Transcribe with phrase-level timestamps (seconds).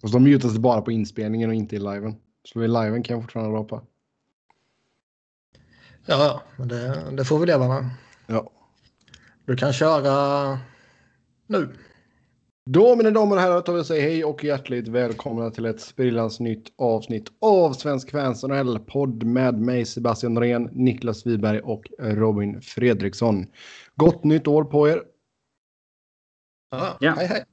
[0.00, 2.14] Fast de mutas bara på inspelningen och inte i liven.
[2.44, 3.82] Så i liven kan jag fortfarande rapa.
[6.06, 7.90] Ja, men det, det får vi leva med.
[8.26, 8.50] Ja.
[9.44, 10.58] Du kan köra
[11.46, 11.68] nu.
[12.70, 15.80] Då mina damer och herrar tar vi och säger hej och hjärtligt välkomna till ett
[15.80, 22.62] sprillans nytt avsnitt av Svensk Fans NHL-podd med mig Sebastian Norén, Niklas Wiberg och Robin
[22.62, 23.46] Fredriksson.
[23.96, 25.02] Gott nytt år på er!
[26.70, 27.14] Ja, Ja.
[27.16, 27.44] Hej, hej.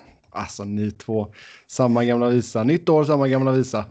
[0.38, 1.32] Alltså ni två,
[1.66, 2.64] samma gamla visa.
[2.64, 3.84] Nytt år, samma gamla visa.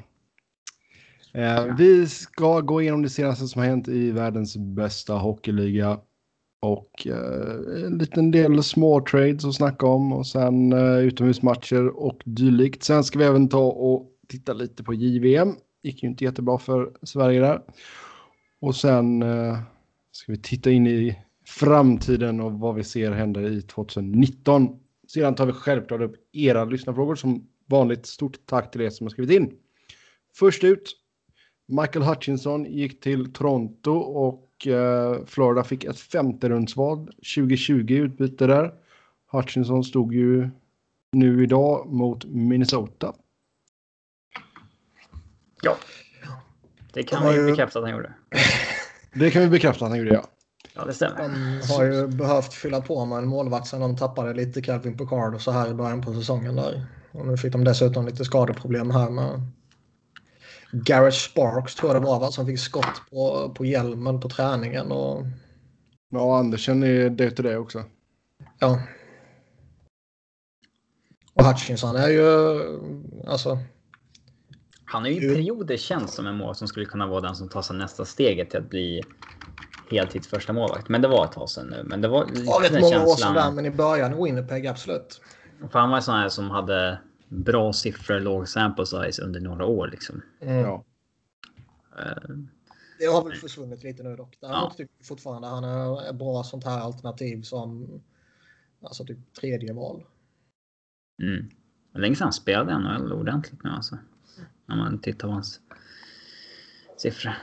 [1.33, 5.99] Eh, Vi ska gå igenom det senaste som har hänt i världens bästa hockeyliga.
[6.61, 12.21] Och eh, en liten del små trades att snacka om och sen eh, utomhusmatcher och
[12.25, 12.83] dylikt.
[12.83, 15.55] Sen ska vi även ta och titta lite på JVM.
[15.83, 17.61] Gick ju inte jättebra för Sverige där.
[18.61, 19.59] Och sen eh,
[20.11, 24.79] ska vi titta in i framtiden och vad vi ser hända i 2019.
[25.07, 28.05] Sedan tar vi självklart upp era lyssnarfrågor som vanligt.
[28.05, 29.53] Stort tack till er som har skrivit in.
[30.35, 30.95] Först ut,
[31.67, 37.05] Michael Hutchinson gick till Toronto och eh, Florida fick ett femte rundsval
[37.35, 38.73] 2020 i utbyte där.
[39.31, 40.49] Hutchinson stod ju
[41.11, 43.13] nu idag mot Minnesota.
[45.61, 45.77] Ja.
[46.93, 48.13] Det kan vi bekräfta att han gjorde.
[49.13, 50.27] Det kan vi bekräfta att han gjorde, ja.
[50.77, 51.17] Ja, det stämmer.
[51.19, 55.35] De har ju behövt fylla på med en målvakt sen de tappade lite Calvin Picard
[55.35, 56.85] och så här i början på säsongen där.
[57.11, 59.41] Och nu fick de dessutom lite skadeproblem här med
[60.71, 62.31] Garrett Sparks tror jag det var va?
[62.31, 65.25] Som fick skott på, på hjälmen på träningen och
[66.09, 67.83] Ja, Andersen är det till det också.
[68.59, 68.81] ja.
[71.33, 72.61] Och Hutchinson är ju
[73.27, 73.57] alltså
[74.85, 77.49] Han är ju i perioder känns som en mål som skulle kunna vara den som
[77.49, 79.01] tar sig nästa steget till att bli
[79.91, 80.89] heltids första målvakt.
[80.89, 81.83] Men det var ett tag sedan nu.
[81.83, 83.33] Men det var lite ja, rätt många år känslan.
[83.33, 85.21] sedan men i början i Winnipeg absolut.
[85.71, 86.99] För han var en sån här som hade
[87.29, 90.21] bra siffror, låg sample size under några år liksom.
[90.41, 90.55] Mm.
[90.57, 90.83] Ja.
[91.99, 92.35] Eh,
[92.99, 94.37] Det har väl försvunnit lite nu dock.
[94.41, 94.69] Däremot Ja.
[94.77, 97.87] tycker jag fortfarande han är ett bra sånt här alternativ som
[98.83, 100.03] alltså typ tredje val.
[101.23, 101.49] Mm.
[101.95, 103.97] Länge sedan han spelade NHL ordentligt nu alltså.
[104.65, 105.59] När man tittar på hans
[106.97, 107.33] siffror.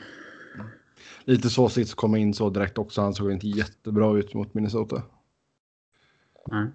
[1.25, 3.01] Lite så sitt att komma in så direkt också.
[3.01, 5.03] Han såg inte jättebra ut mot Minnesota.
[6.51, 6.67] Nej.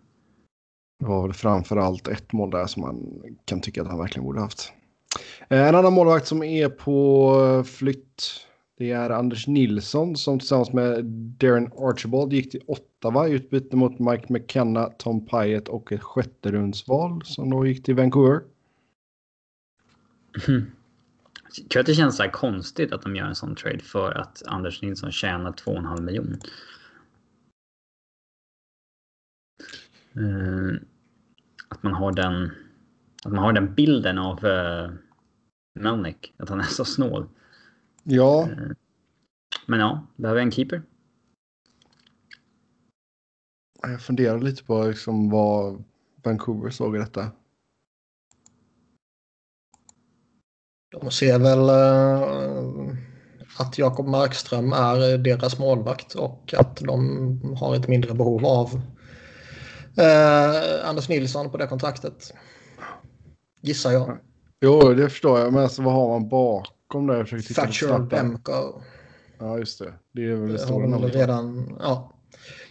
[0.99, 4.25] Det var väl framför allt ett mål där som man kan tycka att han verkligen
[4.25, 4.71] borde haft.
[5.49, 8.23] Eh, En annan målvakt som är på flytt.
[8.77, 13.99] Det är Anders Nilsson som tillsammans med Darren Archibald gick till Ottawa i utbyte mot
[13.99, 18.41] Mike McKenna, Tom Pyatt och ett sjätte rundsval som då gick till Vancouver.
[21.57, 24.43] Jag tror att det känns så konstigt att de gör en sån trade för att
[24.45, 26.39] Anders Nilsson tjänar 2,5 miljoner.
[30.15, 30.81] Eh,
[31.69, 32.51] att man har den
[33.23, 34.91] att man har den bilden av uh,
[35.79, 37.27] Melnick, att han är så snål.
[38.03, 38.49] Ja,
[39.65, 40.81] Men ja, behöver en keeper.
[43.81, 45.83] jag funderar lite på liksom vad
[46.23, 47.31] Vancouver såg i detta.
[50.91, 52.95] De ser väl eh,
[53.57, 58.81] att Jakob Markström är deras målvakt och att de har ett mindre behov av
[59.97, 62.33] eh, Anders Nilsson på det kontraktet.
[63.61, 64.17] Gissar jag.
[64.61, 65.53] Jo, det förstår jag.
[65.53, 67.53] Men alltså, vad har man bakom där?
[67.55, 67.99] Thatcher.
[68.09, 68.81] Demko.
[69.39, 69.93] Ja, just det.
[70.13, 71.15] Det är väl det stora namnet.
[71.15, 72.13] redan, ja.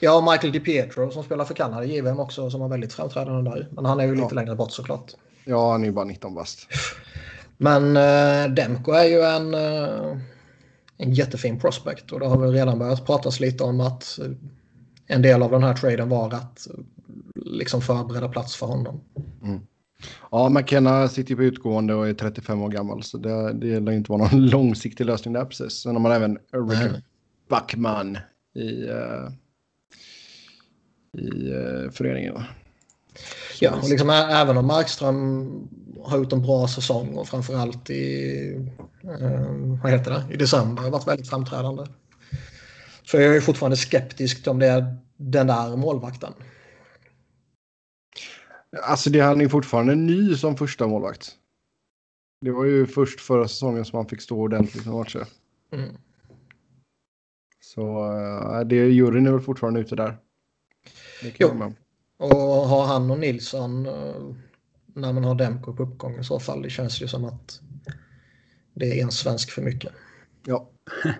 [0.00, 3.50] Ja, och Michael DiPietro som spelar för Kanada i JVM också som var väldigt framträdande
[3.50, 3.68] där.
[3.72, 4.34] Men han är ju lite Ja.
[4.34, 5.12] längre bort såklart.
[5.44, 6.58] Ja, han är ju bara 19 bast.
[7.58, 10.18] Men eh, Demko är ju en, eh,
[10.96, 14.30] en jättefin prospect och det har väl redan börjat pratas lite om att eh,
[15.06, 16.74] en del av den här traden var att eh,
[17.34, 19.00] liksom förbereda plats för honom.
[20.30, 23.02] Ja, McKenna sitter ju på utgående och är 35 år gammal.
[23.02, 25.72] Så det, det lär inte vara någon långsiktig lösning där precis.
[25.72, 27.02] Sen har man även Rickard Nej.
[27.48, 28.18] Backman
[28.54, 29.28] i, eh,
[31.18, 32.34] i eh, föreningen.
[32.34, 35.48] Så- Ja, och liksom, även om Markström
[36.04, 38.54] har gjort en bra säsong och framförallt i,
[39.04, 41.86] eh, vad heter det, i december har varit väldigt framträdande.
[43.02, 46.32] Så jag är fortfarande skeptisk om det är den där målvakten.
[48.82, 51.34] Alltså det han är ju fortfarande ny som första målvakt.
[52.40, 55.26] Det var ju först förra säsongen som han fick stå ordentligt med matcher.
[55.72, 55.96] Mm.
[57.60, 60.18] Så eh, det juryn är väl fortfarande ute där.
[61.38, 61.72] Jo.
[62.16, 62.36] Och
[62.68, 64.34] har han och Nilsson eh,
[65.00, 67.60] när man har Demko på uppgång i så fall, det känns ju som att
[68.74, 69.92] det är en svensk för mycket.
[70.44, 70.70] Ja.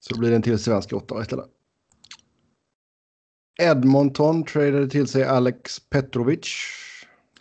[0.00, 1.46] Så blir det en till svensk i åtta istället.
[3.62, 6.46] Edmonton tradade till sig Alex Petrovic.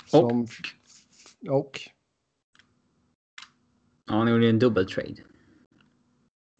[0.05, 0.47] Som,
[1.49, 1.79] och?
[4.07, 5.15] Ja, ni gjorde en dubbel trade.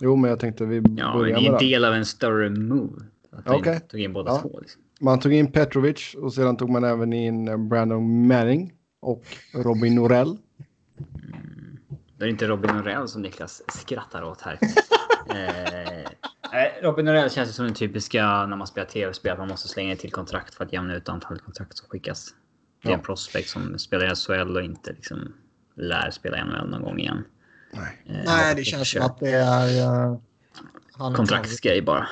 [0.01, 1.59] Jo, men jag tänkte vi Ja, börjar det är med en det.
[1.69, 3.05] del av en större move.
[3.31, 3.79] Att Okej.
[3.79, 4.41] Tog in båda Ja.
[4.41, 4.59] två.
[4.59, 4.81] Liksom.
[4.99, 9.23] Man tog in Petrovic och sedan tog man även in eh, Brandon Manning och
[9.53, 10.37] Robin Norell.
[12.17, 14.53] Det är inte Robin Norell som Niklas skrattar åt här.
[15.29, 16.09] eh,
[16.51, 19.31] nej, Robin Norell känns ju som den typiska när man spelar tv-spel.
[19.31, 22.33] att Man måste slänga till kontrakt för att jämna ut antalet kontrakt som skickas.
[22.81, 22.97] Det är Ja.
[22.97, 25.33] en prospect som spelar i SHL och inte liksom
[25.75, 27.23] lär spela i NHL någon gång igen.
[27.73, 28.01] Nej.
[28.05, 29.81] Eh, Nej, det känns som att det är...
[30.11, 30.17] Uh,
[30.91, 32.07] han är Kontraktsgrej bara.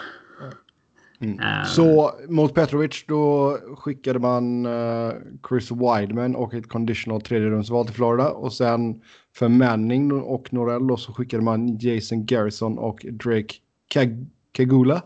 [1.19, 1.39] Mm.
[1.39, 5.11] Eh, Så mot Petrovic då skickade man eh,
[5.49, 8.29] Chris Wideman och ett conditional tredjerumsval till Florida.
[8.31, 9.01] Och sen
[9.35, 13.53] för Manning och Norell då så skickade man Jason Garrison och Drake
[13.87, 15.01] Kag- Kagula.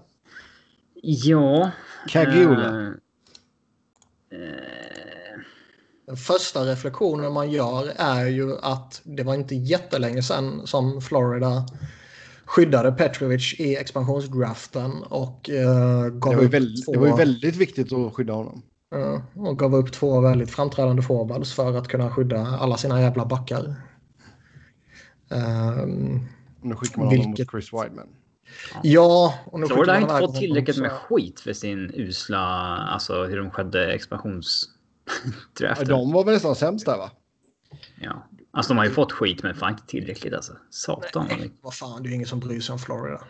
[1.03, 1.71] Ja.
[2.07, 2.87] Kagula.
[2.87, 2.89] eh,
[6.05, 11.65] Den första reflektionen man gör är ju att det var inte jättelänge sedan som Florida
[12.55, 17.13] skyddade Petrovic i expansionsdraften och uh, gav Det var, upp väldigt, två, det var ju
[17.15, 18.61] väldigt viktigt att skydda honom.
[18.91, 23.25] ja, och gav upp två väldigt framträdande forwards för att kunna skydda alla sina jävla
[23.25, 23.75] backar.
[25.31, 26.19] Ehm,
[26.61, 28.07] Nu skickar man honom Vilket- mot Chris Wideman.
[28.83, 32.37] ja, och nu Florida har inte fått tillräckligt honom med skit för sin usla,
[32.77, 35.87] alltså hur de Ja, expansionsdraften.
[35.87, 37.11] de var väl nästan sämst där va?
[38.01, 38.27] Ja.
[38.53, 40.53] Alltså de har ju fått skit men fan inte tillräckligt alltså.
[40.69, 41.27] Satan.
[41.29, 41.57] vad mycket.
[41.61, 43.21] Vad fan, det är ingen som bryr sig om Florida.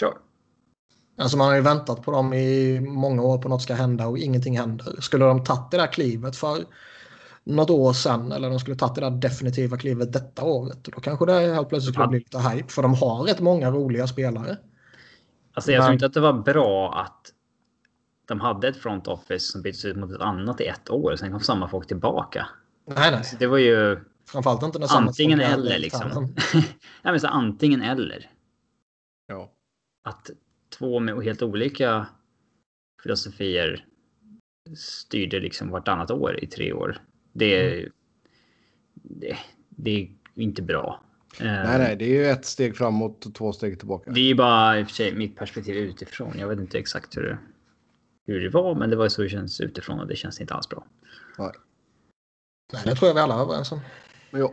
[0.00, 0.12] Sure.
[1.18, 4.18] Alltså man har ju väntat på dem i många år på något ska hända och
[4.18, 5.00] ingenting händer.
[5.00, 6.64] Skulle de tagit det där klivet för
[7.44, 11.26] något år sedan eller de skulle tagit det där definitiva klivet detta året då kanske
[11.26, 12.08] det helt plötsligt skulle Ja.
[12.08, 14.56] bli lite hype för de har rätt många roliga spelare.
[15.54, 17.32] Alltså jag Men- tror inte att det var bra att
[18.28, 21.16] de hade ett front office som byttes ut mot ett annat i ett år.
[21.16, 22.48] Sen kom samma folk tillbaka.
[22.84, 23.22] Nej, nej.
[23.38, 23.98] Det var ju
[24.32, 26.34] Framförallt inte när antingen eller liksom.
[27.02, 28.30] Nej, men så antingen eller.
[29.26, 29.52] Ja.
[30.04, 30.30] Att
[30.78, 32.06] två med helt olika
[33.02, 33.86] filosofier
[34.76, 36.98] styrde liksom vartannat år i tre år.
[37.32, 37.88] Det är,
[38.94, 39.36] det,
[39.68, 41.04] det är inte bra.
[41.40, 44.10] Eh, Nej, nej, det är ju ett steg framåt och två steg tillbaka.
[44.10, 46.38] Det är ju bara i och för sig mitt perspektiv utifrån.
[46.38, 47.38] Jag vet inte exakt hur det,
[48.26, 50.68] hur det var, men det var så det känns utifrån och det känns inte alls
[50.68, 50.86] bra.
[51.38, 51.52] Nej,
[52.84, 53.80] det tror jag vi alla är överens om.
[54.30, 54.52] Ja.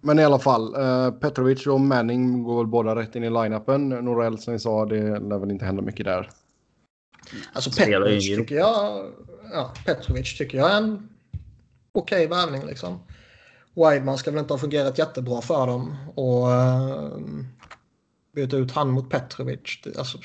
[0.00, 3.88] Men i alla fall, eh, Petrovic och Manning går väl båda rätt in i line-upen.
[3.88, 6.30] Norell som vi sa, det lär väl inte hända mycket där.
[7.52, 9.04] Alltså Petrovic tycker jag,
[9.52, 11.08] ja, Petrovic tycker jag är en
[11.92, 12.98] okej värvning liksom.
[13.74, 17.18] Wideman ska väl inte ha fungerat jättebra för dem och uh,
[18.34, 19.80] byta ut han mot Petrovic.
[19.84, 20.18] Det, alltså,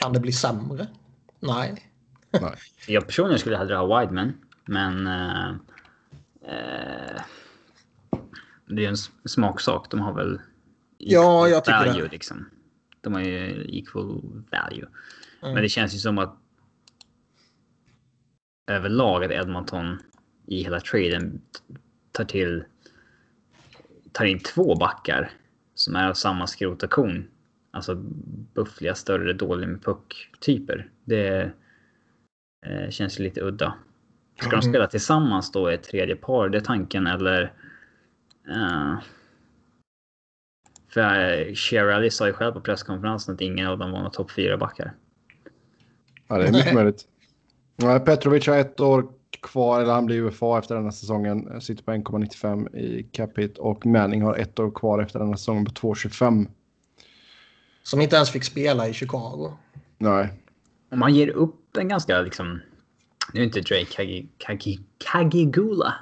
[0.00, 0.86] kan det bli sämre?
[1.40, 1.90] Nej.
[2.86, 4.32] Jag personligen skulle hellre ha Wideman,
[4.64, 5.06] men...
[5.06, 5.48] eh,
[6.42, 7.22] eh,
[8.68, 9.90] det är en smaksak.
[9.90, 10.40] De har väl...
[10.98, 12.08] Ja, jag tycker value, det.
[12.08, 12.50] Liksom.
[13.00, 14.86] De har ju equal value.
[15.42, 15.54] Mm.
[15.54, 16.38] Men det känns ju som att
[18.66, 19.98] överlag att Edmonton
[20.46, 21.42] i hela traden
[22.12, 22.64] tar till
[24.12, 25.30] tar in två backar
[25.74, 27.28] som är av samma skrot och.
[27.70, 27.94] Alltså
[28.54, 30.90] buffliga, större, dåliga med puck-typer.
[31.04, 31.52] Det
[32.70, 33.74] eh, känns lite udda.
[34.40, 34.62] Ska de Mhm.
[34.62, 36.48] spela tillsammans då i ett tredje par?
[36.48, 37.52] Det är tanken eller?
[38.48, 38.98] Uh,
[40.88, 44.56] för Shirley sa ju själv på presskonferensen att ingen av dem var några topp fyra
[44.56, 44.92] backar.
[46.28, 47.04] Ja, det är mycket möjligt.
[48.04, 49.08] Petrovic har ett år
[49.42, 51.60] kvar, eller han blir UFA efter den här säsongen.
[51.60, 55.36] Sitter på 1,95 i cap hit och Manning har ett år kvar efter den här
[55.36, 56.48] säsongen på 2,25.
[57.82, 59.52] Som inte ens fick spela i Chicago.
[59.98, 60.28] Nej,
[60.90, 62.60] Om man ger upp en ganska liksom...
[63.32, 65.94] Nu är inte Drake Kagi, Kagi, Kagigula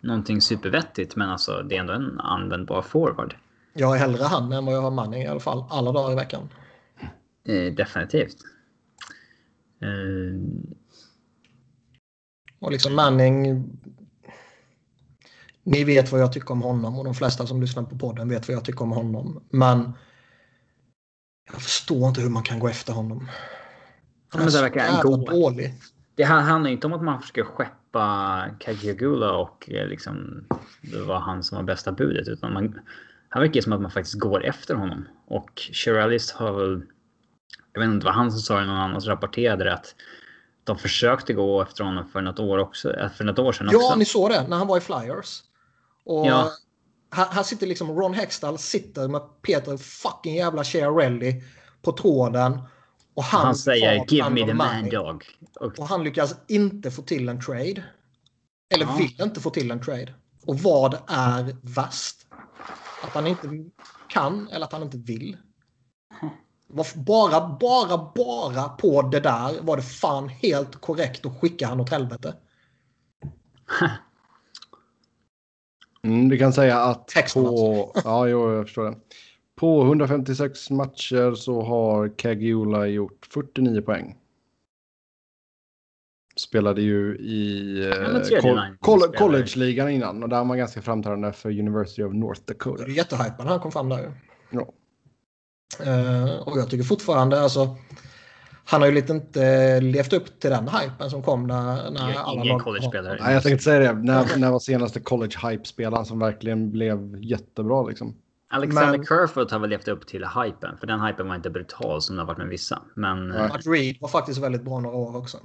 [0.00, 3.36] någonting supervettigt, men alltså det är ändå en användbar forward.
[3.72, 5.64] Jag har hellre han än vad jag har Manning i alla fall.
[5.70, 6.48] Alla dagar i veckan.
[7.44, 8.36] Eh, definitivt.
[9.80, 10.40] Eh,
[12.60, 13.64] Och liksom Manning.
[15.62, 18.48] Ni vet vad jag tycker om honom och de flesta som lyssnar på podden vet
[18.48, 19.44] vad jag tycker om honom.
[19.50, 19.92] Men
[21.52, 23.28] jag förstår inte hur man kan gå efter honom.
[24.32, 25.16] Han det verkar gå.
[25.16, 25.74] dålig.
[26.14, 30.44] det här handlar inte om att man försöker skeppa Kagigula och eh, liksom
[30.82, 32.80] det var han som var bästa budet, utan man,
[33.28, 35.08] han verkar som att man faktiskt går efter honom.
[35.26, 36.82] Och Shirellis har väl,
[37.72, 39.94] jag vet inte vad han som sa det, någon annan som rapporterade det, att
[40.64, 43.78] de försökte gå efter honom för något år också, eh, för något år sedan Ja,
[43.78, 43.96] också.
[43.98, 45.42] ni såg det när han var i Flyers.
[46.04, 46.50] Och Ja.
[47.12, 51.42] här, här sitter liksom Ron Hextall sitter med Peter fucking jävla Chiarelli
[51.82, 52.58] på tråden.
[53.20, 55.24] Och Han, han, säger “Give me the man Manning, dog”.
[55.60, 57.84] Och, Och han lyckas inte få till en trade.
[58.74, 58.96] Eller Ja.
[58.98, 60.14] vill inte få till en trade.
[60.46, 62.26] Och vad är värst?
[63.02, 63.48] Att han inte
[64.08, 65.36] kan eller att han inte vill?
[66.94, 71.90] Bara, bara, bara på det där var det fan helt korrekt att skicka han åt
[71.90, 72.34] helvete.
[76.02, 77.92] Mm, vi kan säga att Texten på...
[78.04, 78.96] Ja, jo, jag förstår det.
[79.60, 84.16] På 156 matcher så har Kagula gjort 49 poäng.
[86.36, 92.14] Spelade ju i eh, college-ligan innan och där var man ganska framträdande för University of
[92.14, 92.84] North Dakota.
[92.84, 94.12] Det är jättehypad när han kom fram där.
[94.50, 94.72] Ja.
[95.86, 97.76] Eh, och jag tycker fortfarande alltså.
[98.64, 102.32] Han har ju lite inte levt upp till den hypen som kom när, när alla
[102.32, 103.18] ingen lag- college-spelare.
[103.22, 104.02] Nej, jag tänkte säga det.
[104.02, 108.14] När, när var senaste college-hype-spelaren som verkligen blev jättebra liksom?
[108.52, 110.76] Alexander Men- Kerfoot har väl levt upp till hypen.
[110.78, 112.82] För den hypen var inte brutal som det har varit med vissa.
[112.94, 115.38] Men, eh, Matt Reed var faktiskt väldigt bra några år också.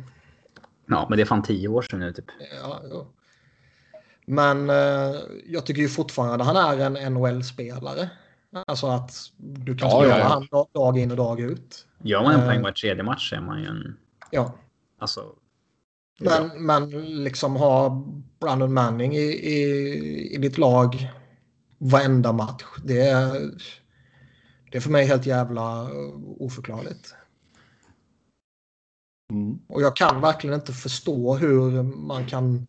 [0.88, 2.26] ja, men det är fan tio år sedan nu typ.
[2.64, 3.08] Ja, jo.
[4.28, 8.10] Men eh, jag tycker ju fortfarande han är en NHL-spelare.
[8.68, 10.26] Alltså att du kan Ja, spela ja, ja.
[10.28, 11.88] han dag- dag in och dag ut.
[12.04, 12.46] Gör man en Eh.
[12.48, 13.98] poäng var tredje match är man ju en...
[14.32, 14.54] Ja.
[15.00, 15.22] Alltså...
[16.20, 16.90] Men, men
[17.24, 18.04] liksom ha
[18.40, 21.10] Brandon Manning i, i, i ditt lag
[21.90, 22.64] varenda match.
[22.84, 23.52] Det är,
[24.72, 25.90] det är för mig helt jävla
[26.40, 27.16] oförklarligt.
[29.32, 29.60] Mm.
[29.68, 32.68] Och jag kan verkligen inte förstå hur man kan...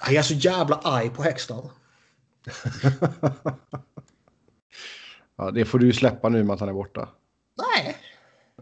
[0.00, 1.70] Jag är så jävla arg på Hextall.
[5.36, 7.08] ja, det får du ju släppa nu med att han är borta.
[7.56, 7.96] Nej.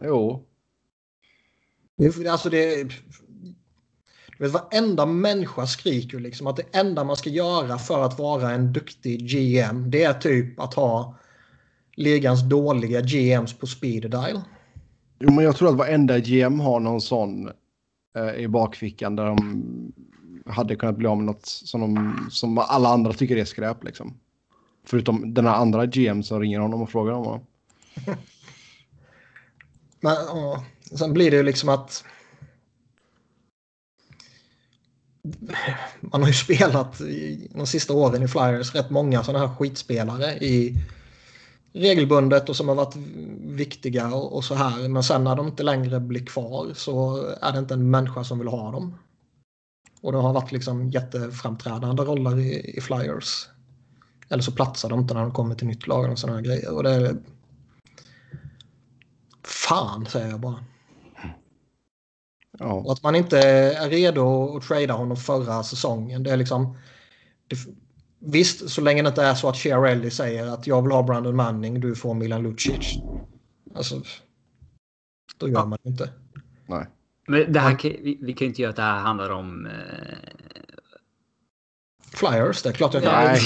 [0.00, 0.46] Jo.
[1.96, 2.88] Det, alltså det,
[4.44, 8.72] vet, varenda människa skriker liksom att det enda man ska göra för att vara en
[8.72, 11.14] duktig GM det är typ att ha
[11.96, 14.40] ligans dåliga GMs på speed dial.
[15.18, 17.50] Jo, men jag tror att varenda GM har någon sån
[18.16, 19.92] eh, i bakfickan där de
[20.46, 24.14] hade kunnat bli av med något som, de, som alla andra tycker är skräp liksom.
[24.86, 27.46] Förutom den här andra GM som ringer honom och frågar om honom.
[30.00, 30.64] Men ja,
[30.98, 32.04] sen blir det ju liksom att
[36.00, 40.32] man har ju spelat i, de sista åren i Flyers rätt många sådana här skitspelare
[40.32, 40.76] i
[41.72, 42.96] regelbundet och som har varit
[43.40, 44.88] viktiga och, och så här.
[44.88, 48.38] Men sen när de inte längre blir kvar så är det inte en människa som
[48.38, 48.98] vill ha dem.
[50.02, 53.48] Och det har varit liksom jätteframträdande roller i, i Flyers.
[54.28, 56.74] Eller så platsar de inte när de kommer till nytt lag och sådana här grejer.
[56.74, 57.16] Och det är...
[59.44, 60.64] Fan säger jag bara.
[62.60, 62.72] Ja.
[62.72, 66.22] Och att man inte är redo att trada honom förra säsongen.
[66.22, 66.76] Det är liksom...
[67.46, 67.56] Det,
[68.18, 71.36] visst, så länge det inte är så att Chiarelli säger att jag vill ha Brandon
[71.36, 72.98] Manning, du får Milan Lucic.
[73.74, 74.02] Alltså,
[75.36, 76.10] då gör man det inte.
[76.66, 76.86] Nej.
[77.28, 79.66] Men det här, vi, vi kan ju inte göra att det här handlar om...
[79.66, 79.72] Eh,
[82.14, 83.24] Flyers, det är klart jag kan.
[83.24, 83.40] Nej.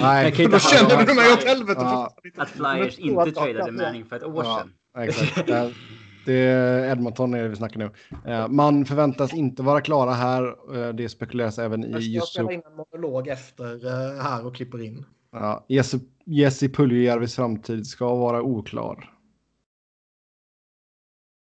[0.00, 0.24] Nej.
[0.24, 1.80] Jag kan Då känner du mig åt helvete.
[1.80, 2.16] Ja.
[2.36, 4.58] att Flyers inte tradade Manning för ett år Ja.
[4.58, 5.04] sedan.
[5.08, 5.48] Exakt.
[6.32, 7.90] Det- är Edmonton är det vi snackar nu.
[8.32, 10.76] Eh, Man förväntas inte vara klara här.
[10.76, 14.46] Eh, Det spekuleras även i Jag ska just spela in en monolog efter eh, här
[14.46, 15.04] och klipper in.
[15.32, 19.14] ja, Jesse, Jesse Puljujärvis framtid ska vara oklar.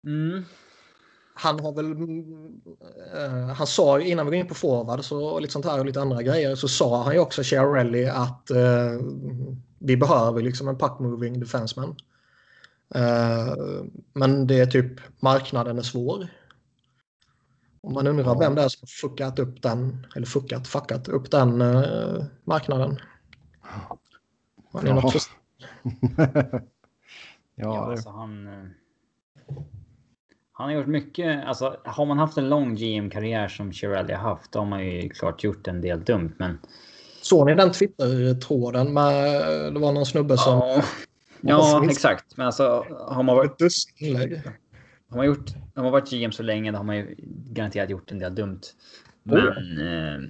[0.08, 0.44] Mm.
[1.38, 1.92] Han har väl...
[3.16, 5.86] eh, han sa ju innan vi går in på forwards och lite sånt här och
[5.86, 8.92] lite andra grejer så sa han ju också Chiarelli att eh,
[9.80, 11.96] vi behöver liksom en puck-moving defenseman.
[12.96, 13.54] Eh,
[14.14, 16.28] men det är typ marknaden är svår.
[17.82, 18.38] Om man undrar Ja.
[18.40, 23.00] vem det är som har fuckat upp den, eller fuckat, fuckat upp den eh, marknaden.
[24.74, 25.14] Man är något
[26.18, 26.60] ja,
[27.56, 28.48] Ja, alltså han...
[28.48, 28.54] eh,
[30.52, 31.46] Han har gjort mycket.
[31.46, 35.10] Alltså, har man haft en lång GM-karriär som Chiarelli har haft, då har man ju
[35.10, 36.34] klart gjort en del dumt.
[36.40, 36.60] Men
[37.22, 40.82] Såg ni den Twitter-tråden med, det var någon snubbe som...
[41.50, 42.38] ja, ja exakt.
[42.38, 43.62] Men alltså, har man varit.
[45.10, 47.16] Har man, gjort, har man varit GM så länge då har man ju
[47.50, 48.62] garanterat gjort en del dumt.
[49.26, 49.34] Oh.
[49.34, 50.30] Men, eh,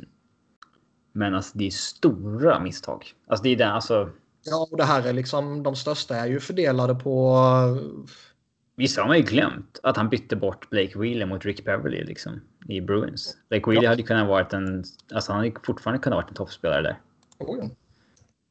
[1.12, 3.06] men alltså det är stora misstag.
[3.28, 4.10] Alltså det är det, alltså.
[4.44, 7.40] Ja, och det här är liksom, de största är ju fördelade på...
[8.76, 12.42] Vissa har man ju glömt att han bytte bort Blake Wheeler mot Rick Beverly liksom
[12.68, 13.38] i Bruins.
[13.50, 13.90] Blake Wheeler Ja.
[13.90, 17.00] hade kunnat varit en, alltså han hade fortfarande kunnat vara en toppspelare där.
[17.38, 17.58] Oh,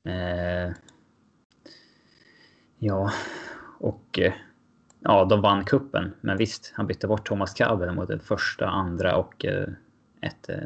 [0.03, 0.11] ja.
[0.11, 0.73] Eh,
[2.85, 3.13] ja,
[3.79, 4.33] och eh,
[5.01, 6.13] ja, de vann kuppen.
[6.21, 9.69] Men visst, han bytte bort Thomas Kabel mot det första, andra och eh,
[10.21, 10.59] ett eh,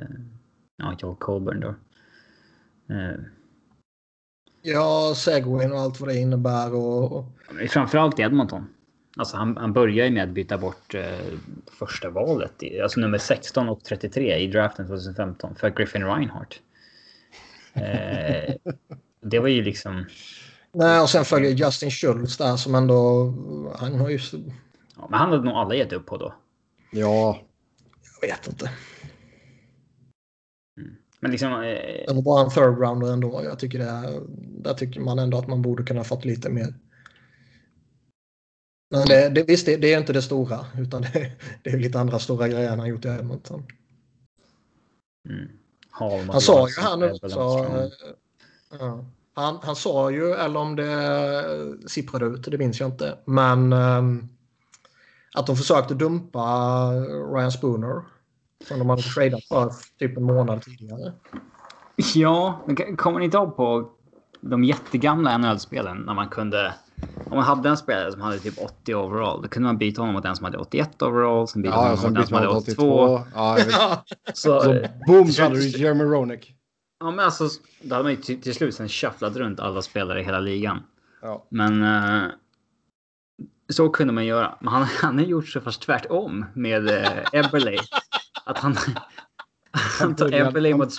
[0.76, 1.74] ja, Joel Colburn då.
[4.62, 7.24] Ja, segwayn och allt vad det innebär och...
[7.70, 8.66] framförallt i Edmonton.
[9.16, 11.38] Alltså han, han börjar ju med att byta bort eh,
[11.78, 16.60] första valet, alltså nummer 16 och 33 i draften 2015 för Griffin Reinhardt.
[17.72, 18.54] Eh,
[19.20, 20.04] det var ju liksom...
[20.72, 23.24] Nej, och sen följer Justin Schultz där som ändå...
[23.78, 24.18] Han har ju...
[24.96, 26.34] Ja, men han hade nog alla gett upp på då.
[26.92, 27.40] Ja.
[28.20, 28.70] Jag vet inte.
[31.20, 31.52] Men liksom...
[31.52, 31.58] Eh,
[32.06, 33.40] Det var bara en third rounder ändå.
[33.44, 34.22] Jag tycker det är,
[34.62, 36.74] där tycker man ändå att man borde kunna fått lite mer.
[38.90, 40.66] Men det, det, visst, det, det är inte det stora.
[40.78, 41.32] Utan det,
[41.62, 43.66] det är lite andra stora grejer han har gjort i Edmonton.
[45.28, 45.48] mm.
[46.30, 47.28] Han sa ju här nu också.
[47.28, 47.76] Strong.
[47.76, 47.88] eh,
[48.78, 49.04] Ja,
[49.42, 53.18] han, han sa ju, eller om det sipprade ut, det minns jag inte.
[53.24, 54.28] Men ehm,
[55.34, 56.90] att de försökte dumpa
[57.34, 58.02] Ryan Spooner.
[58.68, 61.12] Som de hade tradat för typ en månad tidigare.
[62.14, 63.90] Ja, men kommer ni inte ihåg på
[64.40, 66.74] de jättegamla NHL-spelen när man kunde...
[67.30, 70.14] Om man hade en spelare som hade typ 80 overall, då kunde man byta honom
[70.14, 72.64] mot en som hade 81 overall, sen byta Ja, honom mot en bytte som hade
[72.64, 73.04] till 82.
[73.04, 73.24] 82.
[73.34, 73.58] Ja.
[74.34, 76.57] Så, Så boom så hade du Jeremy Roenick.
[77.00, 77.48] Ja, men alltså,
[77.82, 80.82] då hade man ju till, till slut sen shufflat runt alla spelare i hela ligan.
[81.22, 81.46] Ja.
[81.48, 82.30] Men eh,
[83.68, 84.58] så kunde man göra.
[84.60, 87.76] Men han, han har gjort så fast tvärtom med eh, Eberle.
[88.44, 88.76] Att han,
[90.00, 90.94] han tar började- Eberle han- mot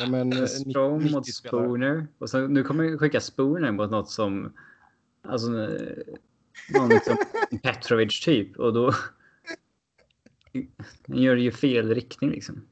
[0.00, 1.26] Han med en eh, Strome 90 mot.
[1.34, 2.06] Spooner.
[2.18, 4.52] Och så, nu kommer jag skicka Spooner mot något som...
[5.28, 5.48] Alltså...
[6.74, 7.16] Någon liksom
[7.62, 8.56] Petrovic typ.
[8.56, 8.92] Och då...
[11.08, 12.62] Han gör det ju fel riktning liksom.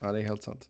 [0.00, 0.68] Ja, det är helt sant.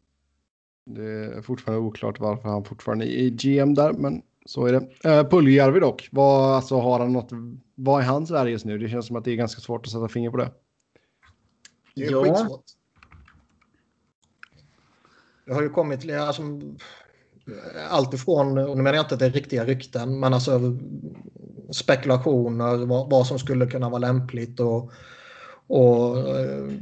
[0.86, 5.10] Det är fortfarande oklart varför han fortfarande är GM där, men så är det.
[5.10, 7.30] Eh, Puljärvi dock, vad, alltså, har han något,
[7.74, 8.78] vad är hans värde just nu?
[8.78, 10.50] Det känns som att det är ganska svårt att sätta finger på det.
[11.94, 12.22] Det är Ja.
[12.24, 12.64] skitsvårt.
[15.46, 16.42] Det har ju kommit alltså,
[17.90, 20.60] allt ifrån, och nu menar jag inte att det är riktiga rykten, men alltså
[21.72, 24.92] spekulationer, vad, vad som skulle kunna vara lämpligt och,
[25.66, 26.72] och eh,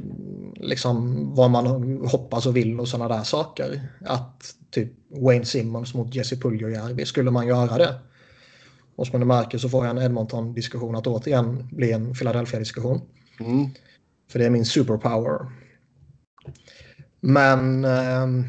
[0.55, 1.65] liksom vad man
[2.07, 3.81] hoppas och vill och sådana där saker.
[4.05, 7.99] Att typ Wayne Simmons mot Jesse Puljujärvi, skulle man göra det?
[8.95, 13.01] Och som ni märker så får jag en Edmonton-diskussion att återigen bli en Philadelphia-diskussion.
[13.39, 13.69] Mm.
[14.31, 15.39] För det är min superpower.
[17.19, 17.85] Men...
[17.85, 18.43] ehm,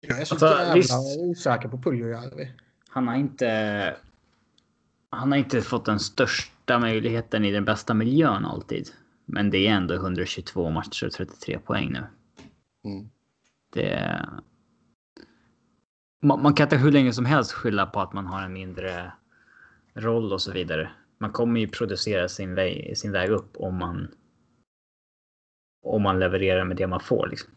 [0.00, 0.92] jag är så Alltså, jävla visst.
[1.18, 2.50] osäker på Puljujärvi.
[2.88, 3.96] Han har inte...
[5.10, 8.88] Han har inte fått den största möjligheten i den bästa miljön alltid.
[9.26, 12.06] Men det är ändå 122 matcher och 33 poäng nu.
[12.84, 13.10] Mm.
[13.72, 14.20] Det...
[16.22, 19.12] Man, man kan inte hur länge som helst skylla på att man har en mindre
[19.94, 20.90] roll och så vidare.
[21.18, 24.08] Man kommer ju producera sin väg, sin väg upp om man
[25.82, 27.28] om man levererar med det man får.
[27.28, 27.50] Liksom.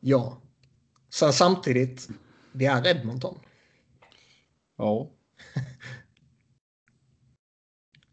[0.00, 0.42] Ja.
[1.10, 2.08] Sen samtidigt,
[2.52, 3.38] det är Edmonton.
[4.76, 5.10] Ja.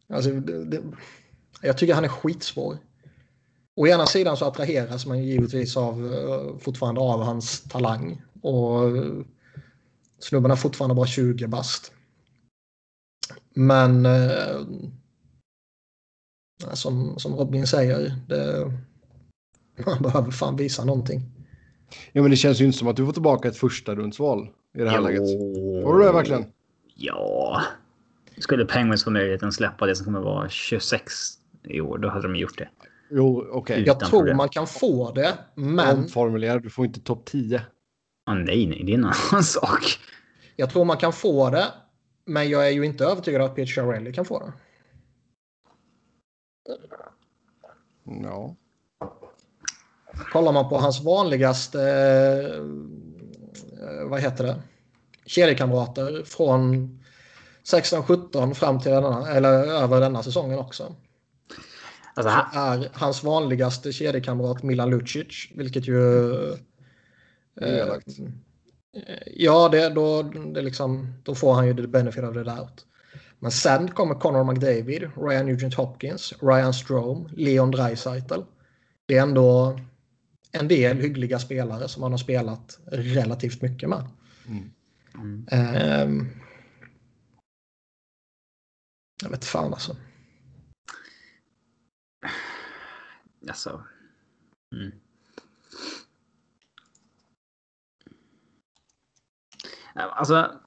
[0.10, 0.82] Alltså, det, det,
[1.62, 2.78] jag tycker han är skitsvår.
[3.76, 8.22] Å ena sidan så attraheras man ju givetvis av, eh, fortfarande av hans talang.
[8.42, 9.13] Och eh,
[10.20, 11.92] snubben är fortfarande bara 20 bast.
[13.54, 14.62] Men eh,
[16.74, 18.72] som, som Robin säger, det,
[19.86, 21.22] man behöver fan visa någonting.
[22.12, 24.82] ja, men det känns ju inte som att du får tillbaka ett första rundsval i
[24.82, 25.22] det här läget.
[25.84, 26.46] Får du det verkligen?
[26.96, 27.62] Ja.
[28.38, 31.13] Skulle Penguins få möjligheten att släppa det som kommer vara 26
[31.63, 32.69] i år, då hade de gjort det.
[33.10, 33.84] Jo, okej.
[33.86, 34.38] Jag Utan tror problem.
[34.38, 37.62] man kan få det, men Omformulera, du får inte topp 10.
[38.26, 39.84] Ah, nej, nej, det är en annan sak.
[40.56, 41.65] jag tror man kan få det.
[42.26, 44.54] Men jag är ju inte övertygad att Peter Chiarelli kan få det.
[48.24, 48.56] Ja.
[50.32, 51.82] Kollar man på hans vanligaste,
[53.82, 54.62] eh, vad heter det,
[55.26, 57.00] kedjekamrater från
[57.71, 60.95] 16-17 fram till denna, eller över denna säsongen också.
[62.15, 66.34] Alltså, är hans vanligaste kedjekamrat Milan Lucic, vilket ju...
[67.62, 68.08] Elakt.
[68.97, 72.86] eh, ja, det, då, det liksom, då får han ju the benefit of the doubt.
[73.39, 78.41] Men sen kommer Connor McDavid, Ryan Nugent Hopkins, Ryan Strome, Leon Draisaitl.
[79.06, 79.80] Det är ändå
[80.52, 84.08] en del hyggliga spelare som han har spelat relativt mycket med.
[84.47, 84.71] Mm.
[85.15, 85.45] mm.
[85.52, 86.30] Ehm,
[89.24, 89.96] jag vet fan alltså.
[93.48, 93.84] Alltså.
[94.76, 94.92] Mm.
[99.96, 100.60] Alltså.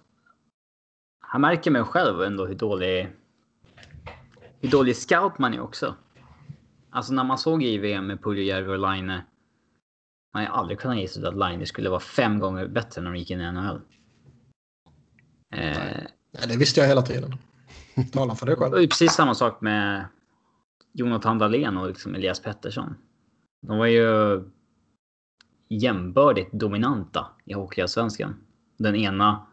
[1.21, 3.13] Han märker mig själv ändå hur dålig.
[4.61, 5.97] Hur dålig scout man är också.
[6.91, 9.21] Alltså när man såg i VM med Puljujärvi och Line.
[10.35, 13.31] Man har aldrig kunnat gissa att Line skulle vara fem gånger bättre när de gick
[13.31, 13.81] in i NHL.
[15.55, 17.39] Eh, Nej, det visste jag hela tiden.
[18.13, 20.07] Tala för dig det var ju precis samma sak med
[20.93, 22.95] Jonathan Dahlén och liksom Elias Pettersson.
[23.63, 24.43] De var ju
[25.69, 28.37] jämbördigt dominanta i Hockeyallsvenskan.
[28.77, 29.47] Den ena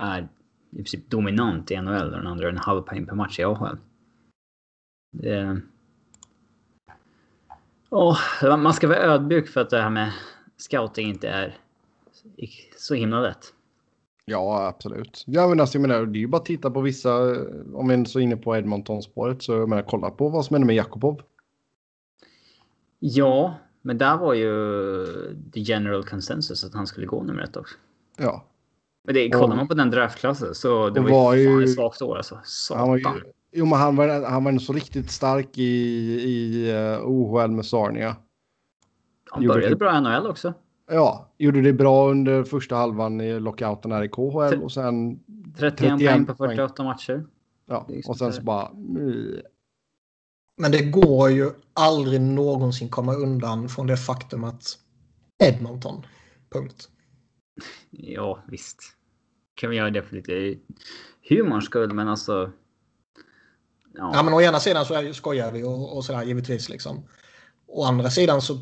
[0.00, 0.28] är
[0.70, 3.44] i princip dominant i NHL och den andra är en halv poäng per match i
[3.44, 3.78] AHL.
[5.12, 5.60] Det...
[7.90, 8.18] Oh,
[8.56, 10.12] man ska vara ödmjuk för att det här med
[10.56, 11.56] scouting inte är
[12.76, 13.54] så himla lätt.
[14.28, 15.24] Ja, absolut.
[15.26, 17.14] Ja, men alltså, jag menar, det är ju bara att titta på vissa,
[17.74, 20.66] om vi är så inne på Edmonton-spåret, så jag menar, kolla på vad som händer
[20.66, 21.20] med Jakobov.
[22.98, 25.06] Ja, men där var ju
[25.52, 27.76] the general consensus att han skulle gå nummer ett också.
[28.16, 28.44] Ja.
[29.04, 31.74] Men det, kollar Och- man på den draftklassen så det var, var ju fan ett
[31.74, 32.40] svagt år alltså.
[32.44, 32.80] Satan.
[32.80, 33.04] Han var ju,
[33.52, 35.62] jo, men han var, han var så riktigt stark i,
[36.22, 38.16] i uh, OHL med Sarnia.
[39.30, 39.76] Han började det.
[39.76, 40.54] bra i NHL också.
[40.88, 45.20] Ja, gjorde det bra under första halvan i lockouten här i KHL och sen,
[45.56, 46.50] 31, 31 poäng på poäng.
[46.56, 47.26] 48 matcher.
[47.66, 48.68] ja, och sen så bara...
[48.68, 49.40] mm,
[50.56, 54.78] Men det går ju aldrig någonsin komma undan från det faktum att
[55.44, 56.06] Edmonton.
[56.50, 56.88] Punkt.
[57.90, 58.82] Ja, visst.
[59.54, 60.54] Kan vi göra det för lite
[61.28, 62.52] humorns skull, men alltså.
[63.94, 67.02] Ja, Ja, men å ena sidan så är, skojar vi och, och sådär givetvis liksom.
[67.66, 68.58] Å andra sidan så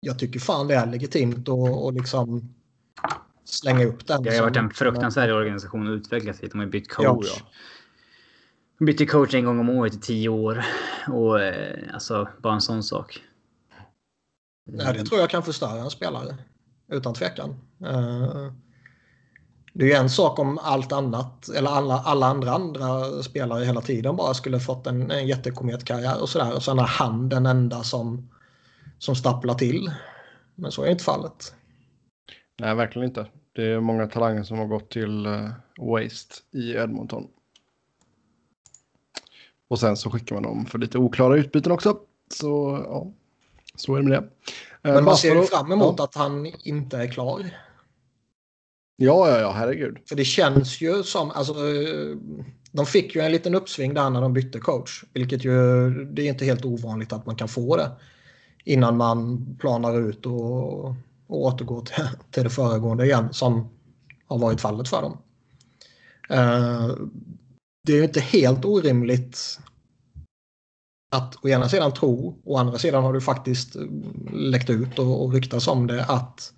[0.00, 2.54] jag tycker fan det är legitimt och, och liksom
[3.44, 4.22] slänga upp den.
[4.22, 6.46] det har varit en fruktansvärd organisation att utvecklas i.
[6.46, 7.42] De har bytt Ja, coach.
[8.78, 10.64] De bytte coach en gång om året i tio år.
[11.08, 13.22] Och eh, alltså, bara en sån sak.
[14.70, 16.36] Ja, det tror jag kan förstöra en spelare.
[16.92, 17.50] Utan tvekan.
[17.86, 18.52] Eh,
[19.74, 23.80] Det är ju en sak om allt annat, eller alla, alla andra andra spelare hela
[23.80, 26.54] tiden bara skulle fått en, en jättekometkarriär och sådär.
[26.54, 28.30] Och sen är han den enda som,
[28.98, 29.90] som stapplar till.
[30.54, 31.54] Men så är inte fallet.
[32.58, 33.26] Nej, verkligen inte.
[33.52, 37.26] Det är många talanger som har gått till eh, waste i Edmonton.
[39.68, 41.98] Och sen så skickar man dem för lite oklara utbyten också.
[42.34, 43.12] Så ja,
[43.74, 44.28] så är det med det.
[44.88, 46.04] Eh, Men man ser ju fram emot ja.
[46.04, 47.50] att han inte är klar.
[48.96, 49.98] Ja, ja, ja, herregud.
[50.08, 51.54] För det känns ju som, alltså,
[52.72, 55.04] de fick ju en liten uppsving där när de bytte coach.
[55.12, 57.90] Vilket ju, det är inte helt ovanligt att man kan få det.
[58.68, 60.84] Innan man planar ut och,
[61.26, 63.28] och återgår till, till det föregående igen.
[63.32, 63.68] Som
[64.26, 65.18] har varit fallet för dem.
[66.30, 66.88] Eh,
[67.86, 69.60] det är ju inte helt orimligt
[71.10, 73.76] att å ena sidan tro, å andra sidan har du faktiskt
[74.32, 76.52] läckt ut och, och ryktas om det att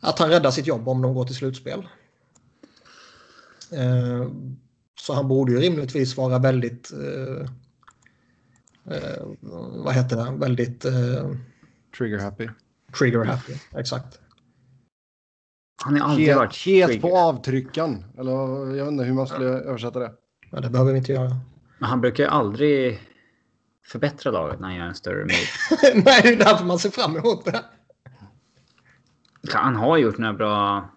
[0.00, 1.88] att han räddar sitt jobb om de går till slutspel.
[3.72, 4.30] Eh,
[5.00, 7.50] så han borde ju rimligtvis vara väldigt, eh,
[8.90, 9.26] eh,
[9.84, 11.30] vad heter det, väldigt eh,
[11.98, 12.48] Trigger happy.
[12.98, 13.52] trigger happy.
[13.76, 14.18] Exakt.
[15.84, 18.04] Han har aldrig Het, varit het på avtryckan.
[18.18, 18.32] Eller
[18.76, 20.12] jag vet inte hur man skulle översätta det.
[20.50, 21.36] Men det behöver vi inte göra.
[21.78, 23.00] Men han brukar ju aldrig
[23.86, 25.94] förbättra laget när han gör en större move.
[26.04, 27.64] Nej, det är därför man ser fram emot det.
[29.52, 30.88] Han har gjort några bra...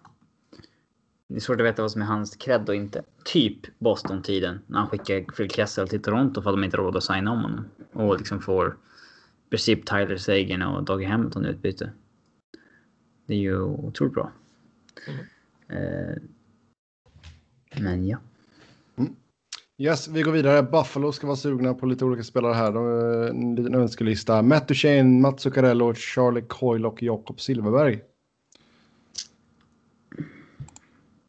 [1.28, 3.04] Det är svårt att veta vad som är hans cred och inte.
[3.26, 4.60] Typ Boston-tiden.
[4.68, 7.42] När han skickar Phil Kessel till Toronto för att de inte råd att signa om
[7.42, 7.66] honom.
[7.94, 8.78] Och liksom får
[9.48, 11.92] i princip Tyler Sagan och Dougie Hamilton utbyte.
[13.26, 14.32] Det är ju otroligt bra.
[15.70, 16.16] Eh,
[17.82, 18.18] men ja.
[19.78, 20.64] Yes, vi går vidare.
[20.64, 22.72] Buffalo ska vara sugna på lite olika spelare här.
[22.72, 24.42] De, har En liten önskelista.
[24.42, 28.02] Matt Duchene, Mats Zuccarello, Charlie Coyle och Jakob Silverberg.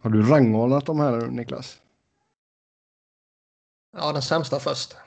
[0.06, 1.80] Har du rangordnat de här Niklas?
[3.92, 4.96] Ja, den sämsta först.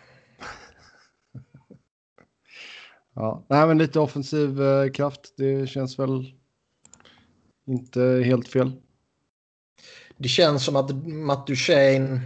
[3.14, 5.34] Ja, nej, men lite offensiv eh, kraft.
[5.38, 6.34] Det känns väl
[7.68, 8.82] inte helt fel.
[10.18, 12.22] Det känns som att Matt Duchene...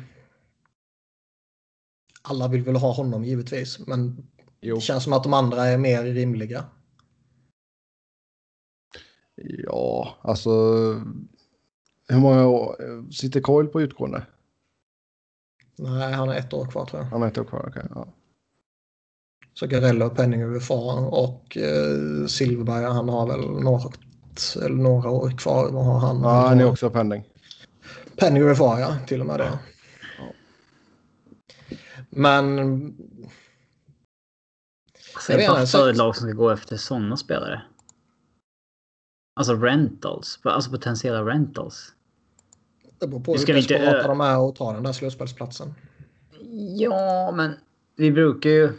[2.21, 4.27] Alla vill väl ha honom givetvis, men
[4.61, 4.75] Jo.
[4.75, 6.65] det känns som att de andra är mer rimliga.
[9.35, 10.51] Ja, alltså.
[12.13, 12.75] Hur många år
[13.11, 14.25] sitter Coyle på utgående?
[15.75, 17.09] Nej, han är ett år kvar tror jag.
[17.09, 17.65] Han har ett år kvar.
[17.69, 18.07] okej, ja.
[19.53, 23.99] Så Garello, Penning UFA och eh, Silverberg, han har väl något,
[24.55, 25.71] eller några år kvar.
[25.71, 26.21] Vad har han?
[26.21, 27.23] ja, han är också pending.
[28.17, 28.97] Penning UFA, ja.
[29.07, 29.59] Till och med det.
[32.09, 32.59] Men
[35.15, 37.61] Alltså, Jag är vet inte, så- ett lag som ska gå efter sådana spelare?
[39.35, 40.39] Alltså rentals.
[40.43, 41.93] Alltså potentiella rentals.
[43.03, 44.93] Det beror på hur ska vi inte, desperata eh, de är att ta den där
[44.93, 45.73] slutspelsplatsen.
[46.77, 47.55] Ja, men
[47.95, 48.73] vi brukar ju...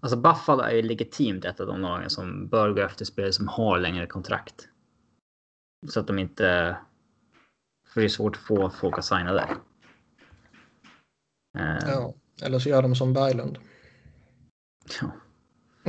[0.00, 3.48] Alltså Buffalo är ju legitimt ett av de lagen som bör gå efter spelare som
[3.48, 4.68] har längre kontrakt.
[5.88, 6.76] Så att de inte
[7.88, 9.56] För det är svårt att få folk att signa där.
[11.58, 13.58] Uh, ja, eller så gör de som Berglund.
[15.00, 15.10] Ja.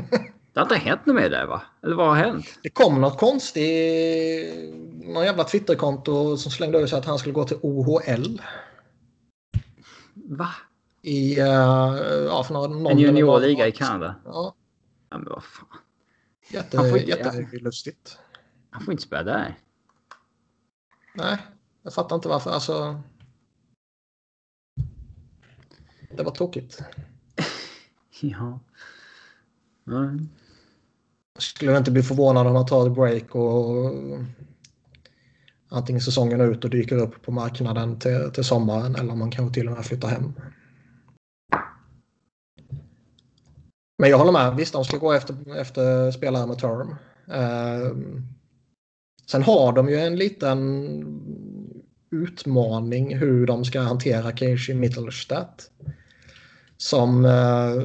[0.53, 1.61] Det har inte hänt något mer där va?
[1.83, 2.59] Eller vad har hänt?
[2.63, 4.75] Det kom något konstigt.
[5.03, 8.41] Någon jävla Twitterkonto som slängde ur sig att han skulle gå till OHL.
[10.13, 10.49] Va?
[11.01, 14.15] I, uh, ja, för någon, en juniorliga i Kanada?
[14.25, 14.55] Ja.
[15.09, 15.67] ja men vad fan.
[16.49, 18.17] Jätte, han får inte, jättelustigt.
[18.69, 19.59] Han får inte spela där.
[21.13, 21.37] Nej,
[21.83, 22.51] jag fattar inte varför.
[22.51, 23.01] Alltså...
[26.11, 26.83] Det var tråkigt.
[28.21, 28.59] ja.
[29.87, 30.29] Mm.
[31.41, 33.91] Skulle inte bli förvånad om han tar ett break och
[35.69, 39.53] antingen säsongen ut och dyker upp på marknaden till, till sommaren eller om man kanske
[39.53, 40.33] till och med flyttar hem.
[43.97, 44.55] Men jag håller med.
[44.55, 46.95] Visst, de ska gå efter, efter spelare med term.
[47.31, 47.97] Eh,
[49.31, 50.59] sen har de ju en liten
[52.11, 55.71] utmaning hur de ska hantera Casey Mittelstadt.
[56.77, 57.83] Som eh,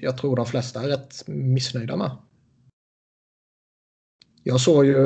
[0.00, 2.10] jag tror de flesta är rätt missnöjda med.
[4.42, 4.96] Jag såg ju,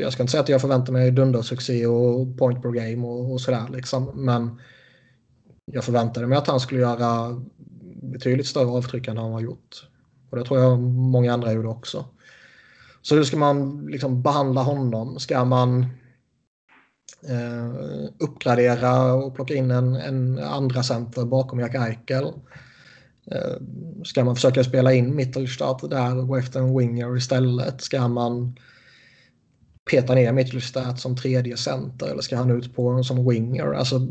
[0.00, 3.40] jag ska inte säga att jag förväntar mig dundersuccé och point per game och, och
[3.40, 4.60] sådär liksom, men
[5.72, 7.42] jag förväntade mig att han skulle göra
[8.02, 9.88] betydligt större avtryck än han har gjort.
[10.30, 12.04] Och det tror jag många andra gjorde också.
[13.02, 15.18] Så hur ska man liksom behandla honom?
[15.18, 15.80] Ska man
[17.28, 17.70] eh,
[18.18, 22.32] uppgradera och plocka in en, en andra center bakom Jack Eichel?
[23.32, 23.56] Eh,
[24.04, 27.80] ska man försöka spela in Mittelstadt där och gå efter en winger istället?
[27.80, 28.56] Ska man
[29.90, 33.72] peta ner Mittelstadt som tredje center eller ska han ut på som winger?
[33.72, 34.08] Alltså,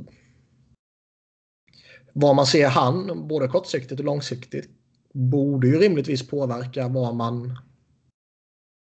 [2.13, 4.69] vad man ser han, både kortsiktigt och långsiktigt,
[5.13, 7.57] borde ju rimligtvis påverka vad man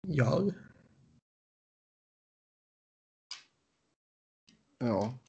[0.08, 0.54] gör.
[4.80, 5.20] Ja.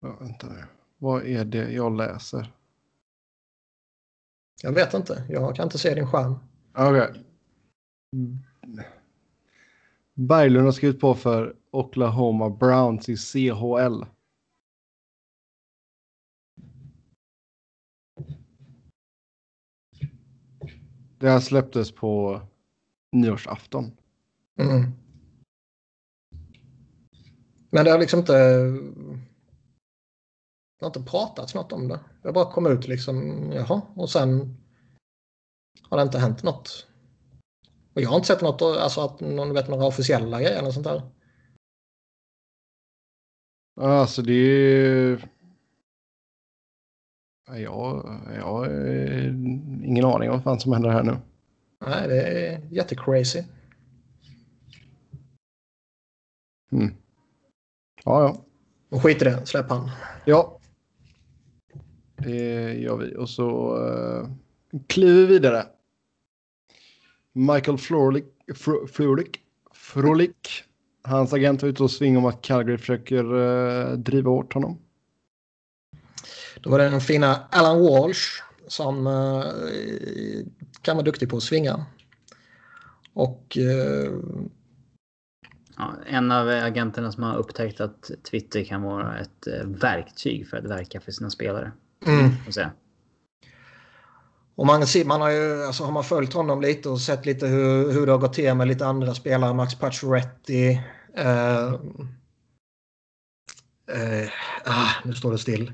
[0.00, 0.48] Jag väntar.
[0.48, 0.81] nu.
[1.02, 2.52] Vad är det jag läser?
[4.62, 5.26] Jag vet inte.
[5.28, 6.34] Jag kan inte se din skärm.
[6.72, 7.02] Okej.
[7.02, 7.22] Okay.
[10.14, 14.04] Berglund har skrivit på för Oklahoma Browns i CHL.
[21.18, 22.40] Det här släpptes på
[23.12, 23.96] nyårsafton.
[24.58, 24.92] Mm.
[27.70, 28.34] Men det har liksom inte...
[30.82, 32.00] Det har inte pratats något om det.
[32.22, 34.56] Det har bara kommit ut liksom, jaha, och sen
[35.82, 36.86] har det inte hänt något.
[37.94, 40.86] Och jag har inte sett något, alltså att någon vet några officiella grejer eller sånt
[40.86, 41.02] där.
[43.80, 45.28] Alltså det är
[47.46, 48.68] jag, jag har
[49.84, 51.18] ingen aning om vad fan som händer här nu.
[51.86, 53.44] Nej, det är jättecrazy.
[56.72, 56.94] Mm.
[58.04, 58.44] Ja, ja.
[58.90, 59.90] Och skit i det, släpp han.
[60.24, 60.58] Ja.
[62.24, 63.16] Det gör vi.
[63.16, 64.28] Och så uh,
[64.86, 65.66] kliver vi vidare.
[67.32, 68.24] Michael Florlick,
[68.92, 69.40] Florlick,
[69.74, 70.64] Frolick.
[71.04, 74.78] Hans agent var ute och svingade om att Calgary försöker uh, driva åt honom.
[76.60, 79.44] Då var det den fina Alan Walsh som uh,
[80.82, 81.86] kan vara duktig på att svinga.
[83.12, 83.58] Och...
[83.60, 84.20] Uh,
[85.76, 90.64] ja, en av agenterna som har upptäckt att Twitter kan vara ett verktyg för att
[90.64, 91.72] verka för sina spelare.
[92.06, 92.30] Mm.
[94.54, 97.92] Och man, man har ju, alltså har man följt honom lite och sett lite hur,
[97.92, 100.78] hur det har gått till med lite andra spelare, Max Pacioretty.
[101.16, 101.66] Eh,
[103.86, 104.28] eh,
[104.64, 105.72] ah, nu står det still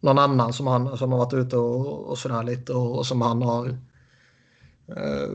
[0.00, 3.22] någon annan som, han, som har varit ute och, och sådär lite och, och som
[3.22, 3.68] han har
[4.88, 5.30] eh,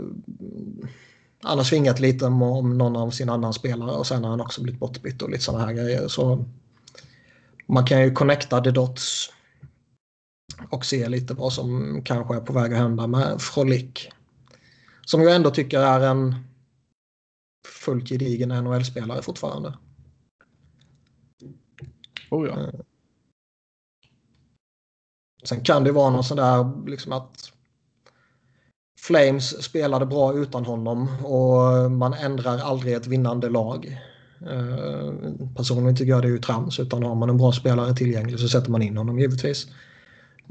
[1.43, 4.41] han har svingat lite om, om någon av sina andra spelare och sen har han
[4.41, 6.07] också blivit bortbytt och lite sådana här grejer.
[6.07, 6.45] Så
[7.67, 9.29] man kan ju connecta the dots
[10.69, 14.09] och se lite vad som kanske är på väg att hända med Frolic.
[15.05, 16.35] Som jag ändå tycker är en
[17.67, 19.77] fullt gedigen NHL-spelare fortfarande.
[22.31, 22.59] Oh ja.
[22.59, 22.79] Eh,
[25.43, 27.51] Sen kan det vara någon sån där liksom att
[28.99, 33.99] Flames spelade bra utan honom och man ändrar aldrig ett vinnande lag.
[34.41, 35.13] Eh,
[35.55, 38.47] personligen tycker jag det är ju trams utan har man en bra spelare tillgänglig så
[38.47, 39.67] sätter man in honom givetvis.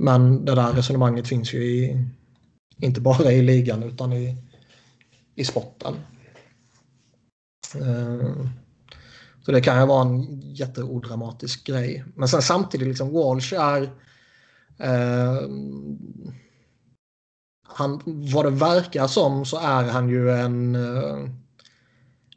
[0.03, 2.07] Men det där resonemanget finns ju i,
[2.77, 4.37] inte bara i ligan utan i,
[5.35, 5.95] i sporten.
[7.75, 8.47] Eh,
[9.45, 12.05] så det kan ju vara en jätteodramatisk grej.
[12.15, 13.91] Men sen samtidigt, liksom Walsh är
[14.79, 15.49] Eh,
[17.69, 21.29] han, vad det verkar som så är han ju en, eh,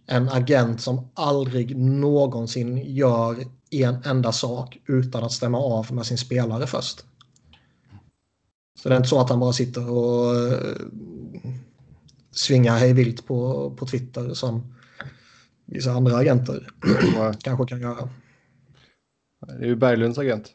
[0.05, 3.37] en agent som aldrig någonsin gör
[3.71, 7.05] en enda sak utan att stämma av med sin spelare först.
[8.85, 10.75] Så det är inte så att han bara sitter och eh,
[12.31, 14.73] svingar hej vilt på, på Twitter som
[15.65, 16.69] vissa andra agenter
[17.43, 18.09] kanske kan göra.
[19.47, 20.51] Det är ju Berglunds agent.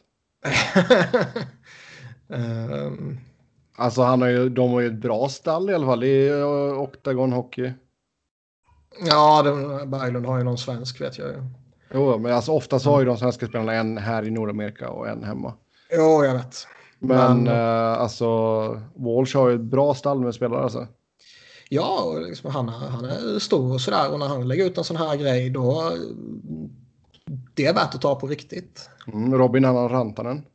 [2.27, 3.19] um,
[3.75, 6.79] Alltså han har ju, de har ju ett bra stall i alla fall i uh,
[6.81, 7.73] Octagon Hockey.
[9.05, 11.43] ja, det, Berglund har ju någon svensk vet jag ju.
[11.93, 15.23] Jo, men alltså oftast har ju de svenska spelarna en här i Nordamerika och en
[15.23, 15.53] hemma.
[15.91, 16.67] Jo, jag vet.
[17.01, 18.25] Men Men- eh, alltså
[18.95, 20.87] Walsh har ju ett bra stall med spelare alltså.
[21.69, 24.83] Ja, och liksom, han, han är stor och sådär och när han lägger ut en
[24.83, 25.91] sån här grej då
[27.53, 28.89] det är värt att ta på riktigt.
[29.07, 30.45] Mm, Robin han har Rantanen.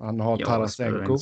[0.00, 1.18] Han har Ja, Tarasenko.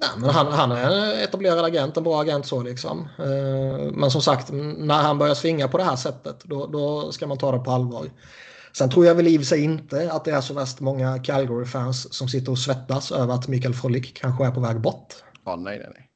[0.00, 3.08] Nej, men han, han är en etablerad agent, en bra agent så liksom.
[3.18, 7.26] Eh, Men som sagt, när han börjar svinga på det här sättet då, då ska
[7.26, 8.10] man ta det på allvar.
[8.72, 11.18] Sen tror jag väl i och för sig inte att det är så värst många
[11.18, 15.14] Calgary-fans som sitter och svettas över att Mikael Frolik kanske är på väg bort.
[15.44, 16.06] Ja, nej, nej, nej.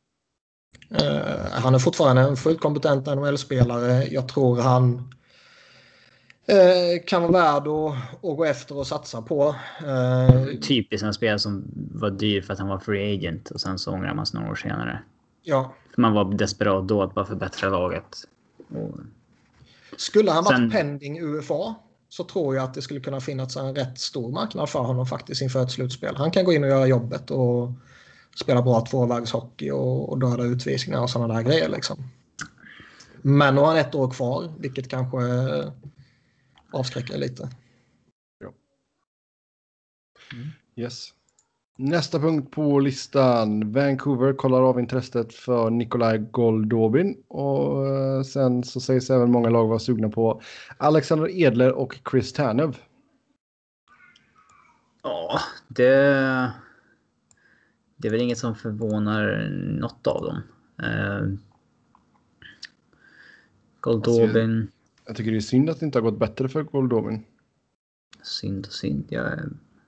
[0.91, 4.07] Eh, han är fortfarande en fullt kompetent NHL-spelare.
[4.11, 5.13] Jag tror han
[6.47, 7.95] eh, kan vara värd att,
[8.31, 9.55] att gå efter och satsa på.
[9.87, 13.79] Eh, Typiskt en spelare som var dyr för att han var free agent och sen
[13.79, 15.03] så ångrar man sig några år senare.
[15.43, 15.75] ja.
[15.95, 18.05] För man var desperat då att bara förbättra laget.
[18.69, 18.91] Och,
[19.97, 21.75] Skulle han varit Sen- pending UFA
[22.09, 25.43] så tror jag att det skulle kunna finnas en rätt stor marknad för honom faktiskt
[25.43, 26.17] inför ett slutspel.
[26.17, 27.71] Han kan gå in och göra jobbet och
[28.41, 31.69] spela bra tvåvägshockey och, och döda utvisningar och sådana där grejer.
[31.69, 31.97] Liksom.
[33.23, 35.19] Men nu har han ett år kvar, vilket kanske
[36.75, 37.49] avskräcker lite.
[40.77, 41.09] Yes.
[41.79, 43.73] Nästa punkt på listan.
[43.73, 47.23] Vancouver kollar av intresset för Nikolaj Goldobin.
[47.29, 50.41] Och eh, sen så sägs även många lag vara sugna på
[50.79, 52.77] Alexander Edler och Chris Tanev.
[55.03, 56.53] ja, det...
[57.97, 59.49] Det är väl inget som förvånar
[59.81, 60.43] något av dem.
[60.83, 61.39] Uh,
[63.81, 64.71] Goldobin.
[65.07, 67.25] Jag tycker det är synd att det inte har gått bättre för Goldobin.
[68.23, 69.05] Synd och synd.
[69.09, 69.25] Jag,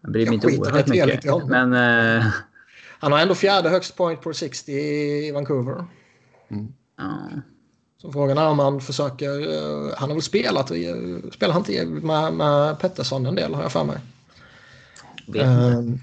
[0.00, 1.46] jag bryr Jag mig inte skiter oerhört mycket.
[1.48, 1.72] Men
[2.18, 2.26] eh,
[2.98, 5.85] Han har ändå fjärde högst point per 60 i Vancouver.
[6.96, 7.29] ja,
[7.98, 9.31] Så frågan är om han försöker...
[9.40, 10.76] eh, Han har väl spelat, eh,
[11.33, 13.98] spelar han inte med, med Pettersson en del har jag för mig.
[15.26, 16.00] vet inte.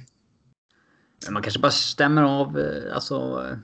[1.25, 3.57] Men Man kanske bara stämmer av eh, alltså, eh,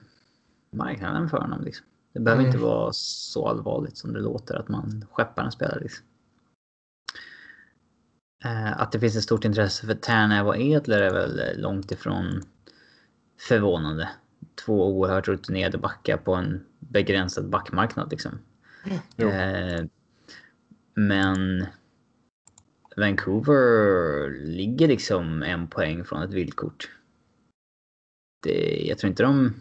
[0.77, 1.63] marknaden för honom.
[1.63, 1.85] Liksom.
[2.19, 2.53] Det behöver Mm.
[2.55, 5.79] inte vara så allvarligt som det låter att man skeppar en spelare.
[5.79, 6.05] Liksom.
[8.45, 12.41] Eh, Att det finns ett stort intresse för Tärnev och Edler är väl långt ifrån
[13.47, 14.09] förvånande.
[14.65, 18.11] Två oerhört rutinerade backar på en begränsad backmarknad.
[18.11, 18.39] Liksom.
[19.15, 19.27] Jo.
[19.29, 19.85] Eh,
[20.93, 21.65] Men
[22.97, 26.91] Vancouver ligger liksom en poäng från ett vildkort.
[28.43, 29.53] Det, jag tror inte de...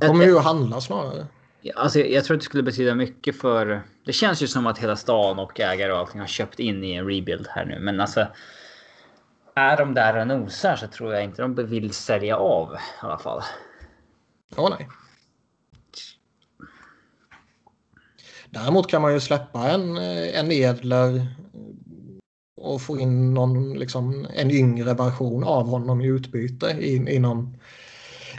[0.00, 1.26] De kommer ju att handla snarare.
[1.74, 3.82] alltså, jag, tror att det skulle betyda mycket för...
[4.04, 6.92] Det känns ju som att hela stan och ägare och allting har köpt in i
[6.92, 7.78] en rebuild här nu.
[7.80, 8.26] Men alltså...
[9.56, 13.18] Är de där och nosar så tror jag inte de vill sälja av i alla
[13.18, 13.42] fall.
[14.56, 14.88] Ja, nej.
[18.50, 21.26] Däremot kan man ju släppa en, eh, en Edler
[22.56, 27.56] och få in någon, liksom, en yngre version av honom i utbyte i, någon,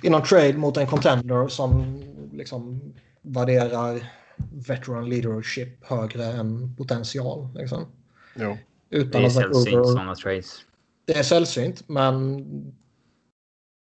[0.04, 2.02] i någon trade mot en contender som
[2.34, 2.82] liksom
[3.22, 4.12] värderar
[4.68, 7.50] veteran leadership högre än potential.
[7.56, 7.86] Liksom.
[8.36, 8.58] Jo.
[8.90, 10.58] Det Utan är att sällsynt sådana trades.
[11.06, 12.38] det är sällsynt, men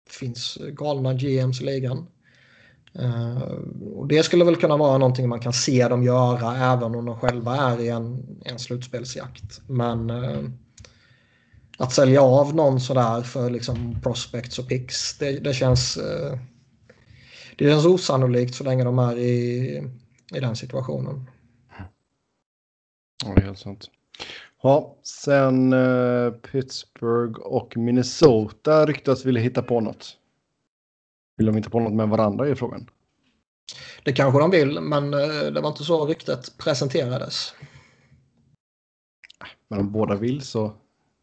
[0.05, 2.07] det finns galna GMs i ligan.
[2.99, 3.41] Eh,
[3.95, 7.19] och det skulle väl kunna vara någonting man kan se dem göra även om de
[7.19, 9.61] själva är i en, en slutspelsjakt.
[9.67, 10.41] Men eh,
[11.77, 16.39] att sälja av någon sådär för liksom prospects och picks, det, det känns eh,
[17.57, 19.77] det känns osannolikt så länge de är i,
[20.33, 21.29] i den situationen.
[23.25, 23.89] Ja, det är helt sant.
[24.61, 30.17] Ja, sen eh, Pittsburgh och Minnesota ryktas vilja hitta på något.
[31.37, 32.89] Vill de hitta på något med varandra i frågan?
[34.03, 37.53] Det kanske de vill, men eh, det var inte så ryktet presenterades.
[39.67, 40.73] Men om båda vill så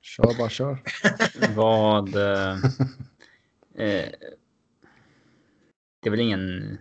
[0.01, 0.83] kör bara kör.
[1.55, 2.17] Vad...
[2.17, 2.53] Eh,
[3.75, 4.11] eh,
[6.01, 6.79] det är väl ingen...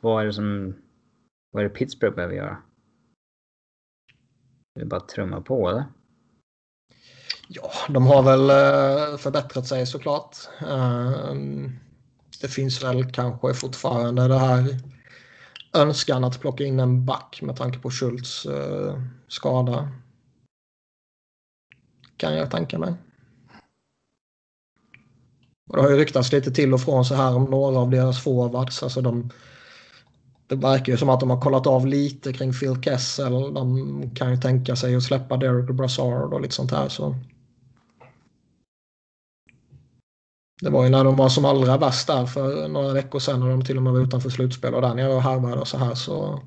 [0.00, 0.74] Vad är det som...
[1.50, 2.56] Vad är det Pittsburgh behöver göra?
[4.74, 5.84] Det är bara att trumma på eller?
[7.48, 10.36] Ja, de har väl eh, förbättrat sig såklart.
[10.68, 11.78] Ehm,
[12.40, 14.80] det finns väl kanske fortfarande det här
[15.72, 19.88] önskan att plocka in en back med tanke på Schultz eh, skada.
[22.16, 22.94] Kan jag tänka mig.
[25.68, 28.22] Och det har ju ryktats lite till och från så här om några av deras
[28.22, 28.82] forwards.
[28.82, 29.30] Alltså de,
[30.46, 33.54] det verkar ju som att de har kollat av lite kring Phil Kessel.
[33.54, 36.88] De kan ju tänka sig att släppa Derek Brassard och lite sånt här.
[36.88, 37.16] Så.
[40.60, 43.50] Det var ju när de var som allra värst där för några veckor sedan när
[43.50, 45.94] de till och med var utanför slutspel och där nere och harvade och så här
[45.94, 46.42] så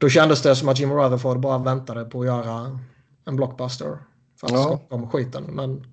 [0.00, 2.80] då kändes det som att Jim Rutherford bara väntade på att göra
[3.24, 3.98] en blockbuster
[4.42, 4.62] för att Ja.
[4.62, 5.44] skapa om skiten.
[5.44, 5.86] Men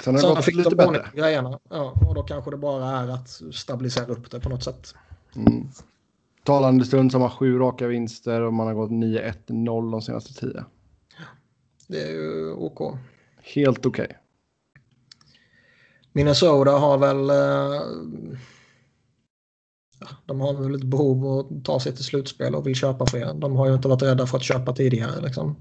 [0.00, 1.10] Sen har det gått lite de bättre.
[1.14, 1.58] grejerna.
[1.70, 4.94] Ja, och då kanske det bara är att stabilisera upp det på något sätt.
[5.36, 5.68] Mm.
[6.44, 10.64] Talande stund som har sju raka vinster och man har gått 9-1-0 de senaste tio.
[11.88, 12.98] Det är ju OK.
[13.54, 14.16] Helt okej.
[16.12, 17.30] Minnesota har väl...
[17.30, 17.82] Eh,
[20.26, 23.34] de har väl ett behov att ta sig till slutspel och vill köpa fler.
[23.34, 25.20] De har ju inte varit rädda för att köpa tidigare.
[25.20, 25.56] Liksom.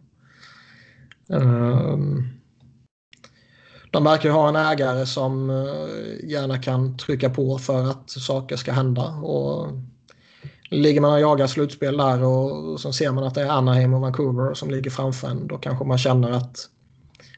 [1.30, 2.24] Ehm,
[3.92, 8.56] de verkar ju ha en ägare som eh, gärna kan trycka på för att saker
[8.56, 9.08] ska hända.
[9.08, 9.68] Och
[10.70, 14.02] ligger man och jagar slutspel där och så ser man att det är Anaheim och
[14.02, 15.48] Vancouver som ligger framför en.
[15.48, 16.70] Då kanske man känner att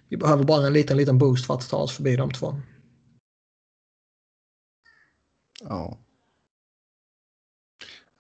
[0.10, 2.56] vi behöver bara en liten, liten boost för att ta oss förbi de två.
[5.64, 5.98] Ja.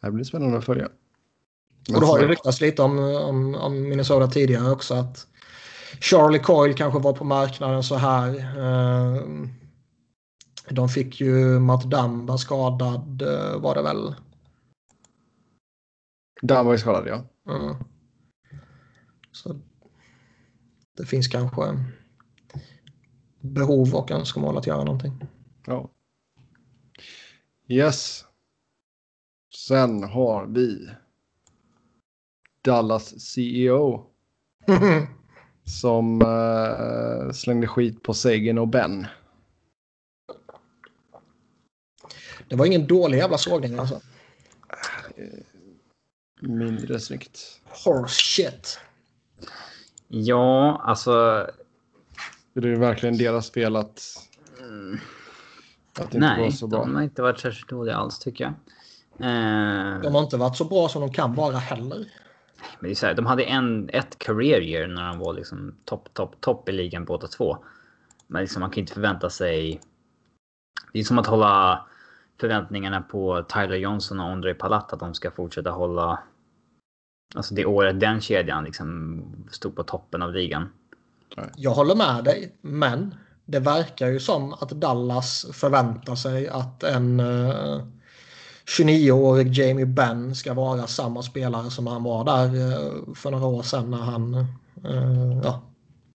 [0.01, 0.89] Det blir spännande att följa.
[1.93, 5.27] Och det har ju ryktats lite om, om, om Minnesota tidigare också att
[6.01, 8.29] Charlie Coyle kanske var på marknaden så här.
[8.57, 9.21] Eh,
[10.69, 14.15] De fick ju Matt Dumba skadad eh, var det väl.
[16.41, 17.23] Var ju skadad ja.
[17.53, 17.75] Mm.
[19.31, 19.59] Så
[20.97, 21.85] det finns kanske
[23.39, 25.27] behov och önskemål att göra någonting.
[25.65, 25.89] ja.
[27.67, 28.25] Yes.
[29.67, 30.89] Sen har vi
[32.63, 34.05] Dallas CEO
[35.71, 39.07] som eh, slängde skit på Sagan och Ben.
[42.47, 44.01] Det var ingen dålig jävla sågning alltså.
[46.41, 47.61] Mindre snyggt.
[47.85, 48.79] Horse shit.
[50.07, 51.47] Ja, alltså...
[52.53, 54.01] Det är verkligen deras fel att,
[55.99, 56.79] att det inte Nej, så bra.
[56.79, 58.53] de har inte varit särskilt dåliga alls tycker jag.
[59.29, 62.05] Eh, De har inte varit så bra som de kan vara heller.
[62.79, 65.75] Men det är så här, de hade en, ett career year när de var liksom
[65.85, 67.57] topp, topp, topp i ligan båda två.
[68.27, 69.81] Men liksom, man kan inte förvänta sig...
[70.93, 71.85] Det är som att hålla
[72.39, 76.19] förväntningarna på Tyler Johnson och André Palat att de ska fortsätta hålla...
[77.35, 80.69] Alltså det året den kedjan liksom stod på toppen av ligan.
[81.55, 87.19] Jag håller med dig, men det verkar ju som att Dallas förväntar sig att en
[87.19, 87.83] Uh
[88.77, 93.63] 29-årig Jamie Benn ska vara samma spelare som han var där eh, för några år
[93.63, 94.33] sedan när han
[94.85, 95.61] eh, ja,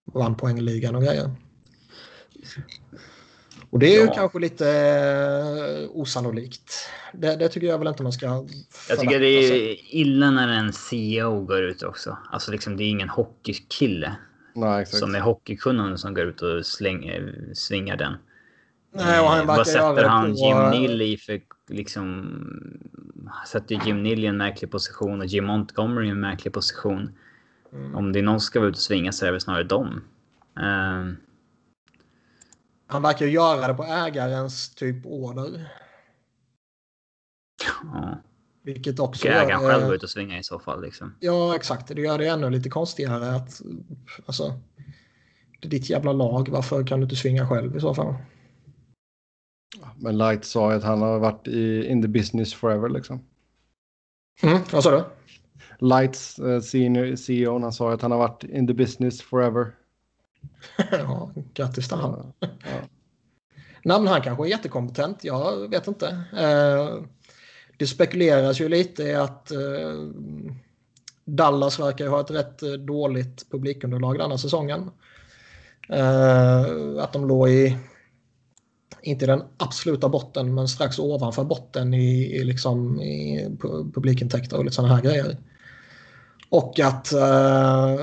[0.04, 1.30] vann poängligan och grejer.
[3.70, 4.14] Och det är ju Ja.
[4.14, 6.72] kanske lite eh, osannolikt.
[7.12, 8.44] Det, det tycker jag väl inte man ska
[8.88, 12.18] Jag tycker det är illa när en CEO går ut också.
[12.32, 14.16] Alltså liksom det är ingen hockeykille
[14.54, 14.98] Nej, exakt.
[14.98, 18.12] som är hockeykunnande som går ut och slänger, svingar den.
[18.94, 22.26] Nej, och han verkar Vad sätter han Jim Nill i för liksom...
[23.46, 27.10] Sätter Jim Nill i en märklig position och Jim Montgomery i en märklig position.
[27.72, 27.94] Mm.
[27.94, 29.64] Om det är någon som ska vara ute och svinga så är det väl snarare
[29.64, 30.02] dem.
[30.58, 31.12] Eh,
[32.86, 35.72] Han verkar ju göra det på ägarens typ order.
[37.84, 38.18] ja.
[38.62, 41.14] Vilket också Ska ägaren gör själv gå ut och svinga i så fall liksom.
[41.20, 41.88] Ja, exakt.
[41.88, 43.62] Det gör det ännu lite konstigare att...
[44.26, 44.60] Alltså,
[45.60, 46.48] det är ditt jävla lag.
[46.48, 48.14] Varför kan du inte svinga själv i så fall?
[49.98, 53.20] Men Light sa att han har varit i in the business forever liksom.
[54.42, 55.04] Mm, vad sa du?
[55.78, 56.60] Lights eh,
[57.16, 59.72] CEO, han sa att han har varit in the business forever.
[60.90, 62.32] ja, grattis till han.
[62.40, 62.48] Ja.
[63.82, 65.24] Nej, men han kanske är jättekompetent.
[65.24, 66.06] Jag vet inte.
[66.36, 67.02] Eh,
[67.76, 69.58] det spekuleras ju lite i att eh,
[71.24, 74.90] Dallas verkar ha ett rätt eh, dåligt publikunderlag denna säsongen.
[75.88, 76.60] Eh,
[76.98, 77.76] att de låg i,
[79.06, 84.64] inte den absoluta botten, men strax ovanför botten i, i, liksom, i pu- publikintäkter och
[84.64, 85.36] lite sådana här grejer.
[86.50, 87.98] Och att eh,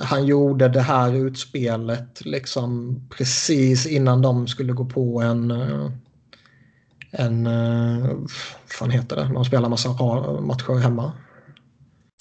[0.00, 5.90] han gjorde det här utspelet liksom precis innan de skulle gå på en eh,
[7.10, 8.30] en, eh, vad
[8.66, 9.88] fan heter det, de spelar massa
[10.40, 11.12] matcher hemma.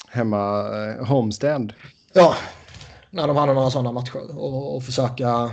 [0.09, 1.73] Hemma, eh, homestand.
[2.13, 2.35] Ja,
[3.09, 5.51] när de hade några sådana matcher och, och försöka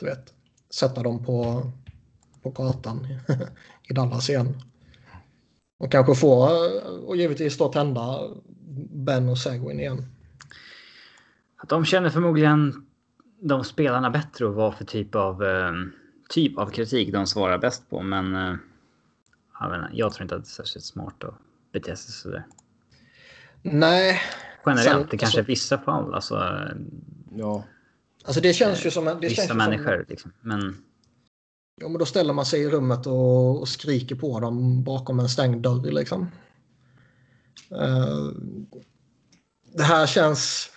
[0.00, 0.33] du vet,
[0.74, 1.62] sätta dem på
[2.42, 3.06] på kartan
[3.88, 4.54] i Dallas igen.
[5.78, 6.48] Och kanske få,
[7.06, 8.20] och givetvis då tända
[8.92, 10.06] Ben och Seguin igen.
[11.68, 12.86] De känner förmodligen
[13.40, 15.72] de spelarna bättre och vad för typ av, eh,
[16.28, 18.02] typ av kritik de svarar bäst på.
[18.02, 18.54] Men eh,
[19.60, 21.34] jag, vet inte, jag tror inte att det är särskilt smart att
[21.72, 22.46] bete sig sådär.
[23.62, 24.20] Nej.
[24.66, 26.14] Generellt, Sen- det kanske alltså- är vissa fall.
[26.14, 26.58] Alltså,
[27.36, 27.64] Ja.
[28.24, 29.08] Alltså det känns ju som...
[29.08, 29.96] en- Det vissa känns människor.
[29.96, 30.32] Som, Liksom.
[30.40, 30.84] Men
[31.80, 35.28] ja, men då ställer man sig i rummet och, och skriker på dem bakom en
[35.28, 36.26] stängd dörr liksom.
[37.70, 38.28] Eh,
[39.76, 40.70] det här känns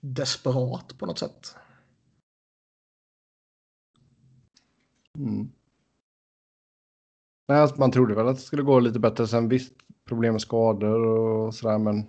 [0.00, 1.54] desperat på något sätt.
[5.18, 5.50] Mm.
[7.48, 9.26] Nej, alltså, man trodde väl att det skulle gå lite bättre.
[9.28, 9.72] Sen visst,
[10.08, 12.08] problem med skador och sådär, men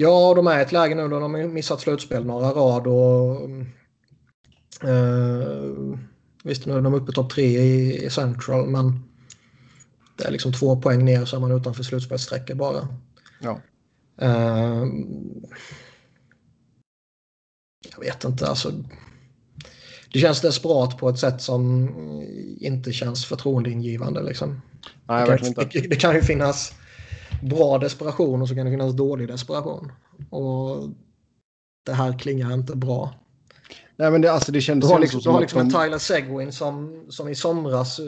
[0.00, 3.50] Ja, de är i ett läge nu då de har missat slutspel några rad och...
[4.84, 5.98] Uh,
[6.44, 9.00] visst, nu är de uppe topp tre i, i Central, men
[10.16, 12.88] det är liksom två poäng ner så är man utanför slutspelsstrecket bara.
[13.40, 13.60] ja.
[14.20, 14.84] Eh,
[17.90, 18.72] jag vet inte, alltså.
[20.12, 21.88] Det känns desperat på ett sätt som
[22.60, 24.22] inte känns förtroendeingivande.
[24.22, 24.60] Liksom.
[25.06, 25.68] Nej, det, kan, inte.
[25.72, 26.72] det, det kan ju finnas
[27.42, 29.92] bra desperation och så kan det finnas dålig desperation.
[30.30, 30.88] Och
[31.86, 33.14] det här klingar inte bra.
[33.96, 35.70] Nej, men det, alltså, det Du kändes har ju liksom, du har som liksom en
[35.70, 38.04] Tyler Seguin som, som i somras eh,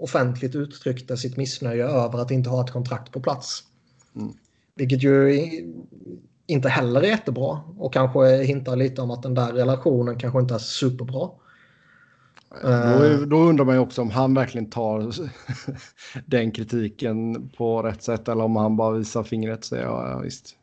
[0.00, 3.62] offentligt uttryckte sitt missnöje över att inte ha ett kontrakt på plats.
[4.16, 4.32] Mm.
[4.74, 5.40] Vilket ju
[6.46, 10.54] inte heller är jättebra och kanske hintar lite om att den där relationen kanske inte
[10.54, 11.30] är superbra.
[12.62, 15.12] Då, är- då undrar man ju också om han verkligen tar
[16.26, 20.54] den kritiken på rätt sätt eller om han bara visar fingret säger ja, ja visst.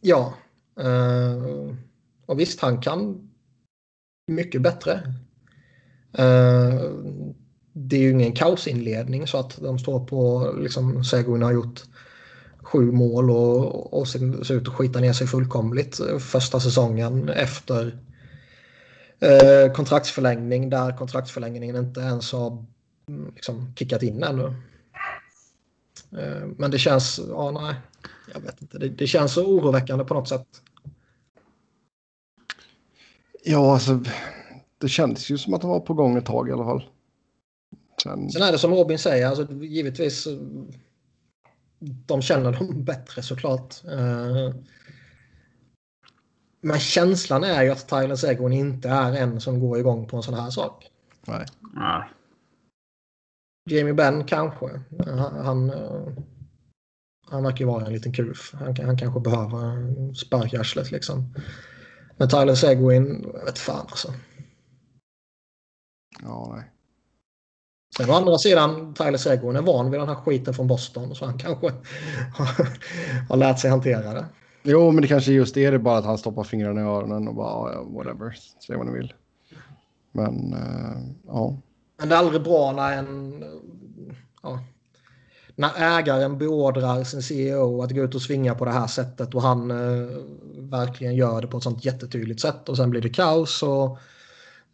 [0.00, 0.34] Ja.
[0.80, 1.74] eh,
[2.26, 3.30] och visst, han kan
[4.26, 4.92] mycket bättre.
[6.12, 6.90] Eh,
[7.72, 11.82] det är ju ingen kaosinledning så att de står på, liksom Seguin har gjort
[12.62, 17.98] sju mål och, och ser, ut att skita ner sig fullkomligt eh, första säsongen efter
[19.20, 22.64] eh, kontraktsförlängning där kontraktsförlängningen inte ens har
[23.08, 24.54] mm, liksom, kickat in ännu.
[26.18, 27.74] Eh, men det känns, ja nej,
[28.34, 30.46] jag vet inte, det, det känns så oroväckande på något sätt.
[33.44, 34.00] Ja, alltså
[34.78, 36.84] det kändes ju som att de var på gång ett tag i alla fall.
[38.02, 40.38] Sen, Sen är det som Robin säger, alltså, givetvis eh,
[41.78, 43.84] de känner dem bättre såklart.
[43.84, 44.54] Eh,
[46.64, 50.22] Men känslan är ju att Tyler Seguin inte är en som går igång på en
[50.22, 50.90] sån här sak.
[51.26, 51.46] nej.
[51.74, 52.08] ja,
[53.70, 54.80] Jamie Benn kanske.
[55.06, 56.08] Han, han, eh,
[57.30, 58.54] han verkar ju vara en liten kuf.
[58.54, 61.34] Han, han kanske behöver spark i arslet liksom.
[62.16, 64.14] Men Tyler Seguin, vet fan alltså.
[66.22, 66.70] Ja, nej.
[67.96, 71.24] Sen å andra sidan, Tyler Seguin är van vid den här skiten från Boston så
[71.24, 71.66] han kanske
[72.34, 72.68] har,
[73.28, 74.26] har lärt sig hantera det.
[74.66, 77.34] Jo, men det kanske just är det bara att han stoppar fingrarna i öronen och
[77.34, 78.36] bara ja, whatever,
[78.66, 79.14] säg vad ni vill.
[80.12, 81.56] Men uh, ja,
[81.98, 83.44] Men det är aldrig bra när en...
[84.42, 84.58] Ja,
[85.56, 89.42] när ägaren beordrar sin CEO att gå ut och svinga på det här sättet och
[89.42, 90.08] han eh,
[90.58, 93.98] verkligen gör det på ett sånt jättetydligt sätt och sen blir det kaos och,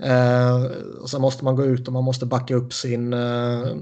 [0.07, 0.65] eh,
[1.01, 3.77] och sen måste man gå ut och man måste backa upp sin eh,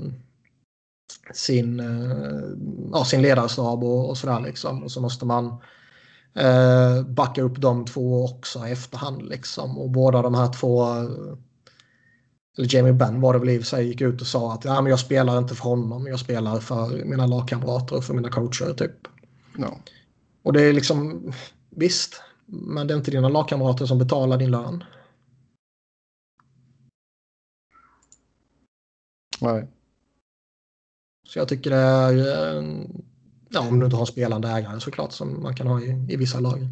[1.33, 2.59] sin, eh,
[2.93, 4.83] ja, sin ledarstab och, och sådär liksom.
[4.83, 5.57] Och så måste man
[6.35, 11.39] eh, backa upp de två också i efterhand liksom och båda de här två eh,
[12.59, 14.91] eller Jamie Benn var det väl i sig, gick ut och sa att ja, men
[14.91, 19.09] jag spelar inte för honom, jag spelar för mina lagkamrater och för mina coacher typ.
[19.59, 19.79] ja.
[20.43, 21.33] Och det är liksom,
[21.71, 24.85] visst, men det är inte dina lagkamrater som betalar din lön.
[29.41, 29.69] nej.
[31.29, 32.63] Så jag tycker det är, eh,
[33.49, 36.41] ja om du inte har spelande ägare såklart som man kan ha i, i vissa
[36.41, 36.69] lag.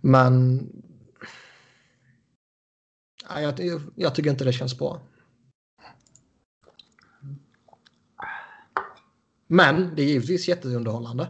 [0.00, 0.66] Men
[3.28, 5.00] ja, jag, jag tycker inte det känns bra.
[9.46, 11.28] Men det är givetvis jätteunderhållande.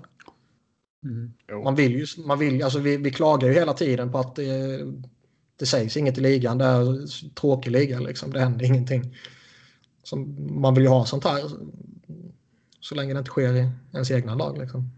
[1.05, 1.62] mm.
[1.64, 4.80] Man vill ju, man vill, alltså vi, vi klagar ju hela tiden på att det,
[5.57, 6.59] det sägs inget i ligan.
[6.59, 8.32] Det är tråkig liga liksom.
[8.32, 9.16] Det händer ingenting.
[10.03, 11.51] Så man vill ju ha sånt här
[12.85, 14.59] så länge det inte sker i ens egna lag.
[14.59, 14.91] Liksom.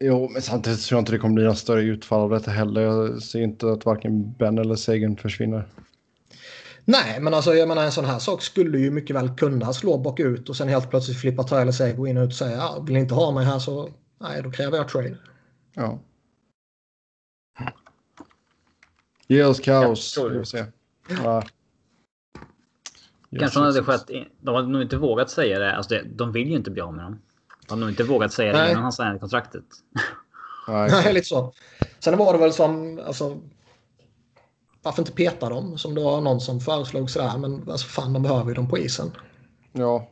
[0.00, 2.80] Jo, men samtidigt tror jag inte det kommer bli något större utfall av detta heller.
[2.80, 5.68] Jag ser inte att varken Ben eller Sagan försvinner.
[6.84, 9.98] Nej, men alltså jag menar en sån här sak skulle ju mycket väl kunna slå
[9.98, 13.14] bakut och sen helt plötsligt flippa Tyler Seguin ut och säga ja, vill ni inte
[13.14, 13.90] ha mig här så
[14.20, 15.18] nej, då kräver jag trade.
[15.74, 15.98] Ja.
[19.26, 20.18] Ge oss kaos.
[20.32, 20.64] Vi se.
[21.24, 21.42] Ja.
[23.36, 24.10] Kanske hade skett.
[24.40, 25.76] De hade nog inte vågat säga det.
[25.76, 27.20] Alltså det, de vill ju inte bli av med dem.
[27.66, 29.64] De hade nog inte vågat säga det innan han signade kontraktet.
[30.68, 30.90] Nej.
[30.90, 31.52] Nej, lite så.
[31.98, 33.40] Sen var det väl som, alltså,
[34.82, 35.78] varför inte peta dem?
[35.78, 38.78] Som det var någon som föreslog sådär, men alltså fan de behöver ju dem på
[38.78, 39.10] isen.
[39.72, 40.08] Ja.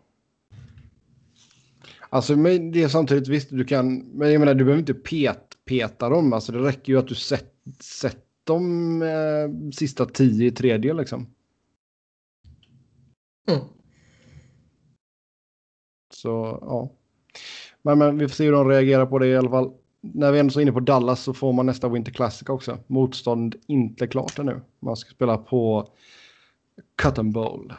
[2.11, 5.43] Alltså men det är samtidigt visst du kan, men jag menar du behöver inte pet,
[5.65, 10.51] peta dem, alltså det räcker ju att du sätter sätt dem eh, sista tio i
[10.51, 11.27] tredje liksom.
[13.47, 13.61] Mm.
[16.15, 16.91] Så ja.
[17.83, 19.73] Men, men vi får se hur de reagerar på det i alla fall.
[20.01, 22.79] När vi ändå är inne på Dallas så får man nästa Winter Classic också.
[22.87, 24.61] Motstånd inte klart ännu.
[24.81, 25.91] Man ska spela på
[27.03, 27.73] Cotton Bowl.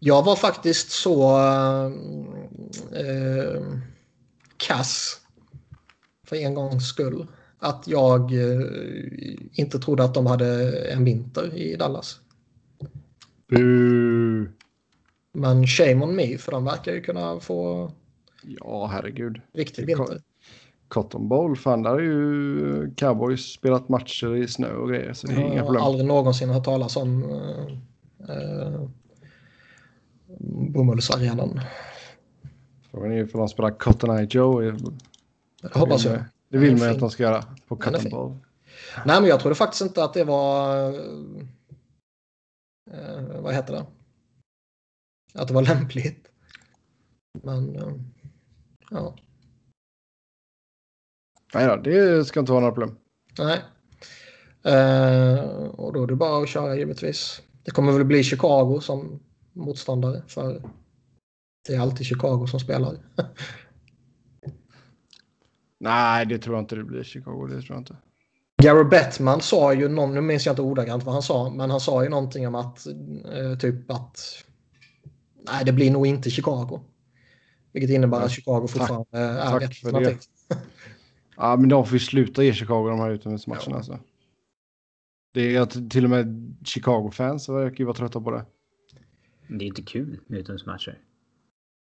[0.00, 1.38] Jag var faktiskt så
[2.92, 3.62] eh,
[4.56, 5.20] kass
[6.26, 7.26] för en gångs skull
[7.58, 8.66] att jag eh,
[9.52, 12.21] inte trodde att de hade en vinter i Dallas.
[13.52, 14.48] Uh.
[15.34, 17.90] Men shame on me för de verkar ju kunna få
[18.42, 19.40] Ja, herregud.
[19.54, 20.20] riktig vinter.
[20.88, 25.12] Cotton Bowl, fan där har ju Cowboys spelat matcher i snö och grejer.
[25.12, 25.82] Så det är Jag inga har problem.
[25.82, 28.88] aldrig någonsin hört talas om eh, eh,
[30.72, 31.60] bomullsarenan.
[32.90, 34.60] Frågan är ju för de spelar Cotton Eye Joe.
[34.60, 36.24] Det hoppas jag.
[36.48, 38.10] Det vill man ju att de ska göra på Cotton.
[38.10, 38.36] Bowl.
[39.06, 40.92] Nej, men jag trodde faktiskt inte att det var...
[42.92, 43.86] Eh, vad heter det?
[45.34, 46.28] Att det var lämpligt.
[47.42, 47.92] Men, eh,
[48.90, 49.16] ja.
[51.54, 52.96] Nej då, det ska inte vara några problem.
[53.38, 53.60] Nej.
[54.64, 57.42] Eh, och då är det bara att köra givetvis.
[57.64, 59.20] Det kommer väl bli Chicago som
[59.52, 60.62] motståndare för
[61.66, 62.96] det är alltid Chicago som spelar.
[65.80, 67.46] Nej, det tror jag inte det blir Chicago.
[67.46, 67.96] Det tror jag inte.
[68.62, 71.80] Gary Bettman sa ju någon, nu minns jag inte ordagrant vad han sa, men han
[71.80, 74.44] sa ju någonting om att eh, typ att
[75.46, 76.80] nej, det blir nog inte Chicago.
[77.72, 78.26] Vilket innebär Nej.
[78.26, 80.18] att Chicago fortfarande är tack ett alternativ.
[81.36, 83.64] Ja, men de får ju sluta ge Chicago de här utomhusmatcherna.
[83.70, 83.76] Ja.
[83.76, 83.98] Alltså.
[85.34, 88.44] Det är att till och med Chicago-fans verkar ju vara trötta på det.
[89.48, 90.98] Det är inte kul med utomhusmatcher.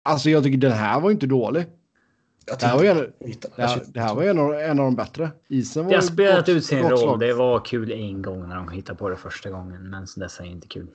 [0.03, 1.65] Alltså jag tycker den här var inte dålig.
[2.45, 4.95] Det här var ju det här, det här var ju en, av, en av de
[4.95, 5.31] bättre.
[5.47, 6.97] Isen var Det har spelat gott- ut sin roll.
[6.97, 7.19] slag.
[7.19, 9.89] Det var kul en gång när de hittade på det första gången.
[9.89, 10.87] Men sen dess är det inte kul.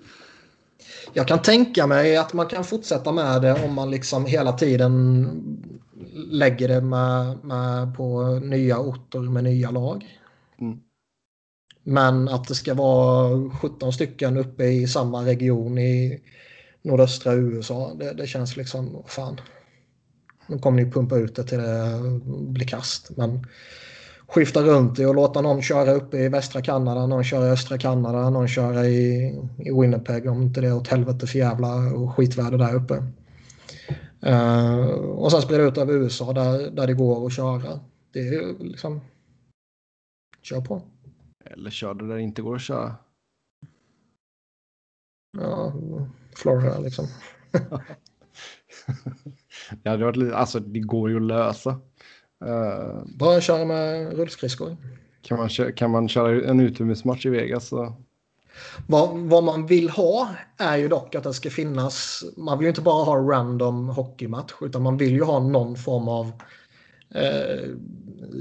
[1.13, 5.31] Jag kan tänka mig att man kan fortsätta med det om man liksom hela tiden
[6.31, 10.05] lägger det med, med på nya orter med nya lag.
[10.61, 10.79] Mm.
[11.83, 16.21] Men att det ska vara 17 stycken uppe i samma region i
[16.83, 19.41] nordöstra USA, det, det känns liksom, fan.
[20.47, 23.17] Nu kommer ni pumpa ut det till det blir kast.
[23.17, 23.47] Men
[24.27, 27.79] skifta runt det och låta någon köra uppe i västra Kanada, någon köra i östra
[27.79, 29.27] Kanada, någon köra i,
[29.59, 33.03] i Winnipeg om inte det är åt helvete för jävla och skitväder där uppe.
[34.21, 37.81] Eh, och sen sprida ut över USA där, där det går att köra.
[38.13, 39.01] Det är liksom...
[40.43, 40.83] Kör på.
[41.45, 42.95] Eller kör det där det inte går att köra.
[45.39, 45.73] Ja,
[46.37, 47.07] Florida liksom.
[49.83, 51.71] Det hade varit lite, alltså det går ju att lösa.
[52.45, 54.77] Eh, Bara köra med rullskridskor.
[55.23, 57.97] kan, man, kö- kan man köra en utomhusmatch i Vegas så
[58.87, 62.69] Vad, vad man vill ha är ju dock att det ska finnas, man vill ju
[62.69, 66.33] inte bara ha random hockeymatch utan man vill ju ha någon form av
[67.15, 67.71] eh,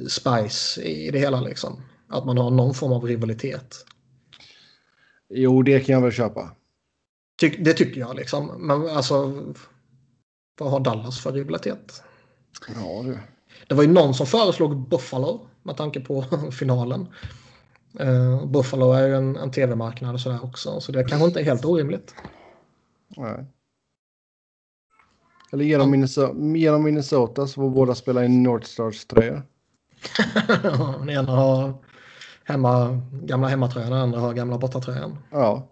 [0.10, 1.82] spice i det hela liksom.
[2.08, 3.76] Att man har någon form av rivalitet.
[5.30, 6.52] jo, det kan jag väl köpa.
[7.40, 8.52] Ty, det tycker jag liksom.
[8.68, 9.34] Men alltså,
[10.60, 12.04] vad har Dallas för rivalitet?
[12.68, 13.20] Ja, du.
[13.68, 17.08] Det var ju någon som föreslog Buffalo med tanke på finalen.
[18.00, 21.44] Eh, Buffalo är ju en, en tv-marknad och sådär också, så det kanske inte är
[21.44, 22.16] helt orimligt.
[23.18, 23.46] Nej.
[25.52, 29.42] Eller genom Minnesota, genom Minnesota så får båda spela i North Stars tröjor.
[31.00, 31.74] den ena har
[32.44, 35.18] hemma, gamla hemmatröjan, den andra har gamla bortatröjan.
[35.32, 35.68] Ja,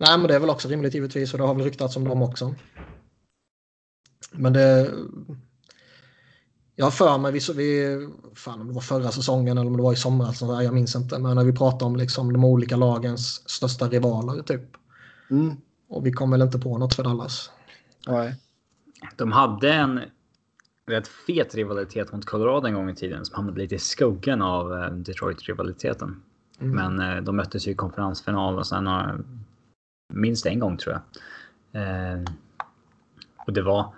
[0.00, 2.22] Nej, men det är väl också rimligt givetvis och det har väl ryktats om dem
[2.22, 2.54] också.
[4.32, 4.90] Men det...
[6.74, 7.98] Jag för mig, vi, så- vi,
[8.34, 11.18] fan om det var förra säsongen eller om det var i somras, jag minns inte.
[11.18, 14.62] Men när vi pratade om liksom de olika lagens största rivaler typ.
[15.30, 15.56] mm.
[15.88, 17.50] Och vi kom väl inte på något för Dallas.
[18.06, 18.34] nej.
[19.16, 20.00] De hade en
[20.86, 24.72] rätt fet rivalitet mot Colorado en gång i tiden som hamnade lite i skuggan av
[24.72, 26.22] eh, Detroit-rivaliteten.
[26.60, 26.96] Mm.
[26.96, 29.24] Men eh, de möttes ju i konferensfinal och sen har
[30.14, 31.02] minst en gång tror jag.
[31.82, 32.24] Eh,
[33.46, 33.92] och det var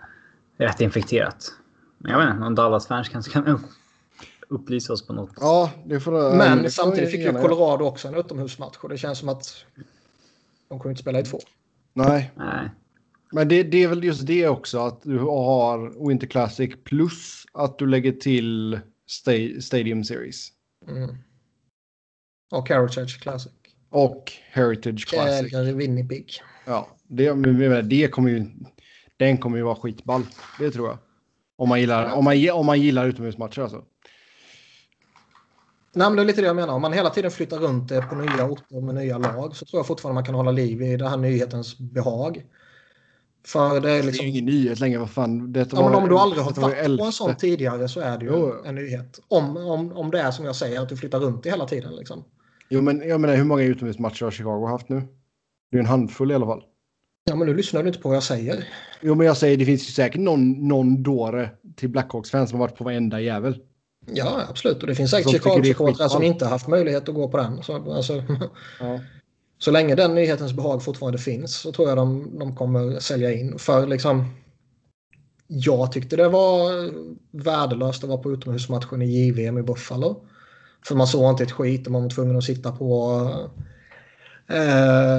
[0.60, 1.52] rätt infekterat.
[1.98, 3.60] Men jag vet inte, någon Dallas-fans kanske kan upp-
[4.48, 5.30] upplysa oss på något.
[5.40, 7.32] Ja, det får det Men det får samtidigt fick ju.
[7.32, 9.64] Colorado också en utomhusmatch och det känns som att
[10.68, 11.38] De kommer inte spela i två.
[11.92, 12.70] Nej, Nej.
[13.32, 17.78] men det, det är väl just det också att du har Winter Classic plus att
[17.78, 20.48] du lägger till sta- Stadium Series
[20.88, 21.16] Mm.
[22.52, 23.52] Och Heritage Classic.
[23.90, 25.52] och Heritage Classic.
[25.52, 26.32] Eller Winnipeg.
[26.66, 28.46] Ja, det, det kommer ju,
[29.20, 30.22] den kommer ju vara skitball.
[30.58, 30.98] Det tror jag.
[31.56, 33.76] Om man gillar, om man, om man gillar utomhusmatcher alltså.
[35.92, 36.74] Nej, men det är lite det jag menar.
[36.74, 39.78] Om man hela tiden flyttar runt det på nya orter med nya lag så tror
[39.78, 42.44] jag fortfarande man kan hålla liv i det här nyhetens behag.
[43.46, 44.24] För det är Det är liksom...
[44.26, 45.52] ju ingen nyhet längre, vad fan.
[45.52, 48.18] Detta Ja, men var- om du aldrig har varit på en sån tidigare så är
[48.18, 48.54] det ju Jo.
[48.64, 49.20] en nyhet.
[49.28, 51.96] Om, om, om det är som jag säger att du flyttar runt det hela tiden.
[51.96, 52.24] Liksom.
[52.68, 55.02] Jo, men jag menar hur många utomhusmatcher har Chicago haft nu?
[55.70, 56.62] Det är en handfull i alla fall.
[57.30, 58.68] Ja, men nu lyssnar du inte på vad jag säger.
[59.00, 62.66] Jo, men jag säger det finns ju säkert någon, någon dåre till Blackhawks-fans som har
[62.66, 63.58] varit på varenda jävel.
[64.06, 64.80] Ja, absolut.
[64.80, 67.62] Och det finns säkert Chicago-supportrar som inte haft möjlighet att gå på den.
[67.62, 68.22] Så, alltså,
[68.80, 69.00] Ja.
[69.58, 73.58] så länge den nyhetens behag fortfarande finns så tror jag de, de kommer sälja in.
[73.58, 74.24] För liksom,
[75.46, 76.90] jag tyckte det var
[77.30, 80.24] värdelöst att vara på utomhusmatchen i JVM i Buffalo.
[80.86, 83.20] För man såg inte ett skit och man var tvungen att sitta på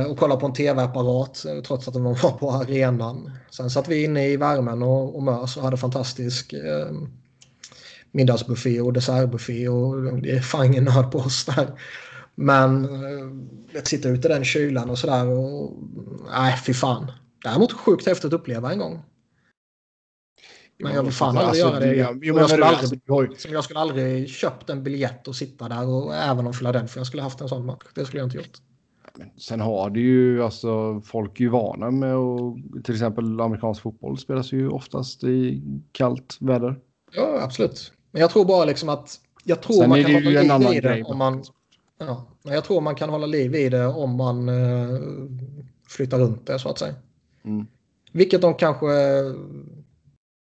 [0.10, 3.32] och kolla på en tv-apparat eh, trots att de var på arenan.
[3.50, 6.92] Sen satt vi inne i värmen och, och mös och hade fantastisk eh,
[8.12, 11.80] middagsbuffé och dessertbuffé och det är fan ingen nöd på oss där.
[12.36, 15.74] Men eh, att sitta ute i den kylan och sådär och
[16.32, 17.12] nej fy fan.
[17.44, 19.02] Däremot sjukt häftigt att uppleva en gång.
[20.84, 22.20] Men jag vill fan aldrig göra det igen.
[22.20, 23.02] Men jag skulle aldrig-
[23.32, 27.24] alltså, jag skulle aldrig köpt en biljett och sitta där och även om Philadelphia skulle
[27.24, 27.84] haft en sån match.
[27.96, 28.58] Det skulle jag inte gjort.
[29.38, 34.18] Sen har det ju, alltså folk är ju vana med att, till exempel amerikansk fotboll
[34.18, 36.80] spelas ju oftast i kallt väder.
[37.16, 37.94] Ja, absolut.
[38.12, 40.88] Men jag tror bara liksom att jag tror Sen man kan hålla liv i det
[40.90, 41.04] grej.
[41.04, 41.44] om man...
[41.98, 45.00] Ja, men jag tror man kan hålla liv i det om man eh,
[45.88, 46.96] flyttar runt det så att säga.
[47.44, 47.68] Mm.
[48.12, 48.86] Vilket de kanske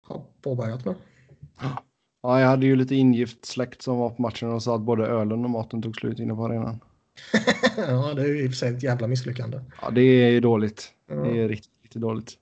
[0.06, 0.94] har påbörjat med.
[2.22, 5.06] Ja, jag hade ju lite ingift släkt som var på matchen och sa att både
[5.06, 6.80] ölen och maten tog slut inne på arenan.
[7.76, 9.60] ja, det är ju i och för sig ett jävla misslyckande.
[9.82, 10.92] Ja, det är ju dåligt.
[11.08, 11.14] Ja.
[11.14, 12.32] Det är riktigt, riktigt dåligt.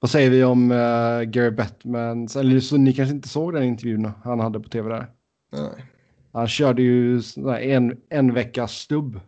[0.00, 2.28] Vad säger vi om uh, Gary Bettman?
[2.36, 5.06] Eller så ni kanske inte såg den intervjun han hade på tv där.
[5.52, 5.84] Nej.
[6.32, 7.22] Han körde ju
[7.60, 9.20] en, en veckas stubb.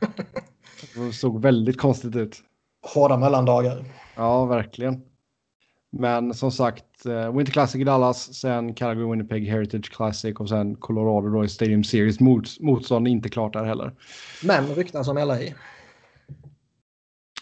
[0.94, 2.42] Det såg väldigt konstigt ut.
[2.94, 3.84] Hårda mellandagar.
[4.16, 5.02] Ja, verkligen.
[5.94, 10.76] Men som sagt, eh, Winter Classic i Dallas, sen Calgary Winnipeg Heritage Classic och sen
[10.76, 12.20] Colorado då i Stadium Series.
[12.20, 13.94] Mot, motstånd inte klart där heller.
[14.44, 15.38] Men ryktas som LA.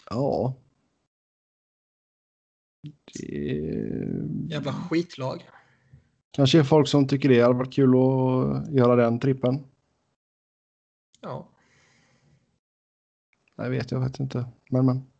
[0.09, 0.53] Ja.
[3.13, 3.27] Det
[4.49, 5.49] Jävla skitlag.
[6.31, 9.63] kanske är folk som tycker det hade varit kul att göra den trippen.
[11.21, 11.47] Ja.
[13.55, 14.45] Jag vet jag vet inte.
[14.69, 15.10] Men men.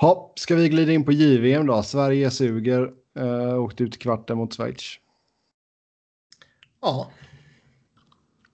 [0.00, 1.82] Ja, ska vi glida in på JVM då?
[1.82, 2.92] Sverige suger.
[3.18, 4.98] Uh, åkte ut i kvarten mot Schweiz.
[6.80, 7.10] Ja,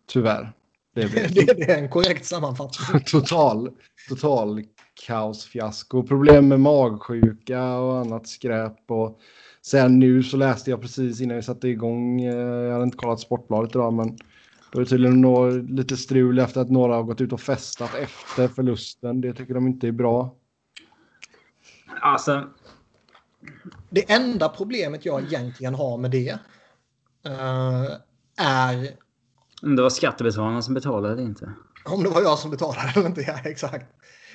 [0.06, 0.52] Tyvärr.
[0.94, 3.00] Det det, det är en korrekt sammanfattning.
[3.06, 3.70] total,
[4.08, 4.62] total
[5.06, 6.02] kaosfiasko.
[6.02, 8.90] Problem med magsjuka och annat skräp.
[8.90, 9.20] Och
[9.62, 12.20] sen nu så läste jag precis innan vi satte igång.
[12.22, 14.16] eh, Jag hade inte kollat Sportbladet idag men
[14.72, 17.94] då är det tydligen nå- lite strul efter att några har gått ut och festat
[17.94, 19.20] efter förlusten.
[19.20, 20.34] Det tycker de inte är bra.
[22.00, 22.48] Alltså,
[23.90, 26.38] Det enda problemet jag egentligen har med det
[27.26, 27.84] eh,
[28.36, 28.88] är
[29.62, 31.52] om det var skattebetalarna som betalade eller inte.
[31.84, 33.20] om det var jag som betalade eller inte.
[33.26, 33.86] Ja, exakt.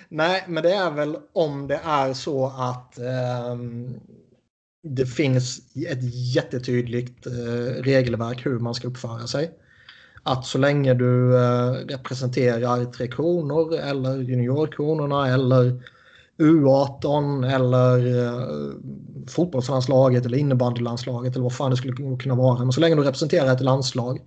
[0.09, 3.99] Nej, men det är väl om det är så att ehm,
[4.83, 9.51] det finns ett jättetydligt eh, regelverk hur man ska uppföra sig.
[10.23, 15.81] Att så länge du eh, representerar Tre Kronor eller Juniorkronorna eller
[16.37, 18.73] U18 eller eh,
[19.27, 22.59] fotbollslandslaget eller innebandylandslaget eller vad fan det skulle kunna vara.
[22.59, 24.19] Men så länge du representerar ett landslag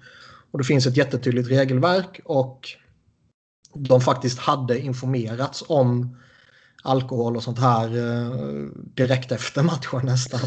[0.50, 2.68] och det finns ett jättetydligt regelverk och
[3.74, 6.16] de faktiskt hade informerats om
[6.82, 10.40] alkohol och sånt här eh, direkt efter matchen nästan.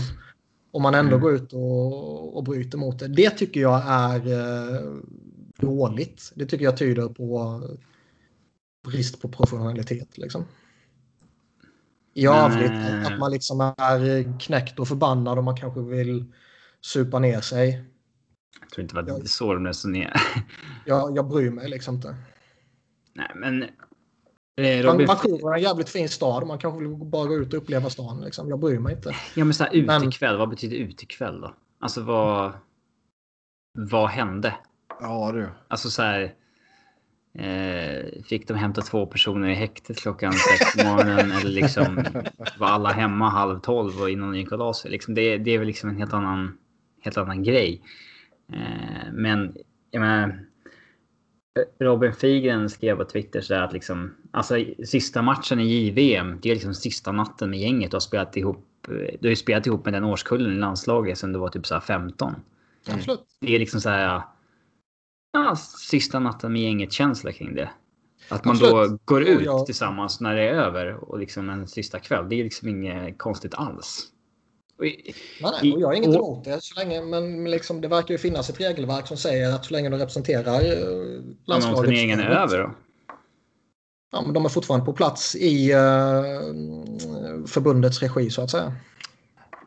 [0.71, 1.21] Om man ändå Mm.
[1.21, 3.07] går ut och, och bryter mot det.
[3.07, 4.93] Det tycker jag är eh,
[5.59, 6.31] dåligt.
[6.35, 7.61] Det tycker jag tyder på
[8.87, 10.17] brist på professionalitet.
[10.17, 10.45] Liksom.
[12.13, 16.33] I Men, övrigt eh, att man liksom är knäckt och förbannad och man kanske vill
[16.81, 17.83] supa ner sig.
[18.61, 19.25] Jag tror inte det var Ja.
[19.25, 20.19] så de resonerade.
[20.85, 22.15] Jag, jag bryr mig liksom inte.
[23.13, 23.63] Nej, men...
[23.63, 26.47] Eh, Man, Robin, Vancouver är en jävligt fin stad.
[26.47, 28.21] Man kanske vill bara gå ut och uppleva stan.
[28.21, 28.49] Liksom.
[28.49, 29.15] Jag bryr mig inte.
[29.35, 31.53] ja, men så här, men- utekväll, vad betyder utekväll då?
[31.79, 32.51] Alltså vad...
[33.79, 34.55] Vad hände?
[34.99, 35.49] Ja du.
[35.67, 36.33] Alltså så här...
[37.39, 42.05] Eh, fick de hämta två personer i häktet klockan sex på morgonen eller liksom
[42.57, 44.91] var alla hemma halv tolv och innan de gick och la sig.
[44.91, 46.57] Liksom det, det är väl liksom en helt annan,
[47.01, 47.81] helt annan grej.
[48.53, 49.55] Eh, men
[49.91, 50.39] jag menar,
[51.79, 56.53] Robin Figren skrev på Twitter så att liksom, alltså sista matchen i JVM, det är
[56.53, 57.91] liksom sista natten med gänget.
[57.91, 58.67] Du har spelat ihop,
[59.19, 62.35] du har spelat ihop med den årskullen i landslaget sen du var typ så 15.
[62.89, 63.25] Absolut.
[63.39, 64.21] Det är liksom så här,
[65.33, 67.69] ja, sista natten med gänget-känsla kring det.
[68.29, 68.89] Att man Absolut.
[68.91, 72.29] då går ut jag- tillsammans när det är över och liksom en sista kväll.
[72.29, 74.07] Det är liksom inget konstigt alls.
[74.77, 76.61] Och i- Nej, nej, och jag har inget Och- emot det.
[76.63, 79.89] Så länge, men liksom, det verkar ju finnas ett regelverk som säger att så länge
[79.89, 81.79] de representerar eh, Om landslaget.
[81.85, 82.71] turneringen är över då?
[84.11, 85.77] Ja, men de är fortfarande på plats i eh,
[87.47, 88.73] förbundets regi så att säga.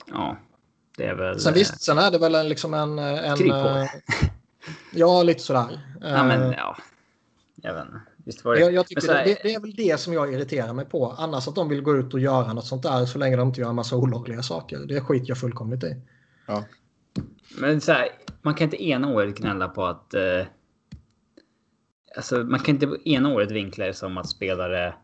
[0.07, 0.37] Ja,
[0.97, 1.41] det är väl...
[1.41, 2.99] Sen visst, sen är det väl en, liksom en...
[2.99, 3.89] en eh,
[4.93, 5.81] ja, lite sådär.
[6.01, 6.77] Ja, men Eh, ja.
[7.63, 8.01] Jag vet inte.
[8.17, 8.61] Visst var det...
[8.61, 11.15] Jag, jag tycker här- det, det är väl det som jag irriterar mig på.
[11.19, 13.61] Annars att de vill gå ut och göra något sånt där så länge de inte
[13.61, 14.79] gör en massa olagliga saker.
[14.79, 15.97] Det skiter jag fullkomligt i.
[17.61, 18.09] Men så här,
[18.43, 20.15] man kan inte ena året gnälla på att...
[20.15, 20.47] Eh,
[22.17, 24.95] alltså, man kan inte ena året vinkla det som att spelare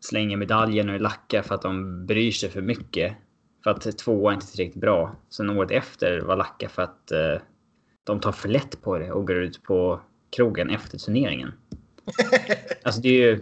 [0.00, 3.16] slänger medaljen och lackar för att de bryr sig för mycket.
[3.64, 5.16] För att tvåa är inte tillräckligt bra.
[5.30, 7.40] Sen året efter var lacka för att eh,
[8.06, 10.00] de tar för lätt på det och går ut på
[10.36, 11.52] krogen efter turneringen.
[12.82, 13.40] Alltså det är ju...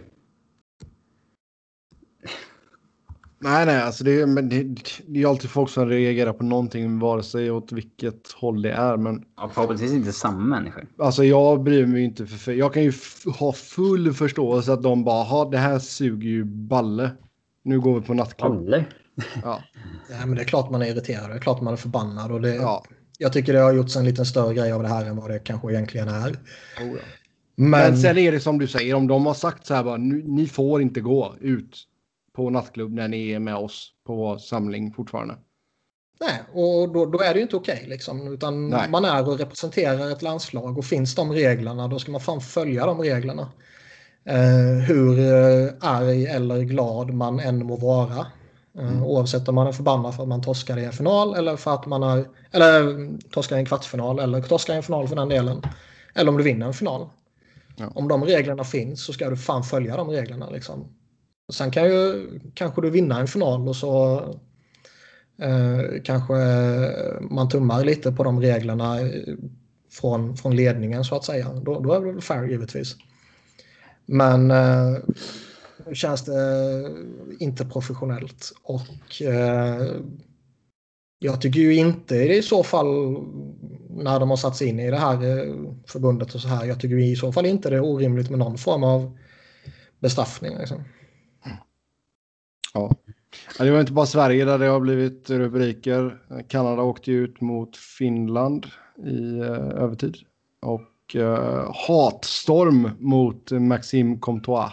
[3.39, 4.63] Nej, nej, alltså det är, men det,
[5.07, 8.97] det är alltid folk som reagerar på någonting, vare sig åt vilket håll det är.
[8.97, 10.87] Men Ja, förhoppningsvis inte samma människor.
[10.99, 12.93] alltså jag bryr mig inte för, jag kan ju
[13.39, 17.11] ha full förståelse att de bara, ha det här suger ju balle.
[17.63, 18.51] Nu går vi på nattklubb.
[18.51, 18.83] Alla.
[19.43, 19.63] Ja,
[20.09, 21.29] Ja, men det är klart man är irriterad.
[21.29, 22.31] Det är klart man är förbannad.
[22.31, 22.85] Och det, ja.
[23.17, 25.39] Jag tycker det har gjorts en liten större grej av det här än vad det
[25.39, 26.29] kanske egentligen är.
[26.31, 26.35] Oh,
[26.77, 26.83] ja.
[27.55, 29.97] Men, Men sen är det som du säger, om de har sagt så här bara,
[29.97, 31.77] "Nu- ni får inte gå ut
[32.35, 35.35] på nattklubb när ni är med oss på samling fortfarande.
[36.19, 37.85] nej, och då, då är det ju inte okej.
[37.87, 38.89] liksom, utan Nej.
[38.89, 42.85] man är och representerar ett landslag och finns de reglerna då ska man fan följa
[42.85, 43.51] de reglerna.
[44.25, 48.27] Eh, hur eh, arg eller glad man än må vara.
[48.79, 51.73] Eh, Oavsett om man är förbannad för att man torskar i en final eller för
[51.73, 55.15] att man är eller mm, torskar i en kvartsfinal eller torskar i en final för
[55.15, 55.61] den delen.
[56.15, 57.09] Eller om du vinner en final.
[57.75, 57.91] Ja.
[57.95, 60.49] Om de reglerna finns så ska du fan följa de reglerna.
[60.49, 60.87] Liksom.
[61.53, 64.17] Sen kan ju kanske du vinna en final och så
[65.41, 66.33] eh, kanske
[67.21, 69.35] man tummar lite på de reglerna eh,
[69.91, 71.53] från, från ledningen så att säga.
[71.53, 72.95] Då, då är det väl fair givetvis.
[74.05, 74.97] Men eh,
[75.93, 79.95] känns det eh, inte professionellt och eh,
[81.19, 82.87] jag tycker ju inte i så fall
[83.89, 85.55] när de har satt sig in i det här eh,
[85.87, 86.65] förbundet och så här.
[86.65, 89.17] Jag tycker i så fall inte det är orimligt med någon form av
[89.99, 90.57] bestraffning.
[90.57, 90.83] Liksom.
[92.73, 92.95] Ja.
[93.57, 96.21] Det var inte bara Sverige där det har blivit rubriker.
[96.47, 98.65] Kanada åkte ju ut mot Finland
[99.05, 100.17] i eh, övertid.
[100.61, 104.71] Och eh, hatstorm mot Maxime Comtois.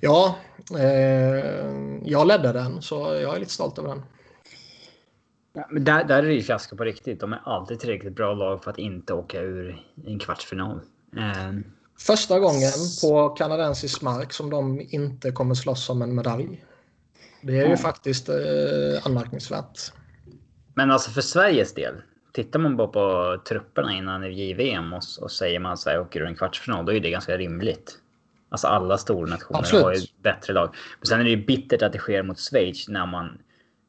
[0.00, 0.36] Ja,
[0.78, 1.44] eh,
[2.04, 4.02] jag ledde den så jag är lite stolt över den.
[5.52, 7.20] Ja, men där, där är det ju fiasko på riktigt.
[7.20, 10.80] De är alltid tillräckligt bra lag för att inte åka ur en kvartsfinal.
[11.16, 11.52] Eh,
[12.00, 12.72] Första gången
[13.02, 16.64] på kanadensisk mark som de inte kommer slåss om en medalj.
[17.42, 17.76] Det är ju Mm.
[17.78, 18.36] faktiskt eh,
[19.06, 19.92] anmärkningsvärt.
[20.74, 21.94] men alltså för Sveriges del.
[22.32, 26.26] Tittar man bara på trupperna innan JVM och, och säger man att Sverige åker ur
[26.26, 27.98] en kvartsfinal, då är det ganska rimligt.
[28.48, 29.84] Alltså alla stora nationer Absolut.
[29.84, 30.74] har ju bättre lag.
[31.00, 33.38] Men sen är det ju bittert att det sker mot Schweiz när man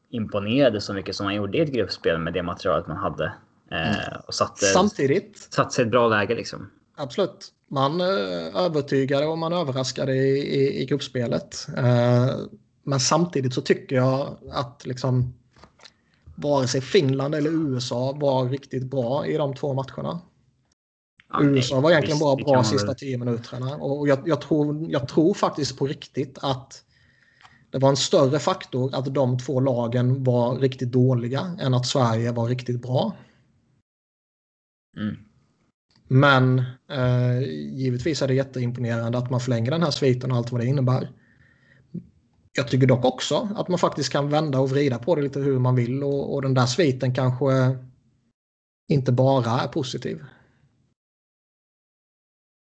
[0.09, 3.33] imponerade så mycket som man gjorde i ett gruppspel med det materialet man hade.
[3.71, 6.69] Eh, och satte, Samtidigt, satte sig ett bra läge liksom.
[6.97, 11.67] absolut, man eh, övertygade och man överraskade i, i, i gruppspelet.
[11.77, 12.35] Eh,
[12.83, 15.33] men samtidigt så tycker jag att liksom
[16.35, 20.19] vare sig Finland eller USA var riktigt bra i de två matcherna.
[21.33, 23.75] Ja, USA nej, var egentligen bara bra sista tio minuterna.
[23.75, 26.83] Och jag, jag, tror, jag tror faktiskt på riktigt att
[27.71, 32.31] det var en större faktor att de två lagen var riktigt dåliga än att Sverige
[32.31, 33.15] var riktigt bra.
[34.97, 35.15] Mm.
[36.07, 36.59] Men
[36.89, 37.39] eh,
[37.73, 41.11] givetvis är det jätteimponerande att man förlänger den här sviten och allt vad det innebär.
[42.53, 45.59] Jag tycker dock också att man faktiskt kan vända och vrida på det lite hur
[45.59, 47.77] man vill och, och den där sviten kanske
[48.87, 50.23] inte bara är positiv.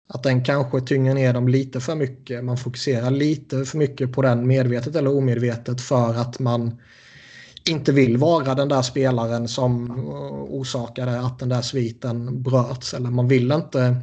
[0.08, 2.44] Att den kanske tynger ner dem lite för mycket.
[2.44, 6.82] Man fokuserar lite för mycket på den medvetet eller omedvetet för att man
[7.70, 9.92] inte vill vara den där spelaren som
[10.50, 12.94] orsakade att den där sviten bröts.
[12.94, 13.96] Eller man vill inte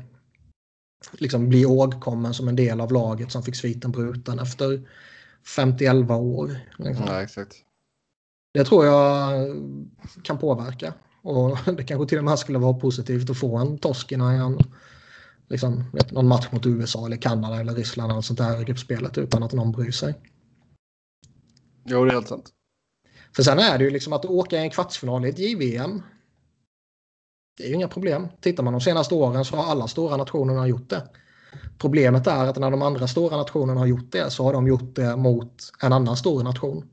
[1.13, 4.89] liksom bli ihågkommen som en del av laget som fick sviten bruten efter
[5.57, 6.57] 50-11 år.
[6.79, 7.05] Liksom.
[7.09, 7.55] Ja, exakt.
[8.55, 9.33] Det tror jag
[10.23, 10.95] kan påverka.
[11.23, 14.59] Och det kanske till och med skulle vara positivt att få en torsk innan en,
[15.51, 19.19] liksom, vet, någon match mot USA eller Kanada eller Ryssland eller sånt där i gruppspelet
[19.19, 20.15] utan att någon bryr sig.
[21.85, 22.51] Jo, det är helt sant.
[23.37, 26.03] För sen är det ju liksom att åka i en kvartsfinal i ett JVM.
[27.57, 28.29] Det är ju inga problem.
[28.41, 31.09] Tittar man de senaste åren så har alla stora nationerna gjort det.
[31.79, 34.95] Problemet är att när de andra stora nationerna har gjort det så har de gjort
[34.95, 36.89] det mot en annan stor nation.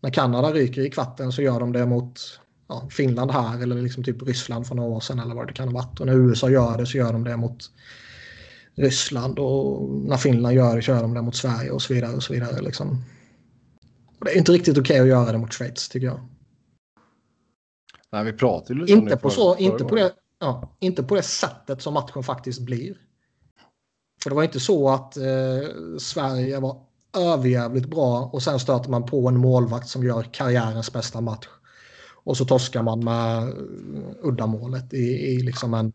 [0.00, 2.20] När Kanada ryker i kvarten så gör de det mot
[2.68, 5.68] ja, Finland här eller liksom typ Ryssland för några år sedan eller vad det kan
[5.68, 6.00] ha varit.
[6.00, 7.70] Och när USA gör det så gör de det mot
[8.74, 12.12] Ryssland och när Finland gör det så gör de det mot Sverige och så vidare.
[12.16, 13.04] Och så vidare liksom.
[14.18, 16.20] och det är inte riktigt okej okay att göra det mot Schweiz tycker jag.
[18.12, 21.82] Nej, vi pratade lite inte på så, inte på det, ja, inte på det sättet
[21.82, 22.96] som matchen faktiskt blir.
[24.22, 25.24] För det var inte så att eh,
[25.98, 26.80] Sverige var
[27.16, 31.48] överjävligt bra och sen stöter man på en målvakt som gör karriärens bästa match.
[32.24, 33.52] Och så torskar man med eh,
[34.22, 35.92] uddamålet i, i liksom en,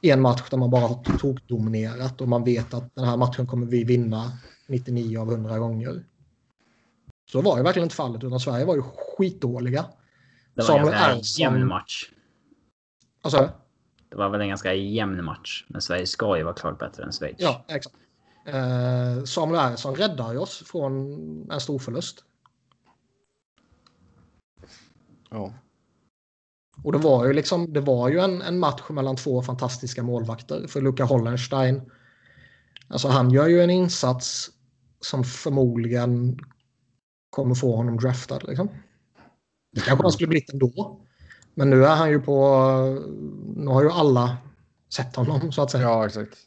[0.00, 3.66] en match där man bara har tokdominerat och man vet att den här matchen kommer
[3.66, 4.32] vi vinna
[4.66, 6.04] 99 av 100 gånger.
[7.32, 9.84] Så var ju verkligen inte fallet utan Sverige var ju skitdåliga.
[10.54, 12.10] Det var en ganska jämn match.
[13.22, 13.50] Alltså?
[14.08, 15.64] Det var väl en ganska jämn match.
[15.68, 17.36] Men Sverige ska ju vara klart bättre än Schweiz.
[17.38, 17.96] Ja, exakt.
[18.46, 20.94] Eh, Samuel Ersson räddar oss från
[21.50, 22.24] en stor förlust.
[25.30, 25.54] Ja.
[26.82, 30.66] Och det var ju liksom, det var ju en, en match mellan två fantastiska målvakter.
[30.66, 31.90] För Luca Hollenstein,
[32.88, 34.50] alltså han gör ju en insats
[35.00, 36.38] som förmodligen
[37.30, 38.40] kommer få honom draftad.
[38.48, 38.68] Liksom.
[39.72, 41.00] Det kanske han skulle blivit ändå.
[41.54, 42.64] Men nu är han ju på,
[43.56, 44.36] nu har ju alla
[44.94, 45.82] sett honom så att säga.
[45.82, 46.38] Ja, exakt.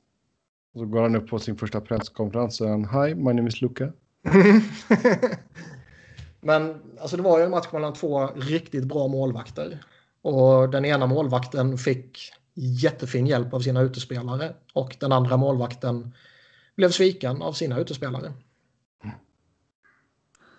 [0.74, 3.62] Och så går han upp på sin första presskonferens och säger Hi, my name is
[3.62, 3.92] Luca.
[6.44, 9.84] Men alltså det var ju en match mellan två riktigt bra målvakter.
[10.22, 14.56] Och den ena målvakten fick jättefin hjälp av sina utespelare.
[14.74, 16.14] Och den andra målvakten
[16.76, 18.34] blev sviken av sina utespelare.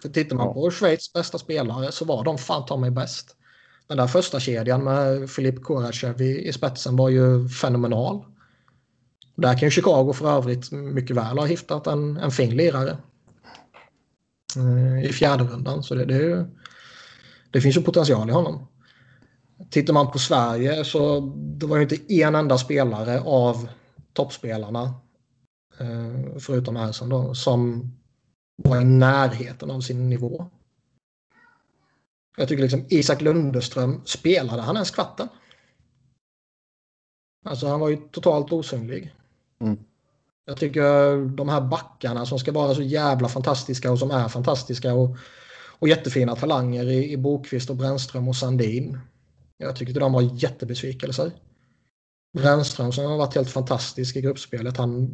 [0.03, 3.37] För tittar man på Schweiz bästa spelare så var de fan ta mig bäst.
[3.87, 8.25] Den där första kedjan med Filip Korachev i, i spetsen var ju fenomenal.
[9.35, 12.97] Där kan ju Chicago för övrigt mycket väl ha hittat en, en fin lirare.
[14.57, 15.83] Eh, I fjärde rundan.
[15.83, 16.47] Så det, det,
[17.51, 18.67] det finns ju potential i honom.
[19.71, 23.69] Tittar man på Sverige så det var ju inte en enda spelare av
[24.13, 24.95] toppspelarna
[25.81, 27.93] eh, förutom Ersson då som
[28.57, 30.51] var i närheten av sin nivå.
[32.37, 35.29] Jag tycker liksom Isak Lundeström, spelade han ens kvarten?
[37.45, 39.15] Alltså han var ju totalt osynlig.
[39.61, 39.79] Mm.
[40.47, 44.95] Jag tycker de här backarna som ska vara så jävla fantastiska och som är fantastiska
[44.95, 45.17] och,
[45.79, 48.99] och jättefina talanger i, i Bokvist och Brännström och Sandin.
[49.57, 51.33] Jag tycker de var jättebesvikelser.
[52.39, 54.77] Brännström som har varit helt fantastisk i gruppspelet.
[54.77, 55.11] Han,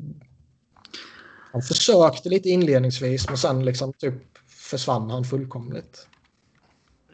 [1.53, 4.15] han försökte lite inledningsvis men sen liksom typ
[4.49, 6.07] försvann han fullkomligt.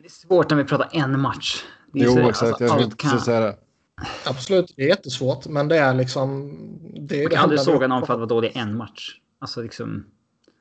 [0.01, 1.65] Det är svårt när vi pratar en match.
[1.93, 2.63] Det är jo, så, exakt.
[2.63, 3.21] Alltså, jag kan...
[3.21, 3.57] säga det.
[4.25, 6.53] Absolut, det är jättesvårt, men det är liksom...
[7.09, 9.21] Det är man kan aldrig såga någon för att vara dålig en match.
[9.39, 10.07] Alltså liksom...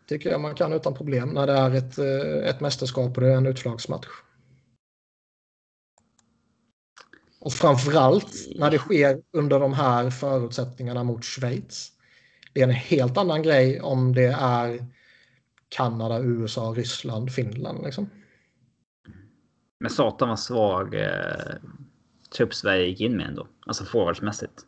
[0.07, 3.29] Tycker jag man kan utan problem när det är ett, eh, ett mästerskap och det
[3.29, 4.07] är en utslagsmatch.
[7.39, 11.91] Och framförallt när det sker under de här förutsättningarna mot Schweiz.
[12.53, 14.85] Det är en helt annan grej om det är
[15.69, 17.83] Kanada, USA, Ryssland, Finland.
[17.83, 18.09] Liksom.
[19.79, 21.55] Men satan var svag eh,
[22.35, 23.47] trupp Sverige gick in med ändå.
[23.65, 24.65] Alltså forwardsmässigt.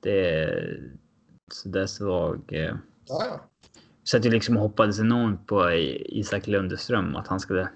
[0.00, 0.50] Det
[1.52, 2.52] så där svag.
[2.52, 2.76] Eh.
[3.06, 3.48] Ja, ja.
[4.04, 7.68] Så att jag liksom hoppades enormt på Isak Lundeström att han skulle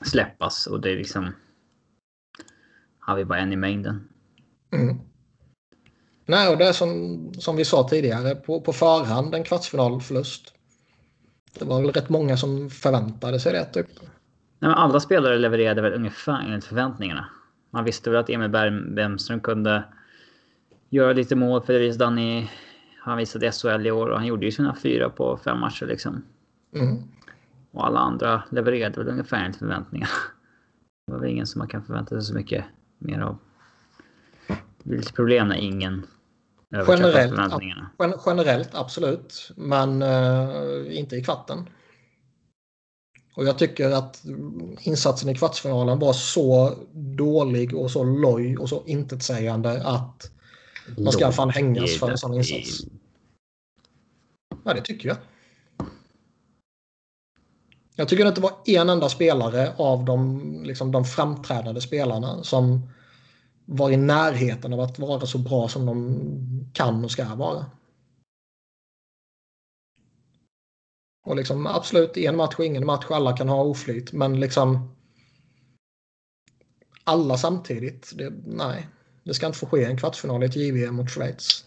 [0.00, 1.32] släppas och det är liksom.
[2.98, 4.08] Har vi bara en i mängden.
[4.72, 4.98] Mm.
[6.26, 10.54] Nej, och det är som, som vi sa tidigare på, på förhand en kvartsfinalförlust.
[11.58, 13.86] Det var väl rätt många som förväntade sig det typ.
[14.00, 17.28] Nej, men alla spelare levererade väl ungefär enligt förväntningarna.
[17.70, 18.50] Man visste väl att Emil
[18.94, 19.84] Bemström kunde
[20.88, 22.48] göra lite mål för det Danny
[23.08, 26.24] han visade SHL i år och han gjorde ju sina fyra på fem matcher liksom.
[26.74, 27.02] Mm.
[27.70, 30.12] Och alla andra levererade väl ungefär enligt förväntningarna.
[31.06, 32.64] Det var väl ingen som man kan förvänta sig så mycket
[32.98, 33.38] mer av.
[34.48, 36.06] Det blir lite problem när ingen
[36.70, 37.90] generellt, förväntningarna.
[38.26, 41.66] Generellt absolut, men uh, inte i kvarten.
[43.38, 44.22] Och jag tycker att
[44.80, 50.30] insatsen i kvartsfinalen var så dålig och så loj och så intetsägande att
[50.96, 52.80] Man ska fan hängas för en sån insats.
[54.64, 55.16] Ja, det tycker jag.
[57.94, 62.90] Jag tycker att det var en enda spelare av de, liksom, de framträdande spelarna som
[63.64, 67.66] var i närheten av att vara så bra som de kan och ska vara.
[71.28, 73.06] Och liksom absolut en match och ingen match.
[73.10, 74.12] Alla kan ha oflyt.
[74.12, 74.96] Men liksom
[77.04, 78.12] alla samtidigt.
[78.14, 78.88] Det, nej,
[79.24, 81.64] det ska inte få ske en kvartsfinal i ett JVM mot Schweiz.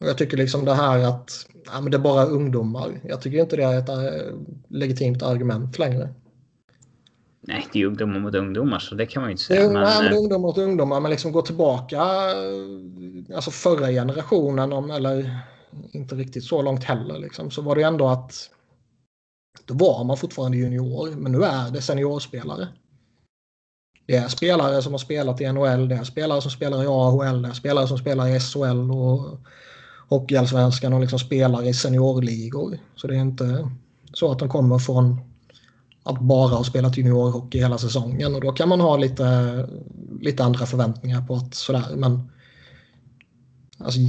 [0.00, 3.00] Och jag tycker liksom det här att ja, men det är bara ungdomar.
[3.04, 4.38] Jag tycker inte det är ett äh,
[4.68, 6.14] legitimt argument längre.
[7.46, 9.60] Nej, det är ungdomar mot ungdomar så det kan man ju inte säga.
[9.60, 11.00] Det är, men, nej, men är ungdomar mot ungdomar.
[11.00, 12.02] Men liksom gå tillbaka
[13.34, 15.40] alltså förra generationen om, eller
[15.92, 18.50] inte riktigt så långt heller liksom, så var det ändå att
[19.64, 22.68] då var man fortfarande junior, men nu är det seniorspelare.
[24.06, 27.42] Det är spelare som har spelat i NHL, det är spelare som spelar i AHL,
[27.42, 29.38] det är spelare som spelar i SHL och
[30.08, 32.78] Hockeyallsvenskan och liksom spelar i seniorligor.
[32.96, 33.68] Så det är inte
[34.12, 35.33] så att de kommer från
[36.04, 39.68] att bara ha spelat juniorhockey hela säsongen och då kan man ha lite,
[40.20, 42.30] lite andra förväntningar på att sådär men
[43.78, 44.00] alltså,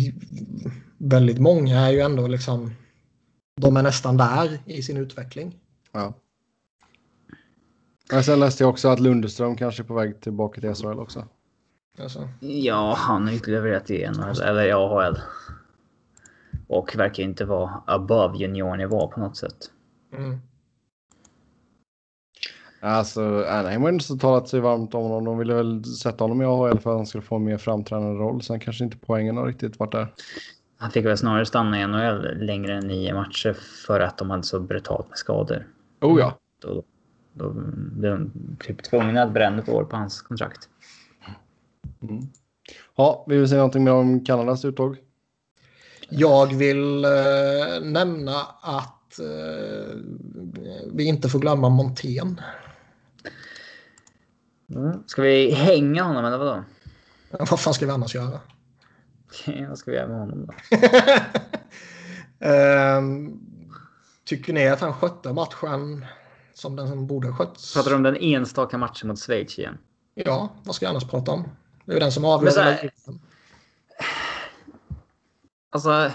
[0.97, 2.71] väldigt många är ju ändå liksom
[3.61, 5.55] de är nästan där i sin utveckling.
[5.91, 6.13] Ja.
[8.11, 11.25] Men sen läste jag också att Lundström kanske är på väg tillbaka till SHL också.
[11.99, 12.29] Alltså.
[12.39, 15.19] Ja, han har ju levererat i NHL eller AHL.
[16.67, 19.71] Och verkar inte vara above juniornivå på något sätt.
[20.13, 20.41] Mm.
[22.79, 25.25] Alltså, Anaheim har inte så talat sig varmt om honom.
[25.25, 28.19] De ville väl sätta honom i AHL för att han skulle få en mer framträdande
[28.19, 28.41] roll.
[28.41, 30.13] Sen kanske inte poängen har riktigt varit där.
[30.77, 33.55] Han fick väl snarare stanna i NHL längre än nio matcher
[33.87, 35.67] för att de hade så brutalt med skador.
[36.01, 36.37] Oh ja.
[36.61, 36.83] Då,
[37.33, 40.69] då blev de typ tvungna att bränna ett år på hans kontrakt.
[42.01, 42.21] Mm.
[42.95, 44.97] Ja, vi vill säga någonting mer om Kanadas uttåg?
[46.09, 47.11] Jag vill eh,
[47.83, 49.95] nämna att eh,
[50.93, 52.41] vi inte får glömma Montén.
[54.69, 55.03] Mm.
[55.07, 56.63] Ska vi hänga honom eller vadå?
[57.29, 58.39] Vad fan ska vi annars göra?
[59.69, 60.53] Vad ska vi göra med honom då?
[62.47, 63.39] um,
[64.25, 66.05] tycker ni att han skötte matchen
[66.53, 67.73] som den som borde skötts?
[67.73, 69.77] Pratar du om den enstaka matchen mot Schweiz igen?
[70.13, 71.49] Ja, vad ska jag annars prata om?
[71.85, 72.89] Det är ju den som avgör.
[75.69, 76.11] Alltså.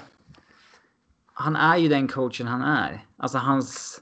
[1.32, 3.04] Han är ju den coachen han är.
[3.16, 4.00] Alltså hans.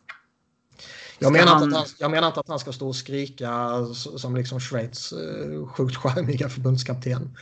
[1.18, 1.72] Jag menar, han...
[1.72, 5.96] han, jag menar, inte att han ska stå och skrika som liksom Schweiz uh, sjukt
[5.96, 7.36] charmiga förbundskapten.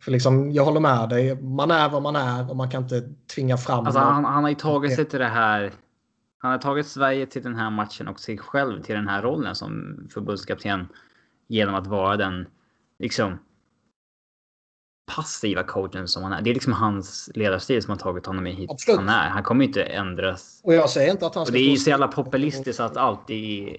[0.00, 1.42] För liksom, jag håller med dig.
[1.42, 3.86] Man är vad man är och man kan inte tvinga fram.
[3.86, 5.72] Alltså, han, han har ju tagit sig till det här.
[6.38, 9.54] Han har tagit Sverige till den här matchen och sig själv till den här rollen
[9.54, 10.88] som förbundskapten.
[11.48, 12.46] Genom att vara den
[12.98, 13.38] liksom
[15.16, 16.42] passiva coachen som han är.
[16.42, 19.00] Det är liksom hans ledarstil som har tagit honom hit Absolut.
[19.00, 19.28] han är.
[19.28, 20.60] Han kommer inte ändras.
[20.64, 21.52] Och jag säger inte att han ska...
[21.52, 23.76] Och det är ju så jävla populistiskt att alltid...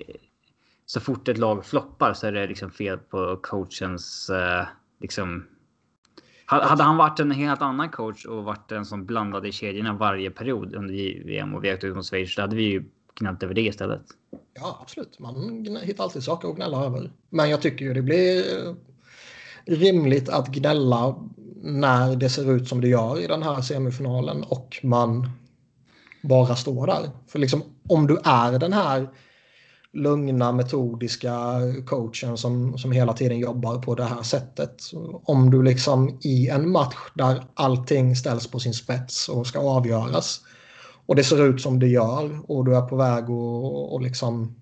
[0.86, 4.68] Så fort ett lag floppar så är det liksom fel på coachens uh,
[5.02, 5.46] liksom
[6.46, 10.32] hade han varit en helt annan coach och varit den som blandade i kedjorna varje
[10.32, 12.84] period under VM och vi åkte ut mot Schweiz, så hade vi ju
[13.20, 14.02] gnällt över det istället.
[14.54, 15.20] Ja, absolut.
[15.20, 17.12] Man hittar alltid saker att gnälla över.
[17.30, 18.44] Men jag tycker ju det blir
[19.66, 21.16] rimligt att gnälla
[21.64, 25.30] när det ser ut som det gör i den här semifinalen och man
[26.24, 27.10] bara står där.
[27.28, 29.10] För liksom om du är den här
[29.94, 34.82] lugna metodiska coachen som, som hela tiden jobbar på det här sättet.
[35.24, 40.42] Om du liksom i en match där allting ställs på sin spets och ska avgöras
[41.06, 43.30] och det ser ut som det gör och du är på väg att
[43.92, 44.56] och liksom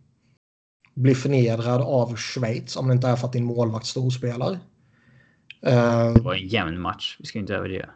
[0.95, 4.59] bli förnedrad av Schweiz om det inte är för att din målvakt storspelar.
[5.61, 7.89] Eh, det var en jämn match, vi ska inte överdriva.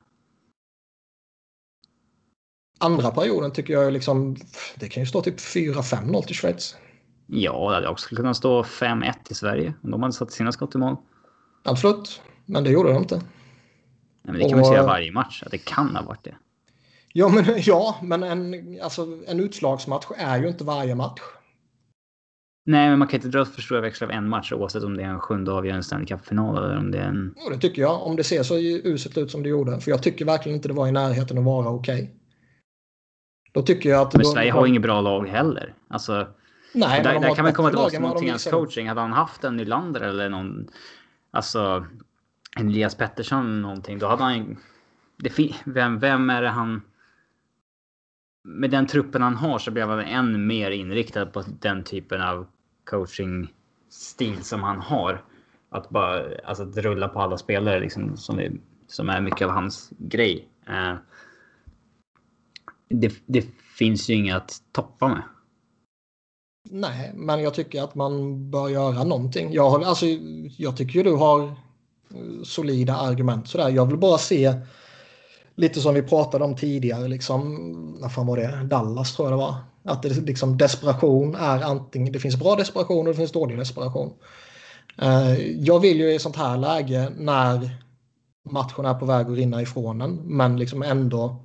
[2.80, 4.36] Andra perioden tycker jag liksom,
[4.76, 6.76] det kan ju stå typ 4-5-0 till Schweiz.
[7.28, 10.76] Ja, det hade också kunnat stå 5-1 i Sverige om de hade satt sina skott
[10.76, 10.96] i mål.
[11.64, 13.16] Absolut, men det gjorde de inte.
[13.16, 13.26] Nej,
[14.22, 16.36] men det kan man säga varje match, att det kan ha varit det.
[17.14, 21.22] Ja, men, ja, men en, alltså, en utslagsmatch är ju inte varje match.
[22.66, 25.04] Nej, men man kan inte dra för stora växlar av en match oavsett om det
[25.04, 27.36] är en sjunde avgörande Stanley Cup-final eller om det är en...
[27.38, 28.08] Jo, det tycker jag.
[28.08, 29.80] Om det ser så uselt ut som det gjorde.
[29.80, 31.96] För jag tycker verkligen inte det var i närheten att vara okej.
[31.96, 32.08] Okay.
[33.52, 34.16] Då tycker jag att...
[34.16, 35.74] Men Sverige har inget bra lag heller.
[35.88, 36.28] Alltså...
[36.74, 38.88] Nej, där, där kan man komma tillbaka till Monteans coaching.
[38.88, 40.68] Hade han haft en Nylander eller någon...
[41.32, 41.86] Alltså...
[42.56, 44.00] En Elias Pettersson någonting.
[44.00, 44.58] Då hade han...
[45.18, 46.82] Det, vem, vem är det han...
[48.44, 52.48] Med den truppen han har så blev han än mer inriktad på den typen av
[52.84, 55.24] coachingstil som han har.
[55.70, 58.52] Att bara alltså, att rulla på alla spelare liksom, som, är,
[58.88, 60.48] som är mycket av hans grej.
[60.68, 60.96] Eh,
[62.90, 63.46] det, det
[63.78, 65.24] finns ju inget att toppa med.
[66.70, 69.54] Nej, men jag tycker att man bör göra någonting.
[69.54, 70.06] Jag, har, alltså,
[70.58, 71.56] jag tycker ju du har
[72.44, 73.70] solida argument sådär.
[73.70, 74.54] Jag vill bara se
[75.56, 77.56] lite som vi pratade om tidigare, liksom,
[78.02, 78.64] när fan var det?
[78.64, 79.56] Dallas tror jag det var.
[79.84, 84.14] Att det, liksom, desperation är antingen, det finns bra desperation och det finns dålig desperation.
[85.04, 87.84] Uh, jag vill ju i sånt här läge när
[88.50, 91.44] matchen är på väg att rinna ifrån en, men liksom ändå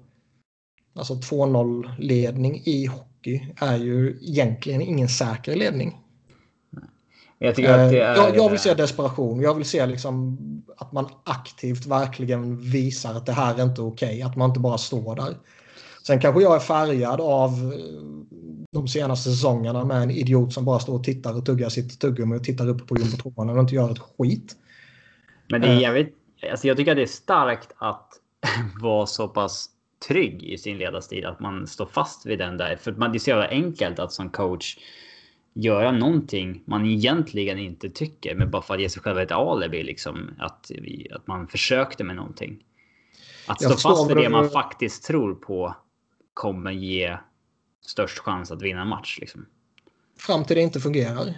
[0.94, 5.96] alltså 2-0 ledning i hockey är ju egentligen ingen säker ledning.
[7.38, 7.92] Jag, är...
[7.92, 9.40] jag, jag, vill se desperation.
[9.40, 10.38] Jag vill se liksom
[10.76, 14.08] att man aktivt verkligen visar att det här är inte okej.
[14.08, 15.34] Okay, att man inte bara står där.
[16.06, 18.38] Sen kanske jag är färgad av eh,
[18.72, 22.36] de senaste säsongerna med en idiot som bara står och tittar och tuggar sitt tuggummi
[22.36, 24.56] och tittar upp på jumbotronen och inte gör ett skit.
[25.48, 25.80] Men det är eh.
[25.80, 26.16] jävligt,
[26.50, 28.08] alltså jag tycker att det är starkt att
[28.82, 29.70] vara så pass
[30.08, 32.76] trygg i sin ledarstil att man står fast vid den där.
[32.76, 34.76] För man, det är så jävla enkelt att som coach
[35.58, 39.82] göra någonting man egentligen inte tycker, men bara för att ge sig själv ett alibi
[39.82, 40.30] liksom.
[40.38, 40.70] Att,
[41.10, 42.64] att man försökte med någonting.
[43.46, 45.76] Att stå fast vid det man faktiskt tror på
[46.34, 47.16] kommer ge
[47.86, 49.18] störst chans att vinna en match.
[49.20, 49.46] Liksom.
[50.18, 51.34] Fram till det inte fungerar.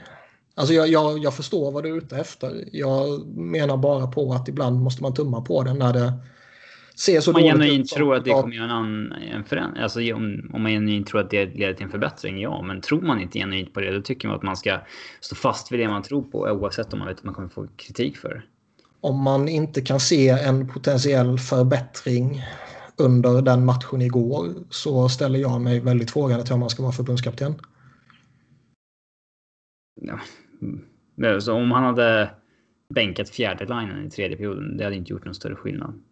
[0.54, 2.68] Alltså jag, jag, jag förstår vad du är ute efter.
[2.72, 6.12] Jag menar bara på att ibland måste man tumma på den när det
[7.00, 9.82] ser så man genuint tror att det kommer göra en, en förändring.
[9.82, 12.62] Alltså om, om man genuint tror att det leder till en förbättring, ja.
[12.62, 14.80] Men tror man inte genuint på det, då tycker man att man ska
[15.20, 17.66] stå fast vid det man tror på oavsett om man vet att man kommer få
[17.76, 18.42] kritik för det.
[19.00, 22.42] Om man inte kan se en potentiell förbättring
[22.96, 26.92] under den matchen igår så ställer jag mig väldigt frågande till om man ska vara
[26.92, 27.54] förbundskapten.
[30.00, 30.20] Ja.
[31.40, 32.30] Så om han hade
[32.94, 36.02] bänkat fjärde linjen i tredje perioden, det hade inte gjort någon större skillnad.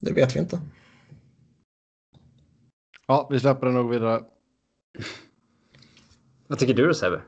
[0.00, 0.60] Det vet vi inte.
[3.06, 4.24] Ja, vi släpper den nog vidare.
[6.46, 7.22] Vad tycker du då Sebbe?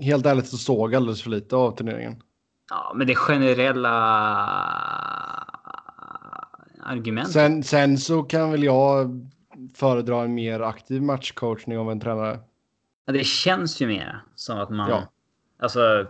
[0.00, 2.22] Helt ärligt så såg alldeles för lite av turneringen.
[2.70, 3.90] Ja, men det generella
[6.80, 7.32] argumentet.
[7.32, 9.28] Sen, sen så kan väl jag
[9.74, 12.40] föredra en mer aktiv matchcoachning av en tränare.
[13.04, 15.08] Ja, det känns ju mer som att man ja.
[15.58, 16.06] alltså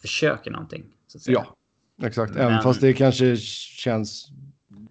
[0.00, 0.94] försöker någonting.
[1.06, 1.38] Så att säga.
[1.38, 1.56] Ja,
[2.02, 2.46] Exakt, Men...
[2.46, 4.28] även fast det kanske känns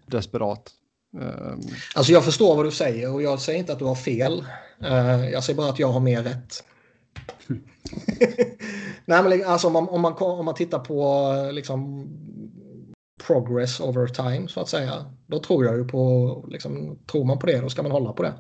[0.06, 0.72] desperat.
[1.18, 1.62] Um...
[1.96, 4.46] Alltså jag förstår vad du säger och jag säger inte att du har fel.
[4.82, 6.64] Uh, jag säger bara att jag har mer rätt.
[9.06, 12.08] Nej, men alltså om man, om man, om man tittar på liksom,
[13.28, 15.06] progress over time så att säga.
[15.28, 18.24] Då tror jag ju på, liksom, tror man på det då ska man hålla på
[18.24, 18.34] det.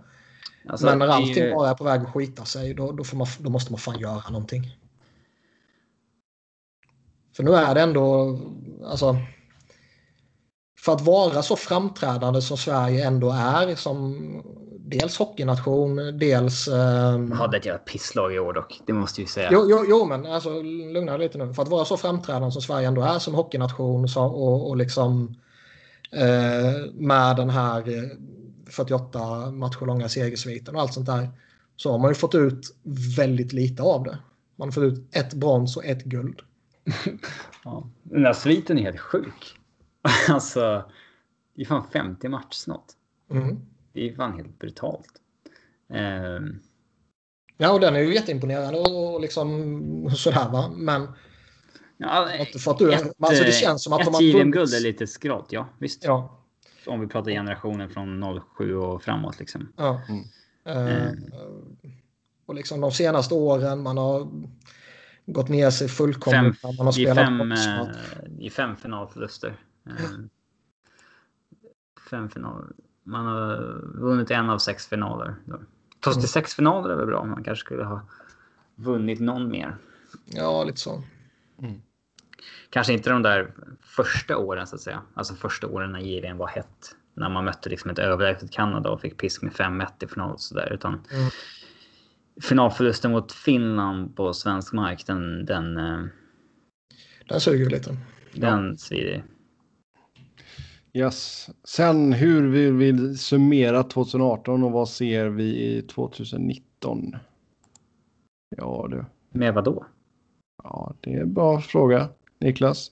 [0.67, 1.55] Alltså, men när allting är...
[1.55, 4.29] bara är på väg att skita sig då, då, man, då måste man fan göra
[4.29, 4.77] någonting.
[7.35, 8.37] För nu är det ändå,
[8.85, 9.15] alltså,
[10.79, 14.15] för att vara så framträdande som Sverige ändå är som
[14.79, 16.67] dels hockeynation, dels...
[16.67, 19.49] Eh, Man hade ett jävla pisslag i år dock, det måste ju säga.
[19.51, 21.53] Jo, jo, jo men alltså lugna dig lite nu.
[21.53, 25.35] För att vara så framträdande som Sverige ändå är som hockeynation så, och, och liksom
[26.11, 27.83] eh, med den här
[28.69, 31.29] 48 matcher långa segersviten och allt sånt där
[31.75, 32.75] så har man ju fått ut
[33.17, 34.17] väldigt lite av det.
[34.55, 36.41] Man har fått ut ett brons och ett guld.
[37.63, 37.89] Ja.
[38.03, 39.59] Den där sviten är helt sjuk.
[40.29, 40.89] alltså,
[41.55, 42.85] det är fan 50 match snart.
[43.31, 43.59] Mm.
[43.93, 45.21] Det är fan helt brutalt.
[45.87, 46.61] Um...
[47.57, 50.71] Ja, och den är ju jätteimponerande och liksom sådär va.
[50.75, 51.07] Men...
[51.97, 52.29] Ja,
[52.59, 55.67] för att du, ett, alltså det känns som att ett JVM-guld är lite skralt, ja
[55.77, 56.03] visst.
[56.03, 56.41] Ja.
[56.85, 59.73] Om vi pratar generationen från 07 och framåt liksom.
[59.75, 60.01] Ja.
[60.09, 60.87] Mm.
[60.87, 61.11] Uh.
[62.45, 64.27] Och liksom de senaste åren man har
[65.25, 66.61] gått ner sig fullkomligt.
[66.61, 67.87] Fem, man har spelat i, fem, eh,
[68.39, 69.55] I fem finalförluster.
[69.85, 70.29] Mm.
[72.09, 72.65] Fem finaler.
[73.03, 73.57] Man har
[73.99, 75.35] vunnit en av sex finaler.
[75.99, 77.23] Ta sig till sex finaler är väl bra.
[77.23, 78.01] Man kanske skulle ha
[78.75, 79.77] vunnit någon mer.
[80.25, 81.03] Ja, lite så.
[81.61, 81.81] Mm.
[82.69, 85.01] Kanske inte de där första åren så att säga.
[85.13, 86.95] Alltså första åren när JVM var hett.
[87.13, 90.41] När man mötte liksom ett överlägset Kanada och fick pisk med 5-1 i final och
[90.41, 90.73] sådär.
[90.73, 91.29] Utan mm
[92.41, 95.45] finalförlusten mot Finland på svensk mark, den...
[95.45, 96.05] Den, eh,
[97.29, 97.97] den suger lite.
[98.33, 98.75] Den ja.
[98.77, 99.25] svider.
[100.93, 101.49] Yes.
[101.63, 107.15] Sen hur vill vi summera 2018 och vad ser vi i 2019?
[108.57, 109.05] Ja du.
[109.39, 109.85] Med vad då?
[110.63, 112.09] Ja, det är en bra fråga.
[112.39, 112.91] Niklas?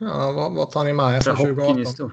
[0.00, 2.12] Ja, vad, vad tar ni med er från 2018?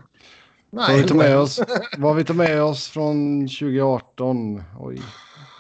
[0.72, 1.62] Nej, vad, vi tar med oss,
[1.98, 4.64] vad vi tar med oss från 2018?
[4.80, 5.02] Oj.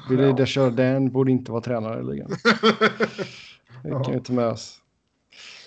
[0.09, 0.33] Billy Ja.
[0.33, 2.29] Desjardins borde inte vara tränare i ligan.
[3.83, 4.09] Det kan Ja.
[4.11, 4.75] ju inte med oss.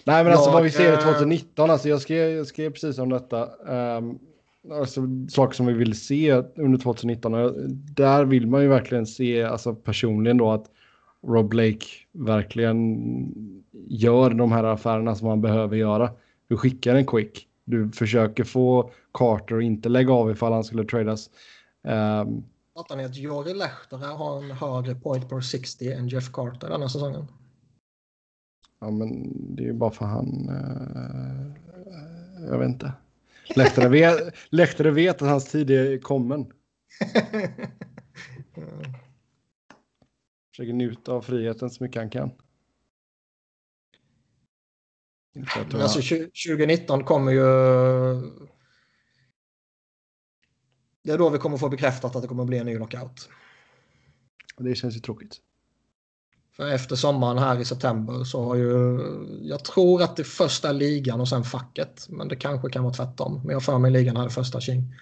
[0.04, 2.98] Nej, men alltså Jag, vad vi ser eh, 2019, alltså jag skrev, jag skrev precis
[2.98, 3.48] om detta.
[3.98, 4.18] Um,
[4.72, 5.00] alltså
[5.30, 7.34] saker som vi vill se under 2019.
[7.34, 10.64] och Där vill man ju verkligen se, alltså personligen då att
[11.26, 12.96] Rob Blake verkligen
[13.88, 16.10] gör de här affärerna som man behöver göra.
[16.48, 17.46] Du skickar en quick.
[17.64, 21.30] Du försöker få Carter att inte lägga av ifall han skulle tradas.
[22.22, 22.42] Um,
[22.74, 26.88] Fattar ni att Jori Lehtonen har en högre point per 60 än Jeff Carter denna
[26.88, 27.26] säsongen?
[28.78, 30.48] Ja, men det är ju bara för han...
[30.48, 31.52] eh,
[32.50, 32.92] jag vet inte.
[33.56, 33.88] Läktare
[34.50, 36.46] vet, vet att hans tid är kommen.
[40.50, 42.30] Försöker njuta av friheten så mycket han kan.
[45.72, 47.42] Alltså tju- 2019 kommer ju...
[51.04, 53.28] Det är då vi kommer få bekräftat att det kommer bli en ny lockout.
[54.58, 55.36] Det känns ju tråkigt.
[56.56, 59.00] För efter sommaren här i september så har ju...
[59.42, 62.06] Jag tror att det första är ligan och sen facket.
[62.08, 63.40] Men det kanske kan vara tvärtom.
[63.44, 64.94] Men jag för mig ligan hade första king.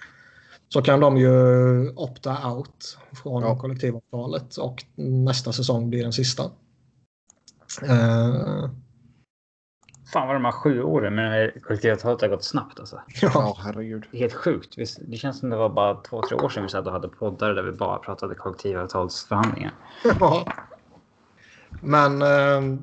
[0.68, 3.58] Så kan de ju opta out från Ja.
[3.58, 6.50] kollektivavtalet och nästa säsong blir den sista.
[7.82, 8.70] Eh,
[10.12, 13.00] Fan vad de här sju åren med det här kollektivavtalet har gått snabbt alltså.
[13.22, 13.56] ja.
[13.64, 14.06] Herregud.
[14.10, 14.76] Det är helt sjukt.
[15.00, 17.54] Det känns som det var bara två, tre år sedan vi satt och hade poddar
[17.54, 19.72] där vi bara pratade kollektivavtalsförhandlingar.
[20.20, 20.46] Ja.
[21.80, 22.78] Men eh,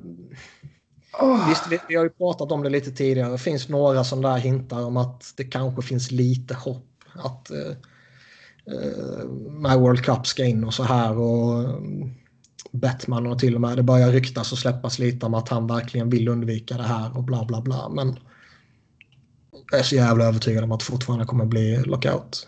[1.50, 3.32] visst, vi, vi har ju pratat om det lite tidigare.
[3.32, 7.76] Det finns några som där hintar om att det kanske finns lite hopp att eh,
[9.72, 11.18] eh, World Cup ska in och så här.
[11.18, 11.70] Och
[12.72, 16.10] Batman och till och med det börjar ryktas och släppas lite om att han verkligen
[16.10, 17.90] vill undvika det här och bla bla bla.
[17.90, 18.20] Men
[19.72, 22.48] jag är så jävla övertygad om att det fortfarande kommer bli lockout.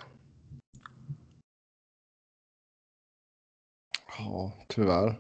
[4.18, 5.20] Ja, tyvärr.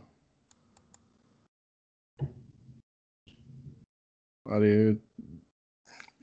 [4.49, 4.99] Ja, det är ju,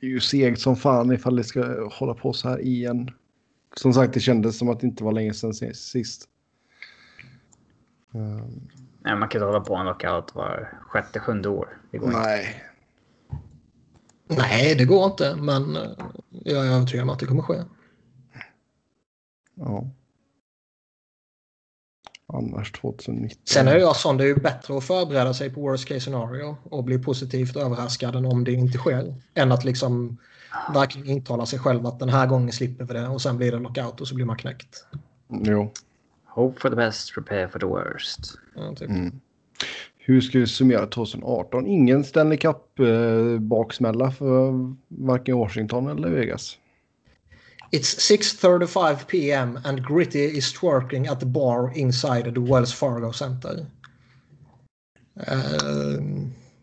[0.01, 3.11] det är ju segt som fan ifall det ska hålla på så här igen.
[3.77, 6.29] Som sagt, det kändes som att det inte var länge sedan sist.
[8.17, 8.69] Um,
[9.05, 11.81] Nej, man kan inte hålla på en lockout var sjätte, sjunde år.
[11.91, 12.21] Det går inte.
[12.21, 12.63] nej,
[14.29, 15.83] Nej, det går inte, men eh,
[16.31, 17.63] jag är övertygad om att det kommer ske.
[19.55, 19.91] ja.
[22.33, 23.39] Annars 2019.
[23.45, 26.57] Sen är jag sån, det är ju bättre att förbereda sig på worst case scenario
[26.63, 29.15] och bli positivt överraskad än om det inte sker.
[29.35, 30.19] Än att liksom
[30.75, 33.59] verkligen intala sig själv att den här gången slipper vi det och sen blir det
[33.59, 34.87] lockout och så blir man knäckt.
[35.29, 35.73] Jo.
[36.37, 38.39] Hope for the best, prepare for the worst.
[38.55, 38.91] Ja, typ.
[38.91, 39.21] Mm.
[39.99, 41.67] Hur ska vi summera 2018?
[41.67, 44.53] Ingen Stanley Cup-baksmälla för
[44.89, 46.59] varken Washington eller Vegas.
[47.71, 49.59] It's 6.35 p.m.
[49.65, 53.67] and Gritty is twerking at the bar inside the Wells Fargo Center.
[55.27, 56.03] Eh,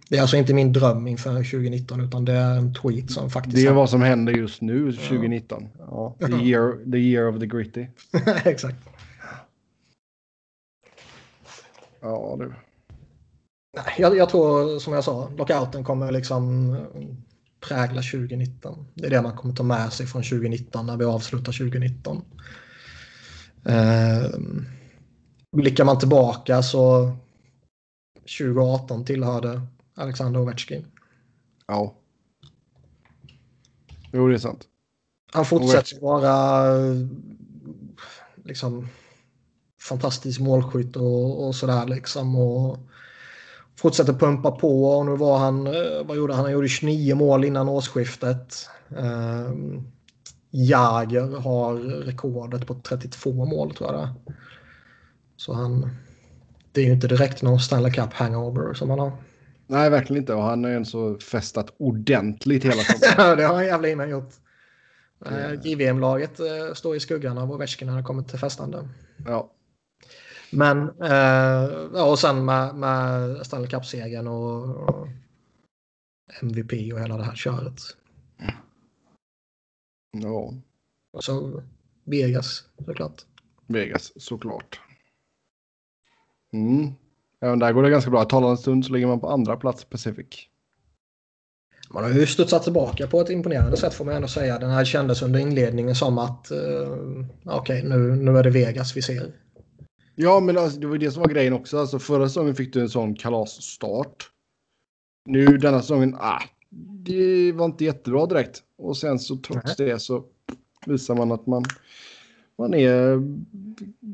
[0.10, 3.56] det är alltså inte min dröm inför 2019 utan det är en tweet som faktiskt...
[3.56, 5.68] Det är vad som händer just nu 2019.
[5.80, 7.86] Ja, the, year, the year of the gritty.
[8.45, 8.93] Exakt.
[12.04, 12.54] Ja, du.
[13.76, 16.78] Nej, Jag, jag tror som jag sa, lockouten kommer liksom
[17.60, 18.86] prägla 2019.
[18.94, 22.22] Det är det man kommer ta med sig från 2019 när vi avslutar 2019.
[23.66, 24.40] Eh,
[25.52, 27.12] blickar man tillbaka så
[28.40, 29.62] 2018 tillhörde
[29.96, 30.86] Alexander Ovechkin.
[31.68, 31.96] Ja.
[34.12, 34.68] Jo, det är sant.
[35.32, 37.08] Han fortsätter vara eh,
[38.44, 38.88] liksom
[39.89, 42.35] fantastisk målskytt och, och sådär liksom.
[42.35, 42.80] Och
[43.76, 46.43] fortsätter pumpa på och nu var han, eh, vad gjorde han?
[46.43, 48.69] Han gjorde 29 mål innan årsskiftet.
[48.97, 49.51] Eh,
[50.51, 54.34] Jager har rekordet på 32 mål tror jag det.
[55.38, 55.89] Så han,
[56.72, 59.11] det är ju inte direkt någon Stanley Cup hangover som han har.
[59.68, 60.34] Nej, verkligen inte.
[60.34, 63.38] Och han har ju en så festat ordentligt hela sommaren.
[63.38, 64.30] det har han jävla innan gjort.
[64.30, 64.39] Det-
[65.26, 68.89] Eh, JVM-laget eh, står i skuggan av Ovechkin när det kommer till festande.
[69.26, 69.49] ja.
[70.54, 75.08] Men, eh, och sen med, med Stanley Cup-segern och, och
[76.42, 77.82] MVP och hela det här köret.
[80.12, 80.54] ja.
[81.14, 81.64] Och så
[82.04, 83.26] Vegas såklart.
[83.68, 84.80] Vegas, såklart.
[86.54, 86.92] Mm.
[87.42, 88.26] Även där går det ganska bra.
[88.26, 90.48] Talande stund så ligger man på andra plats Pacific.
[91.90, 94.60] Man har ju studsat tillbaka på ett imponerande sätt får man ändå säga.
[94.60, 96.98] Den här kändes under inledningen som att eh,
[97.46, 99.32] okej, nu, nu är det Vegas vi ser.
[100.15, 101.77] Ja, men alltså, det var det som var grejen också.
[101.77, 104.31] Alltså, förra säsongen fick du en sån kalasstart.
[105.26, 106.41] Nu denna säsongen, ah,
[107.06, 108.64] det var inte jättebra direkt.
[108.77, 110.26] Och sen så trots det så
[110.85, 111.64] visar man att man
[112.57, 113.22] man är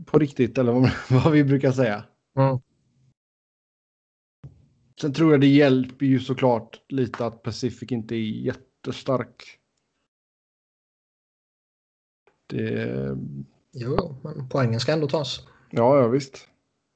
[0.06, 0.92] på riktigt eller vad,
[1.24, 2.04] vad vi brukar säga.
[2.38, 2.60] Mm.
[5.02, 9.60] Sen tror jag det hjälper ju såklart lite att Pacific inte är jättestark.
[12.48, 13.18] Det,
[13.72, 15.48] Jo, men poängen ska ändå tas.
[15.70, 16.48] Ja, ja visst.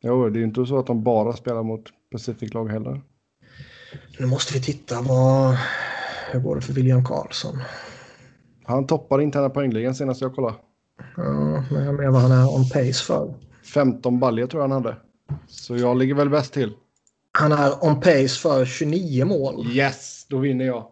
[0.01, 3.01] Jo, det är ju inte så att de bara spelar mot Pacific-lag heller.
[4.19, 5.57] Nu måste vi titta vad...
[6.31, 7.59] Hur går det för William Karlsson?
[8.63, 10.55] Han toppar interna poängligan senast jag kollade.
[11.17, 13.33] Ja, men jag menar vad han är on pace för.
[13.73, 14.97] 15 baljor tror jag han hade.
[15.47, 16.73] Så jag ligger väl bäst till.
[17.31, 19.67] Han är on pace för 29 mål.
[19.67, 20.87] Yes, då vinner jag.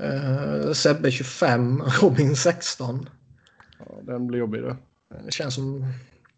[0.00, 3.08] Uh, Sebbe 25, Robin 16.
[3.78, 4.76] Ja, den blir jobbig det.
[5.24, 5.84] Det känns som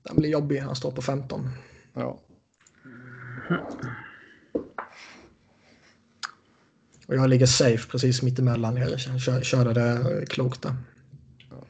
[0.06, 0.58] den blir jobbig.
[0.58, 1.48] Han står på 15.
[1.94, 2.20] Ja.
[7.06, 9.18] Och jag ligger safe precis mittemellan er.
[9.18, 10.74] Kör, körde det klokt där.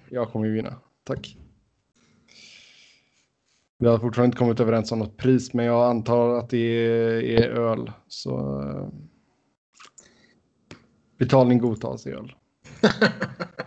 [0.08, 0.74] Jag kommer ju vinna.
[1.04, 1.36] Tack.
[3.78, 7.22] Vi har fortfarande inte kommit överens om något pris, men jag antar att det är,
[7.22, 7.92] är öl.
[8.08, 8.88] Så eh,
[11.18, 12.34] betalning godtas i öl.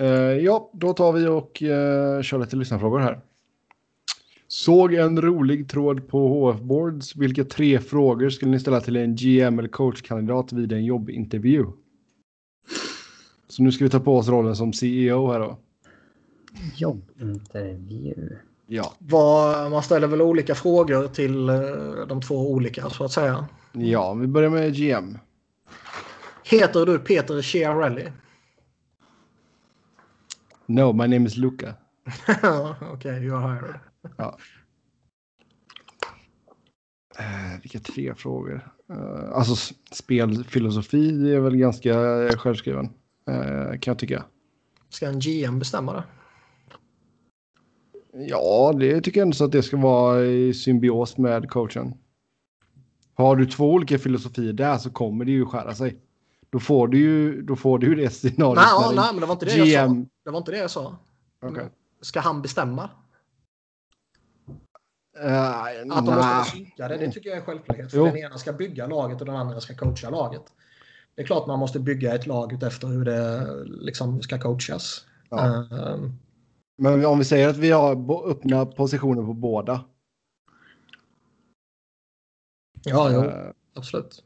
[0.00, 3.20] Eh, ja, då tar vi och eh, kör lite lyssnarfrågor här.
[4.48, 7.16] Såg en rolig tråd på HF Boards.
[7.16, 11.66] Vilka tre frågor skulle ni ställa till en GM eller coachkandidat vid en jobbintervju?
[13.48, 15.58] Så nu ska vi ta på oss rollen som CEO här då.
[16.76, 18.36] Jobbintervju.
[18.66, 18.92] Ja.
[18.98, 21.56] Vad, man ställer väl olika frågor till eh,
[22.08, 23.46] de två olika så att säga.
[23.72, 25.18] Ja, vi börjar med GM.
[26.44, 28.04] Heter du Peter Chiarelli?
[30.66, 31.74] No, my name is Luca.
[32.28, 33.80] Okej, okay, you are hired.
[34.16, 34.38] Ja.
[37.18, 38.68] Eh, vilka tre frågor?
[38.90, 41.94] Eh, alltså spelfilosofi är väl ganska
[42.28, 42.88] självskriven.
[43.28, 44.24] Eh, kan jag tycka.
[44.88, 46.04] Ska en GM bestämma det?
[48.12, 51.94] Ja, det tycker jag ändå så att det ska vara i symbios med coachen.
[53.14, 55.96] Har du två olika filosofier där så kommer det ju skära sig.
[56.54, 58.56] Då får du ju, då får du ju det scenariot.
[58.56, 59.86] Nej, ja, det- nej, men det var inte det jag sa.
[59.86, 60.08] GM.
[60.24, 60.96] Det var inte det jag sa.
[61.42, 61.68] Okej.
[62.00, 62.90] Ska han bestämma?
[65.18, 66.44] Eh, Att de måste vara nej.
[66.44, 67.90] synkade, det tycker jag är självklart.
[67.90, 68.04] För Jo.
[68.04, 70.42] den ena ska bygga laget och den andra ska coacha laget.
[71.14, 75.06] Det är klart man måste bygga ett lag efter hur det liksom ska coachas.
[75.30, 75.54] Ja.
[75.54, 76.12] Ehm,
[76.78, 79.84] Men om vi säger att vi har öppna positioner på båda.
[82.84, 84.24] ja, jo, Eh, absolut.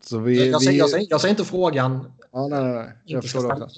[0.00, 0.64] Så vi, jag, vi...
[0.64, 2.92] säger, jag, säger, jag säger inte frågan Ja, nej, nej, nej.
[3.04, 3.68] Jag inte förstår det.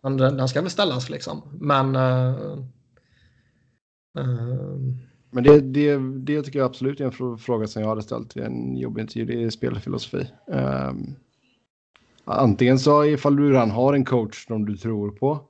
[0.00, 1.42] Men den, den ska väl ställas liksom.
[1.60, 1.96] Men...
[1.96, 2.58] eh,
[4.18, 4.96] ehm,
[5.30, 8.36] Men det, det, det tycker jag absolut är en frå- fråga som jag hade ställt
[8.36, 9.24] vid en jobbintervju.
[9.24, 10.26] Det är spelfilosofi.
[10.46, 11.14] Um,
[12.24, 15.40] antingen så ifall du redan har en coach som du tror på.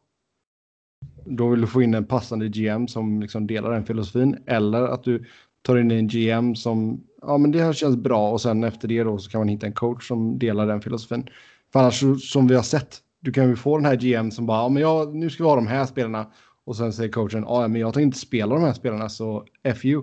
[1.25, 4.39] Då vill du få in en passande GM som liksom delar den filosofin.
[4.47, 5.25] Eller att du
[5.63, 9.03] tar in en GM som, ja men det här känns bra och sen efter det
[9.03, 11.29] då så kan man hitta en coach som delar den filosofin.
[11.73, 14.59] För annars som vi har sett, du kan ju få den här GM som bara,
[14.63, 16.27] ja men jag, nu ska vi ha de här spelarna.
[16.65, 19.85] Och sen säger coachen, ja men jag tänker inte spela de här spelarna så F
[19.85, 20.03] you.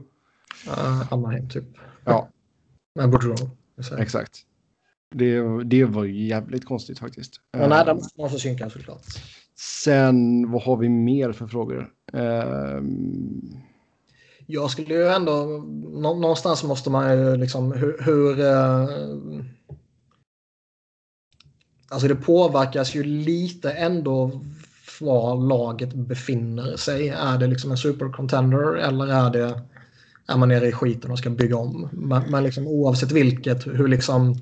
[0.68, 1.64] uh, Anaheim typ.
[2.06, 2.30] Ja,
[2.96, 3.36] Men Boudreau.
[3.84, 4.02] säger.
[4.02, 4.40] exakt.
[5.16, 7.34] Det, det var ju jävligt konstigt faktiskt.
[7.58, 9.02] Men nej, Eh, den måste man synka såklart.
[9.84, 11.90] Sen, vad har vi mer för frågor?
[12.14, 13.42] Ehm,
[14.52, 15.34] Jag skulle ju ändå...
[15.90, 17.72] nå- Någonstans måste man ju liksom...
[17.72, 17.98] Hur...
[18.02, 18.88] hur eh,
[21.90, 24.46] alltså det påverkas ju lite ändå
[25.02, 27.10] var laget befinner sig.
[27.10, 29.62] Är det liksom en supercontender eller är det...
[30.28, 31.90] Är man nere i skiten och ska bygga om?
[31.92, 34.36] Men, men liksom oavsett vilket, hur liksom...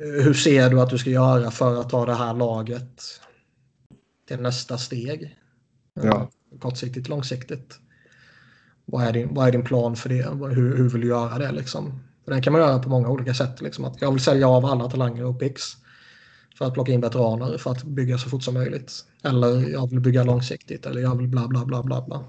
[0.00, 3.02] Hur ser du att du ska göra för att ta det här laget
[4.28, 5.36] till nästa steg?
[5.94, 6.30] Ja.
[6.60, 7.80] Kortsiktigt, långsiktigt.
[8.90, 10.22] Vad är din, vad är din plan för det?
[10.54, 11.52] Hur, hur vill du göra det?
[11.52, 12.00] Liksom?
[12.24, 13.60] För den kan man göra på många olika sätt.
[13.60, 13.84] Liksom.
[13.84, 15.76] Att jag vill sälja av alla talanger och picks
[16.58, 18.92] för att plocka in veteraner för att bygga så fort som möjligt.
[19.22, 22.24] Eller jag vill bygga långsiktigt eller jag vill bla bla bla bla bla.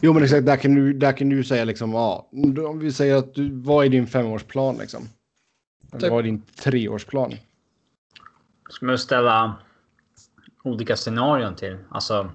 [0.00, 2.28] jo men exakt, där kan du, där kan du säga liksom, ja,
[2.68, 5.08] om vi säger att du, vad är din femårsplan liksom?
[5.90, 6.10] Eller Typ.
[6.10, 7.34] Vad är din treårsplan?
[8.70, 9.56] Ska man ställa
[10.64, 11.76] olika scenarion till?
[11.90, 12.30] Alltså.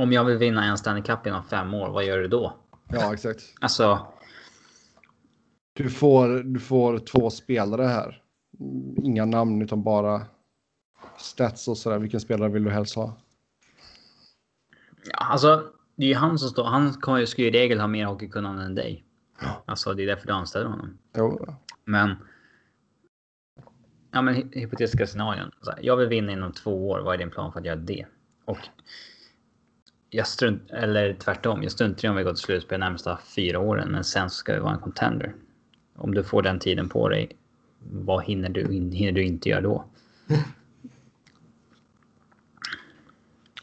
[0.00, 2.56] Om jag vill vinna en Stanley Cup inom fem år, vad gör du då?
[2.88, 3.42] Ja, exakt.
[3.60, 4.06] Alltså,
[5.72, 8.22] Du får, du får två spelare här.
[9.02, 10.22] Inga namn utan bara
[11.18, 11.98] stats och sådär.
[11.98, 13.16] Vilken spelare vill du helst ha?
[15.04, 16.64] ja, alltså det är ju han som står.
[16.64, 19.04] Han kommer ju- ska ju i regel ha mer hockeykunnande än dig.
[19.64, 20.98] Alltså, det är därför du anställer honom.
[21.16, 21.46] Jo,
[21.84, 22.16] Men.
[24.10, 25.50] ja, men hy- hypotetiska scenarion.
[25.82, 27.00] Jag vill vinna inom två år.
[27.00, 28.06] Vad är din plan för att göra det?
[28.44, 28.58] Och
[30.10, 33.58] jag strunt, eller tvärtom, jag struntar i om vi går till slutspel de närmsta fyra
[33.58, 35.34] åren, men sen ska vi vara en contender.
[35.96, 37.36] Om du får den tiden på dig,
[37.78, 39.84] vad hinner du, hinner du inte göra då?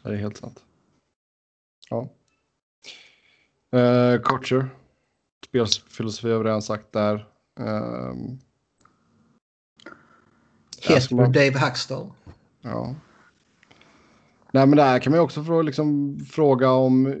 [0.02, 0.64] Ja, det är helt sant.
[1.90, 2.08] Ja.
[3.78, 4.68] Eh, coacher.
[5.46, 7.26] Spelfilosofi har vi redan sagt där.
[7.60, 8.38] Ehm,
[10.80, 12.10] Heter man- du Dave Hackstall?
[12.62, 12.94] ja.
[14.52, 17.14] Nej, men där kan man ju också fråga, liksom, fråga om eh,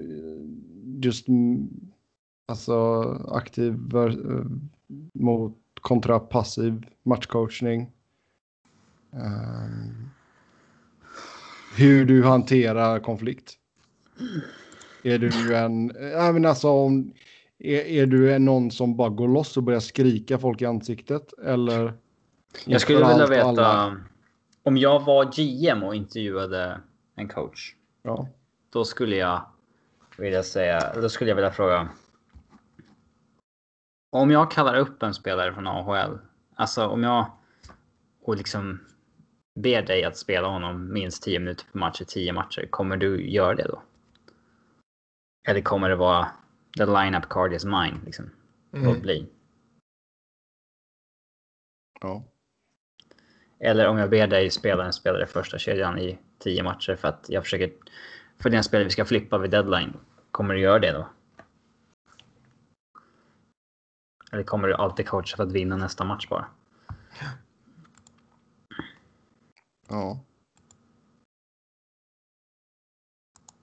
[1.04, 1.68] just mm,
[2.48, 4.44] alltså aktiv eh,
[5.14, 7.90] mot kontra passiv matchcoachning.
[9.12, 10.10] Ehm,
[11.76, 13.54] hur du hanterar konflikt.
[15.02, 17.12] Är du en, ja men alltså om,
[17.58, 21.92] är, är du någon som bara går loss och börjar skrika folk i ansiktet eller?
[22.66, 23.96] Jag skulle vilja veta alla?
[24.62, 26.80] om jag var GM och intervjuade
[27.18, 27.74] en coach.
[28.02, 28.28] Ja.
[28.70, 29.46] Då skulle jag
[30.18, 31.88] vilja säga, då skulle jag vilja fråga.
[34.10, 36.18] Om jag kallar upp en spelare från AHL,
[36.54, 37.30] alltså om jag
[38.22, 38.80] och liksom
[39.54, 43.30] ber dig att spela honom minst 10 minuter per match i 10 matcher, kommer du
[43.30, 43.82] göra det då?
[45.48, 46.28] Eller kommer det vara
[46.76, 48.30] the lineup card is mine liksom?
[48.72, 49.00] Mm.
[49.00, 49.28] bli.
[52.00, 52.24] ja.
[53.60, 57.08] Eller om jag ber dig spela en spelare i första kedjan i tio matcher för
[57.08, 57.72] att jag försöker
[58.38, 59.96] för den spelare vi ska flippa vid deadline.
[60.30, 61.08] Kommer du göra det då?
[64.32, 66.46] Eller kommer du alltid coacha för att vinna nästa match bara?
[69.88, 70.20] Ja.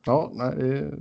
[0.05, 0.91] Ja, nej.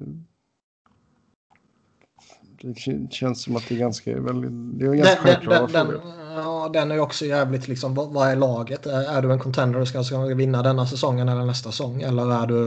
[2.65, 5.59] Det, det kän- känns som att det är ganska, väldigt, det är ganska den, självklara
[5.67, 6.03] den, den, frågor.
[6.35, 8.87] ja, den är också jävligt liksom, vad, vad är laget?
[8.87, 12.03] Är, är du en contender och ska, ska vinna denna säsongen eller nästa säsong?
[12.03, 12.67] Eller är du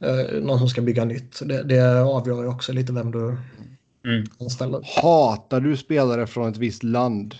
[0.00, 1.40] eh, någon som ska bygga nytt?
[1.44, 3.36] Det, det avgör ju också lite vem du
[4.06, 4.24] Mm.
[4.40, 4.80] anställer.
[5.02, 7.34] Hatar du spelare från ett visst land?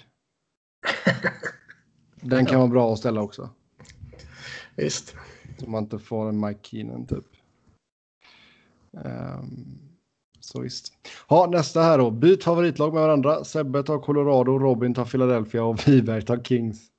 [2.21, 3.51] Den kan vara bra att ställa också.
[4.77, 5.15] Visst.
[5.59, 7.25] Så man inte får en Mike Keenan typ.
[9.05, 9.79] Ehm,
[10.49, 10.93] så visst.
[11.29, 12.11] Ja, nästa här då.
[12.11, 13.45] Byt favoritlag med varandra.
[13.45, 16.91] Sebbe tar Colorado, Robin tar Philadelphia och Wiberg tar Kings.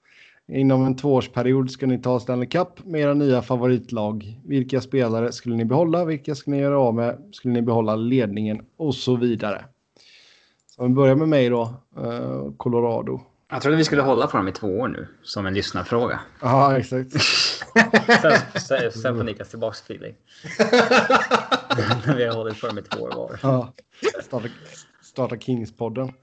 [0.47, 4.39] Inom en tvåårsperiod ska ni ta Stanley Cup med era nya favoritlag.
[4.45, 6.05] Vilka spelare skulle ni behålla?
[6.05, 7.29] Vilka skulle ni göra av med?
[7.31, 8.65] Skulle ni behålla ledningen?
[8.77, 9.65] Och så vidare.
[10.75, 11.73] Så vi börjar med mig då.
[11.97, 13.21] Eh, Colorado.
[13.49, 16.19] Jag trodde vi skulle hålla på dem i två år nu som en lyssnarfråga.
[16.41, 17.11] Ja, exakt.
[18.21, 20.15] Sen, sen, sen får Niklas tillbaks feeling.
[22.17, 23.39] Vi har hållit på dem i två år var.
[23.43, 23.73] Ja,
[24.23, 24.47] starta,
[25.01, 26.13] starta Kings-podden.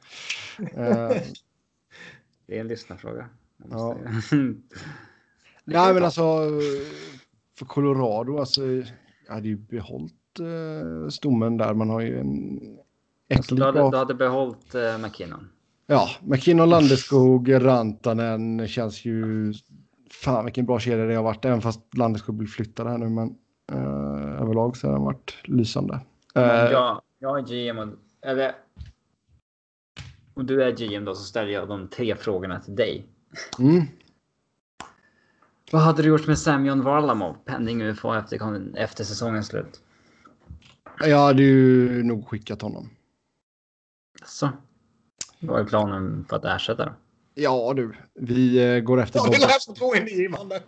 [0.59, 1.23] Eh,
[2.47, 3.28] Det är en lyssnarfråga.
[3.70, 3.97] Ja.
[5.65, 6.23] Nej, men alltså
[7.59, 8.62] för Colorado, alltså,
[9.27, 11.74] jag hade ju behållit eh, stommen där.
[11.74, 12.61] Man har ju en
[13.36, 15.49] Alltså, du, hade, du hade behållit uh, McKinnon.
[15.87, 19.53] Ja, McKinnon, Landeskog, Rantanen känns ju...
[20.11, 23.09] Fan vilken bra kedja det har varit, även fast Landeskog blir flyttad här nu.
[23.09, 23.37] Men
[23.73, 26.01] eh, överlag så har den varit lysande.
[26.35, 27.89] Eh, jag, jag är GM och...
[28.27, 28.53] Eller...
[30.35, 33.07] Om du är GM då så ställer jag de tre frågorna till dig.
[33.59, 33.83] mm,
[35.73, 39.81] Vad hade du gjort med Semyon Varlamov pending UFA efter, efter säsongens slut?
[41.01, 42.91] jag hade ju nog skickat honom.
[44.25, 44.49] Så.
[45.43, 46.93] Vad är planen för att ersätta då?
[47.35, 49.40] Ja du, vi eh, går efter Ja, det Bob.
[49.40, 50.62] lät förtroendeingivande.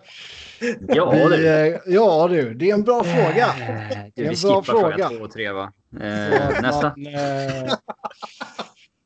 [0.89, 1.49] Ja, Vi, du.
[1.49, 3.47] eh, ja du, det är en bra fråga.
[3.47, 5.09] Eh, Det är vi en bra skippar fråga fråga.
[5.09, 5.73] två och tre va?
[5.93, 6.95] Eh, nästa.
[6.97, 7.75] Man, eh,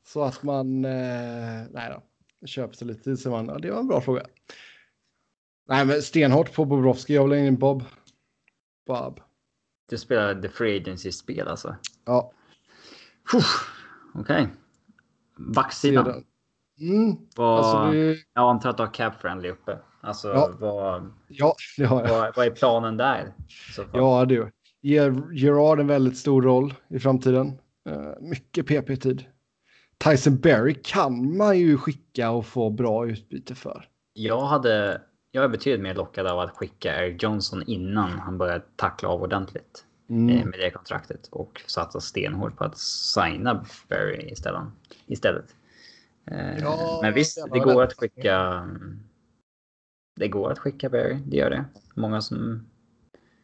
[0.07, 0.85] så att man...
[0.85, 2.03] Eh, nej då.
[2.47, 3.47] Köper sig lite tid så man...
[3.47, 4.23] Ja, det var en bra fråga.
[5.69, 7.15] Nej, men stenhårt på Bobrovski.
[7.15, 7.85] Jag vill in Bob.
[8.87, 9.21] Bob.
[9.91, 11.77] Du spelar The Free Agency-spel alltså?
[12.05, 12.33] Ja,
[14.15, 14.49] Okej.
[15.39, 16.25] Backsidan.
[16.81, 19.79] Mm, Vad- alltså det, Jag antar att du har cap friendly uppe.
[20.01, 20.51] Alltså Ja.
[20.61, 22.09] vad, ja, det har jag.
[22.09, 23.35] vad, vad är planen där?
[23.93, 24.51] Ja, du.
[24.83, 27.59] Ger Gerard en väldigt stor roll i framtiden.
[27.89, 29.25] Eh, mycket PP-tid.
[30.05, 33.85] Tyson Berry kan man ju skicka och få bra utbyte för.
[34.13, 35.03] Jag hade.
[35.31, 39.23] Jag är betydligt mer lockad av att skicka Eric Johnson innan han började tackla av
[39.23, 40.49] ordentligt Mm.
[40.51, 44.63] med det kontraktet och satsa stenhårt på att signa Barry istället.
[45.07, 45.55] istället.
[46.31, 48.69] Eh, Ja, Men visst, det det går att skicka.
[50.17, 51.65] Det går att skicka Barry, det gör det.
[51.95, 52.67] Många som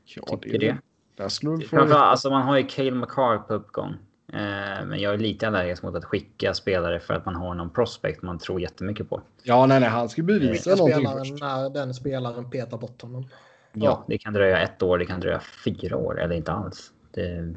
[0.04, 0.76] Ja, tycker det.
[1.16, 1.28] Få
[1.60, 3.90] Framförallt, alltså man har ju Cale McCarr på uppgång.
[4.32, 7.70] Eh, men jag är lite allergisk mot att skicka spelare för att man har någon
[7.70, 9.22] prospect man tror jättemycket på.
[9.42, 11.40] Ja, nej, nej, han ska bevisa någonting spelaren först.
[11.42, 13.28] när den spelaren petar bort honom.
[13.74, 16.92] Ja, det kan dröja ett år, det kan dröja fyra år eller inte alls.
[17.10, 17.54] Det,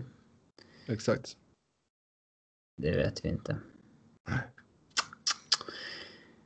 [0.88, 1.38] Exakt.
[2.78, 3.58] det vet vi inte.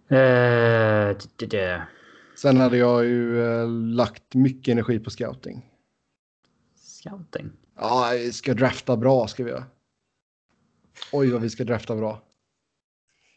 [0.07, 1.87] Eh, det, det.
[2.35, 5.65] Sen hade jag ju eh, lagt mycket energi på scouting.
[6.75, 7.51] Scouting.
[7.75, 9.63] Ja, vi ska drafta bra ska vi göra.
[11.11, 12.21] Oj, vad vi ska drafta bra.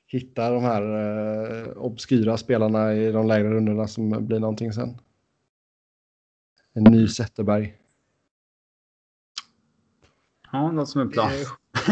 [0.06, 4.98] Hitta de här eh, obskyra spelarna i de lägre rundorna som blir någonting sen.
[6.74, 7.74] En ny Zetterberg.
[10.52, 11.30] Ja, något som är Det plan.
[11.30, 11.44] är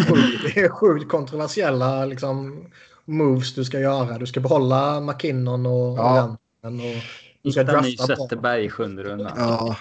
[0.04, 2.64] sjukt, det är sjukt kontroversiella liksom,
[3.04, 4.18] moves du ska göra.
[4.18, 6.36] Du ska behålla McKinnon och Ja.
[6.62, 6.72] Och
[7.42, 8.06] du ska Hitta en ny bra.
[8.06, 9.32] Zetterberg i sjunde rundan.
[9.36, 9.76] Ja,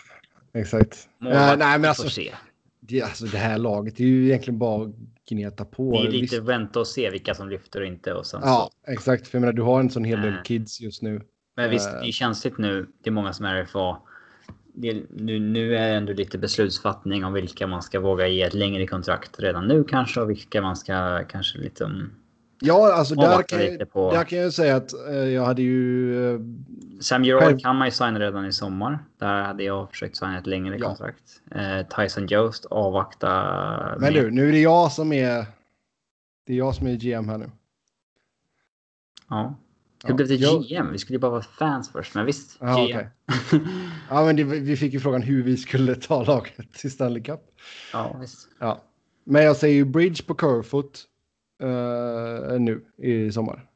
[0.53, 1.09] exakt.
[1.19, 2.33] Målvakt, Eh, nej, men alltså, se.
[2.79, 4.91] det, alltså det här laget är ju egentligen bara att
[5.29, 5.91] gneta på.
[5.91, 8.13] Det är Visst- lite vänta och se vilka som lyfter och inte.
[8.13, 8.91] Och sen Ja, så.
[8.91, 9.27] exakt.
[9.27, 11.21] För jag menar, du har en sån hel del kids just nu.
[11.55, 11.99] Men visst, Eh.
[12.01, 12.87] det är känsligt nu.
[13.03, 13.97] Det är många som är RFA.
[14.73, 18.53] Det nu, nu är det ändå lite beslutsfattning om vilka man ska våga ge ett
[18.53, 22.11] längre kontrakt redan nu kanske och vilka man ska kanske liksom...
[22.63, 25.61] Ja, alltså där kan, lite jag, på- där kan jag säga att eh, jag hade
[25.61, 26.33] ju...
[26.35, 26.39] Eh,
[27.01, 28.99] Sam Gerard Själv- kan man ju signa redan i sommar.
[29.17, 30.87] Där hade jag försökt signa ett längre Ja.
[30.87, 31.41] kontrakt.
[31.51, 33.97] Eh, Tyson Jost avvakta.
[33.99, 35.45] men du, nu är det jag som är...
[36.45, 37.49] Det är jag som är GM här nu.
[39.29, 39.55] Ja.
[40.03, 40.91] Hur blev det GM?
[40.91, 42.15] Vi skulle ju bara vara fans först.
[42.15, 43.07] Men visst, Ja, GM.
[44.09, 47.39] Ja, men det, vi fick ju frågan hur vi skulle ta laget till Stanley Cup.
[47.93, 48.49] ja, visst.
[48.59, 48.81] Ja.
[49.23, 51.03] Men jag säger ju Bridge på Curfoot
[51.63, 53.67] eh, nu i sommar.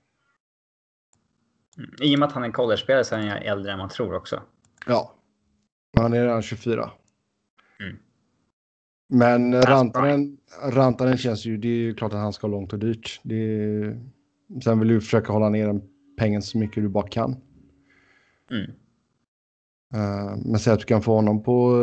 [1.77, 1.89] Mm.
[2.01, 4.41] I och med att han är college-spelare så är han äldre än man tror också.
[4.87, 5.15] Ja.
[5.97, 6.91] Han är redan 24.
[7.79, 7.97] Mm.
[9.09, 13.19] Men Rantanen, Rantanen känns ju, det är ju klart att han ska långt och dyrt.
[13.23, 14.01] Det är,
[14.63, 15.81] sen vill du försöka hålla ner den
[16.17, 17.35] pengen så mycket du bara kan.
[18.51, 18.71] Mm.
[19.93, 21.79] Eh, men säg att du kan få honom på...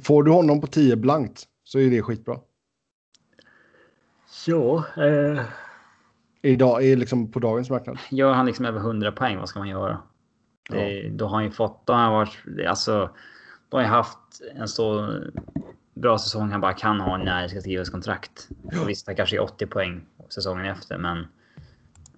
[0.00, 2.38] Får du honom på 10 blankt så är det skitbra.
[4.26, 5.42] Så, eh,
[6.42, 7.98] Idag, är liksom på dagens marknad.
[8.10, 9.98] gör han liksom över 100 poäng, vad ska man göra?
[10.70, 12.38] Det, Då har han ju fått, då har han varit,
[12.68, 13.10] alltså,
[13.68, 14.18] då har han haft
[14.54, 15.14] en så
[15.94, 18.48] bra säsong han bara kan ha när det ska skrivas kontrakt.
[18.82, 21.26] Och visst, han kanske är 80 poäng säsongen efter, men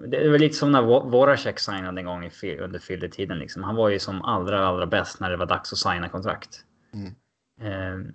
[0.06, 2.30] det väl lite som när Vo- Voracek signade en gång
[2.60, 3.38] under fylltiden.
[3.38, 3.62] Liksom.
[3.62, 6.64] Han var ju som allra, allra bäst när det var dags att signa kontrakt.
[6.92, 7.14] Mm.
[7.60, 8.12] Eh,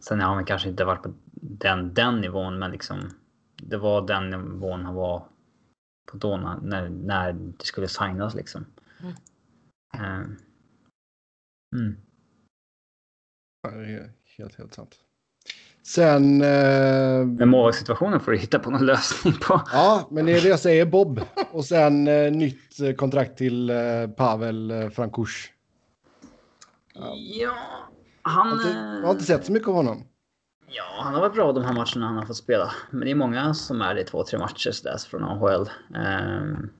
[0.00, 3.10] sen har han kanske inte varit på den, den nivån, men liksom
[3.62, 5.28] det var den nivån han var
[6.12, 8.66] på då när, när, när det skulle signas liksom.
[9.00, 9.12] Mm.
[9.94, 10.26] Eh,
[11.76, 11.96] mm.
[13.62, 15.04] Ja, det är helt, helt sant.
[15.94, 16.42] Sen...
[16.42, 19.60] Eh, Men målvaktssituationen får du hitta på någon lösning på.
[19.72, 21.20] ja, men det är det jag säger, Bob.
[21.52, 23.76] Och sen eh, nytt eh, kontrakt till eh,
[24.16, 25.48] Pavel eh, Frankush.
[26.94, 27.52] Ja, Jag
[28.22, 28.46] han...
[28.48, 28.68] har, inte,
[29.00, 30.04] jag har inte sett så mycket av honom.
[30.70, 32.72] Ja, han har varit bra de här matcherna han har fått spela.
[32.90, 35.70] Men det är många som är det i två, tre matcher sådär från AHL.
[35.94, 36.70] Um,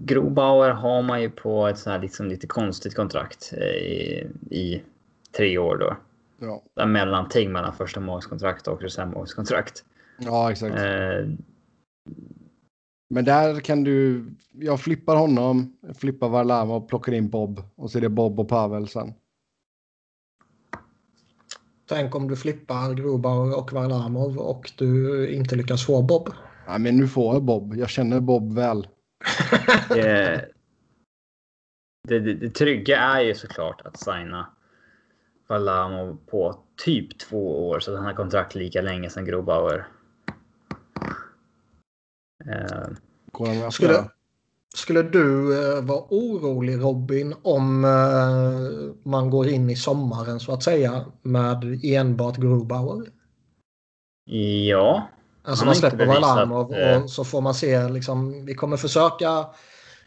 [0.00, 4.82] Grobauer har man ju på ett så här liksom lite konstigt kontrakt eh, i, i
[5.36, 5.96] tre år då.
[6.38, 9.84] Ja, Där mellanting mellan första målskontrakt och reservmålskontrakt.
[10.18, 10.74] ja exakt.
[10.76, 11.28] Eh,
[13.10, 14.24] Men där kan du...
[14.52, 17.62] Jag flippar honom, flippar Varlama och plockar in Bob.
[17.74, 19.14] Och så är det Bob och Pavel sen.
[21.88, 26.32] Tänk om du flippar Grobauer och Varlamov och du inte lyckas få Bob.
[26.66, 27.74] Ja, men nu får jag Bob.
[27.76, 28.88] Jag känner Bob väl.
[29.88, 30.48] det,
[32.08, 34.55] det, det, det trygga är ju såklart att signa
[35.46, 39.88] Valamo på typ två år så att han har kontrakt lika länge som Grobauer.
[42.44, 44.10] Eh, Skulle,
[44.74, 50.62] skulle du eh, vara orolig Robin om eh, man går in i sommaren så att
[50.62, 53.12] säga med enbart Grobauer?
[54.68, 55.08] ja,
[55.46, 59.46] Alltså man släpper bevisat, Varlamov eh, och så får man se liksom, vi kommer försöka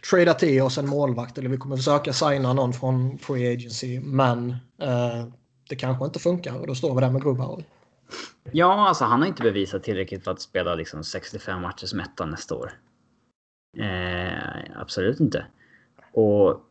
[0.10, 4.50] trada till oss en målvakt eller vi kommer försöka signa någon från Free Agency men
[4.82, 5.28] eh,
[5.70, 7.66] det kanske inte funkar och då står vi där med Grobauer.
[8.52, 12.26] ja, alltså han har inte bevisat tillräckligt för att spela liksom 65 matcher som etta
[12.26, 12.72] nästa år.
[13.78, 15.46] Eh, absolut inte.
[16.14, 16.62] Och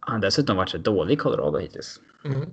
[0.00, 2.00] han har dessutom varit så dålig i Colorado hittills.
[2.24, 2.50] Mm.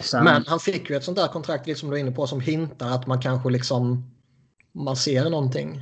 [0.00, 2.26] Sen, Men han fick ju ett sånt där kontrakt lite som du är inne på
[2.26, 4.10] som hintar att man kanske liksom
[4.72, 5.80] man ser någonting.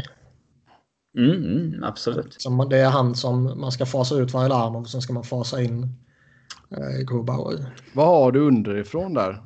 [1.16, 2.42] Mm, mm, absolut.
[2.42, 5.24] Som det är han som man ska fasa ut varje larm och sen ska man
[5.24, 5.82] fasa in
[6.70, 7.74] eh, Grobauer.
[7.92, 9.42] Vad har du underifrån där?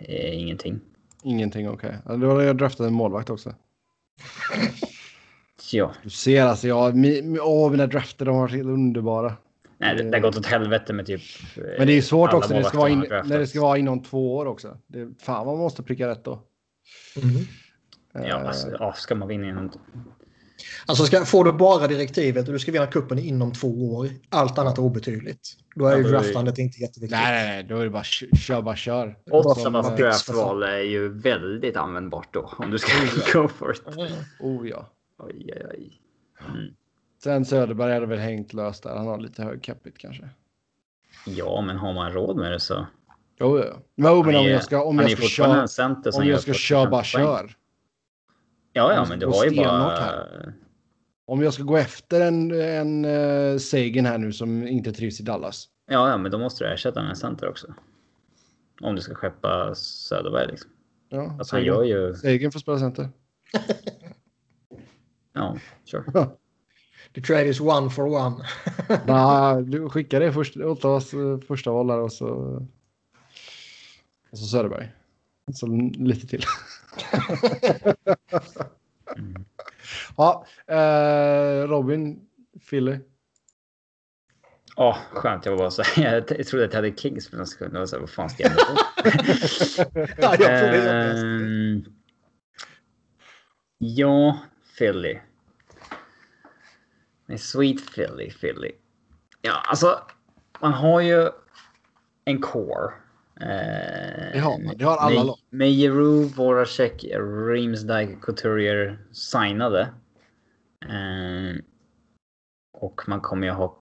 [0.00, 0.80] Eh, ingenting.
[1.22, 1.98] Ingenting, okej.
[2.04, 2.16] Okay.
[2.16, 3.54] Då har jag draftat en målvakt också.
[5.72, 5.94] Ja.
[6.02, 9.36] Du ser alltså, jag, mi, åh, mina drafter de har varit helt underbara.
[9.78, 11.20] Nej, det, det har gått åt helvete med typ...
[11.78, 14.02] Men det är svårt också när det, ska vara in, när det ska vara inom
[14.02, 14.78] två år också.
[14.86, 16.42] Det, fan, man måste pricka rätt då.
[17.16, 17.46] Mhm.
[18.12, 19.70] Ja, Eh, alltså, ja, ska man vinna inom...
[20.86, 24.58] Alltså ska, får du bara direktivet och du ska vinna kuppen inom två år, allt
[24.58, 25.48] annat är obetydligt.
[25.74, 27.10] Då är Ja, ju då är det- draftandet inte jätteviktigt.
[27.18, 29.16] nej, nej, nej, då är det bara kö- kör, bara kör.
[29.26, 32.50] Var för draftval är ju väldigt användbart då.
[32.58, 32.92] Om du ska
[33.42, 33.82] go for it.
[34.40, 34.90] Oh ja.
[35.18, 36.00] Oj, oj, oj.
[36.48, 36.74] Mm.
[37.22, 38.96] Sen Söderberg hade väl hängt löst där.
[38.96, 40.28] Han har lite hög capita kanske.
[41.26, 42.86] Ja, men har man råd med det så...
[43.40, 43.64] Jo, ja.
[43.96, 45.66] Men, oh, men Han om är- jag ska, om jag är ska köra,
[46.20, 47.54] om jag ska 40 köra, bara kör.
[48.72, 49.90] Ja, ja, men du gå har ju bara...
[49.90, 50.54] här.
[51.26, 55.22] Om jag ska gå efter en, en uh, Sagan här nu som inte trivs i
[55.22, 55.68] Dallas.
[55.86, 57.74] Ja, ja, men då måste du ersätta med en center också.
[58.80, 60.70] Om du ska skeppa Söderberg liksom.
[61.08, 62.14] Ja, Alltså han gör ju...
[62.14, 63.08] Sagan får spela center.
[65.36, 66.28] Ja, sure.
[67.14, 68.36] The trade is one for one.
[69.06, 72.26] nah, du skickar det först, Ottawas eh, första val där och så...
[74.30, 74.92] Och så Söderberg.
[75.52, 75.66] Så
[75.98, 76.44] lite till.
[79.16, 79.44] Mm.
[80.16, 82.20] Ja, eh, Robin,
[82.70, 82.98] Philly.
[84.76, 85.46] Ja, skönt.
[85.46, 87.76] Jag var så jag, trodde att jag hade Kings för någon sekund.
[87.76, 88.52] Jag så här, vad fan ska jag
[90.18, 91.20] ja, jag.
[91.20, 91.84] Ehm,
[93.78, 94.38] Ja,
[94.78, 95.18] Philly.
[97.26, 98.72] Men Sweet Philly, Philly.
[99.42, 100.00] Ja, alltså.
[100.60, 101.30] Man har ju
[102.24, 102.92] en core.
[103.40, 104.76] Eh, man.
[104.76, 105.38] Det har alla lag.
[105.50, 107.04] med Jeru, Voracek,
[107.48, 109.80] Reamsdijk, Couturier signade.
[110.84, 111.60] Eh,
[112.72, 113.78] och man kommer ju ha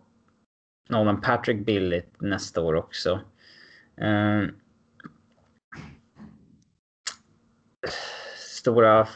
[0.89, 3.19] Nolan Patrick billigt nästa år också.
[3.97, 4.43] Eh,
[8.37, 9.07] stora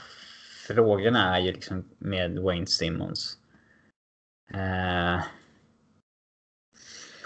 [0.68, 3.38] frågorna är ju liksom med Wayne Simmons.
[4.54, 5.24] Eh,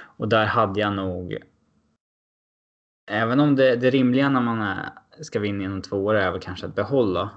[0.02, 1.38] och där hade jag nog...
[3.06, 4.90] Även om det, det rimliga när man är,
[5.22, 7.30] ska vinna inom två år är väl kanske att behålla.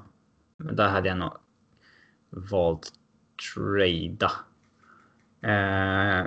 [0.56, 1.32] Men där hade jag nog
[2.30, 2.92] valt
[3.54, 4.32] trada.
[5.40, 6.26] Eh,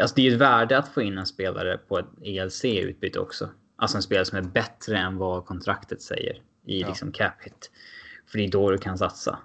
[0.00, 3.50] alltså det är ju ett värde att få in en spelare på ett ELC-utbyte också.
[3.76, 6.88] Alltså en spelare som är bättre än vad kontraktet säger i Ja.
[6.88, 7.70] liksom cap hit.
[8.26, 9.38] För det är då du kan satsa.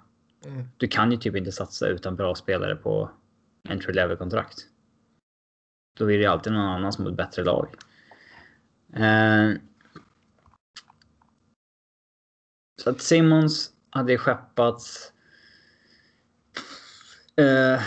[0.46, 0.64] Mm.
[0.76, 3.10] Du kan ju typ inte satsa utan bra spelare på
[3.68, 4.66] entry level kontrakt.
[5.98, 7.74] Då är det alltid någon annan som har ett bättre lag.
[8.96, 9.50] Eh,
[12.82, 15.12] så att Simmons hade skeppats.
[17.36, 17.80] Eh,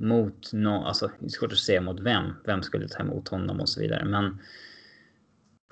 [0.00, 2.32] mot någon, alltså det är svårt att säga mot vem.
[2.44, 4.04] Vem skulle ta emot honom och så vidare.
[4.04, 4.38] Men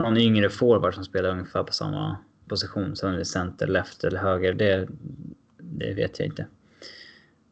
[0.03, 2.17] någon yngre forward som spelar ungefär på samma
[2.49, 2.97] position.
[2.97, 4.55] Sen är det center, left eller höger.
[4.55, 4.89] Det,
[5.59, 6.47] det vet jag inte.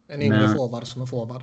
[0.06, 1.42] En yngre Men- forward som är forward.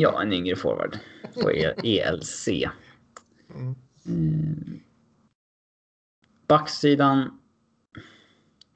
[0.00, 0.98] Ja, en yngre forward
[1.42, 2.48] på E- ELC.
[3.54, 3.74] Mm.
[4.06, 4.80] Mm.
[6.46, 7.38] Backsidan.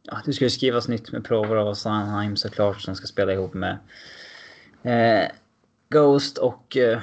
[0.03, 3.55] Ja, det ska ju skrivas nytt med Provorov och Sandheim såklart som ska spela ihop
[3.55, 3.79] med
[4.83, 5.31] eh,
[5.89, 7.01] Ghost och eh,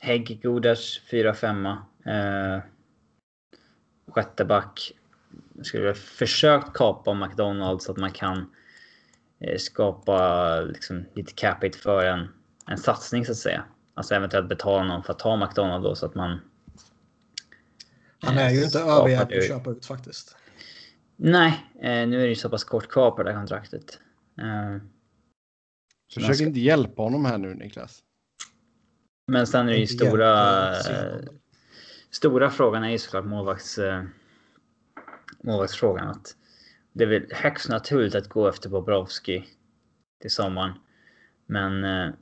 [0.00, 1.76] Hägg Godas 4-5.
[2.06, 2.62] Eh,
[4.08, 4.92] sjätte back.
[5.54, 8.50] Jag skulle ha försökt kapa McDonalds så att man kan
[9.40, 12.28] eh, skapa liksom, lite capita för en,
[12.66, 13.64] en satsning så att säga.
[13.94, 16.40] Alltså eventuellt betala någon för att ta McDonalds då så att man
[18.22, 20.36] Han är ju inte skapar överjävlig det- att köpa ut faktiskt.
[21.16, 24.00] Nej, eh, nu är det ju så pass kort kvar på det här kontraktet.
[24.38, 24.76] Eh,
[26.14, 28.02] Försök ska- inte hjälpa honom här nu Niklas.
[29.32, 30.68] men sen är det ju Inte stora...
[30.76, 31.28] Eh, sidan.
[32.10, 34.04] stora frågan är ju såklart målvakts, eh,
[35.42, 36.08] målvaktsfrågan.
[36.08, 36.36] Att
[36.92, 39.44] det är väl högst naturligt att gå efter Bobrovski
[40.20, 40.72] till sommaren.
[41.46, 42.14] Men, eh,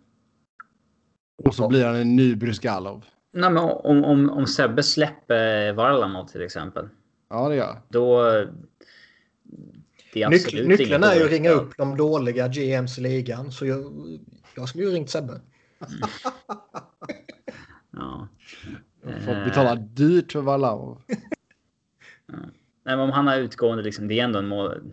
[1.44, 3.05] Och så blir han en ny Brysgalov.
[3.32, 6.89] nej, men om, om, om Sebbe släpper Varlamov till exempel.
[7.31, 7.81] Ja, det gör.
[7.89, 8.23] Då...
[10.12, 13.52] Det är Nyc nyckeln är ju att ringa upp de dåliga GMs i ligan.
[13.52, 13.93] Så jag,
[14.56, 15.40] jag skulle ju ringt Sebbe.
[17.97, 18.28] Ja.
[19.02, 21.02] Fått Eh, betala dyrt för Varlamov.
[22.85, 24.93] Nej, men om han har utgående, liksom, det är ändå en mål.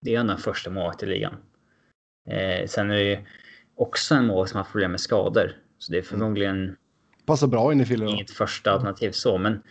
[0.00, 1.36] Det är ändå en första målvakt i ligan.
[2.28, 3.18] Eh, sen är det ju
[3.74, 5.56] också en målvakt som har problem med skador.
[5.82, 6.76] Så det är förmodligen
[7.26, 8.04] Passar bra in i då.
[8.04, 9.62] inget första alternativ så, men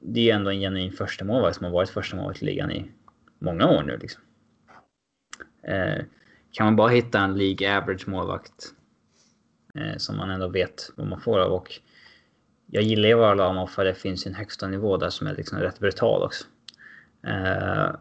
[0.00, 2.90] det är ändå en genuin första målvakt som har varit första målvakt i ligan i
[3.38, 3.98] många år nu.
[3.98, 4.22] Liksom.
[5.62, 6.04] Eh,
[6.50, 8.74] kan man bara hitta en League average målvakt
[9.74, 11.80] eh, som man ändå vet vad man får av och
[12.66, 15.78] jag gillar ju Varlamov för det finns en högsta nivå där som är liksom rätt
[15.78, 16.44] brutal också.
[17.26, 17.94] Eh,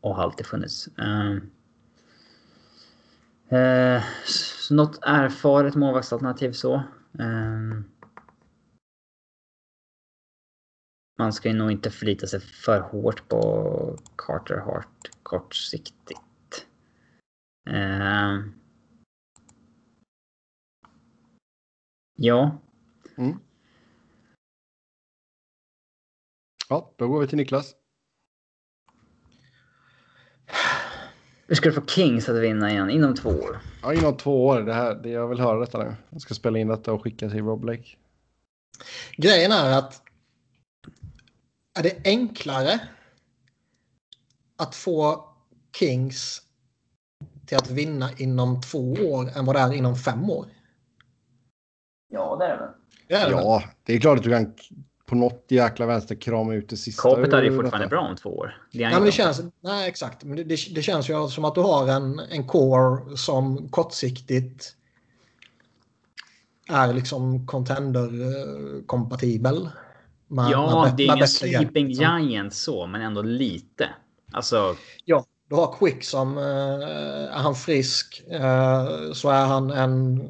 [0.00, 0.88] och har alltid funnits.
[0.98, 1.36] Eh,
[3.50, 6.74] eh, så något erfaret målvaktsalternativ så.
[7.18, 7.80] Eh,
[11.18, 16.66] man ska ju nog inte förlita sig för hårt på Carter Hart kortsiktigt.
[17.70, 18.38] Eh,
[22.14, 22.58] ja.
[23.16, 23.38] Mm.
[26.68, 27.74] Ja, då går vi till Niklas.
[31.52, 33.60] Ska du få Kings att vinna igen inom två år?
[33.82, 34.62] Ja, inom två år.
[34.62, 35.96] Det här, det, jag vill höra detta nu.
[36.10, 37.96] Jag ska spela in detta och skicka till Rob Blake.
[39.16, 40.02] Grejen är att
[41.78, 42.80] är det enklare
[44.56, 45.24] att få
[45.78, 46.42] Kings
[47.46, 50.46] till att vinna inom två år än vad det är inom fem år?
[52.08, 52.74] Ja, det är det.
[53.06, 53.44] Det är det väl?
[53.44, 54.54] Ja, det är klart att du kan
[55.08, 57.02] på något jäkla vänster krama ut det sista.
[57.02, 57.88] Kapet är ju fortfarande detta.
[57.88, 58.56] bra om två år.
[58.72, 60.24] Det Nej, men det känns, nej, exakt.
[60.24, 64.74] Men det, det, det känns ju som att du har en, en core som kortsiktigt
[66.70, 69.68] är liksom contender-kompatibel.
[70.28, 72.20] Med- Ja, med- det är med ingen sleeping liksom.
[72.28, 73.88] giant så, men ändå lite.
[74.32, 76.44] Alltså, Ja, du har Quick som, eh,
[77.34, 80.28] är han frisk eh, så är han en,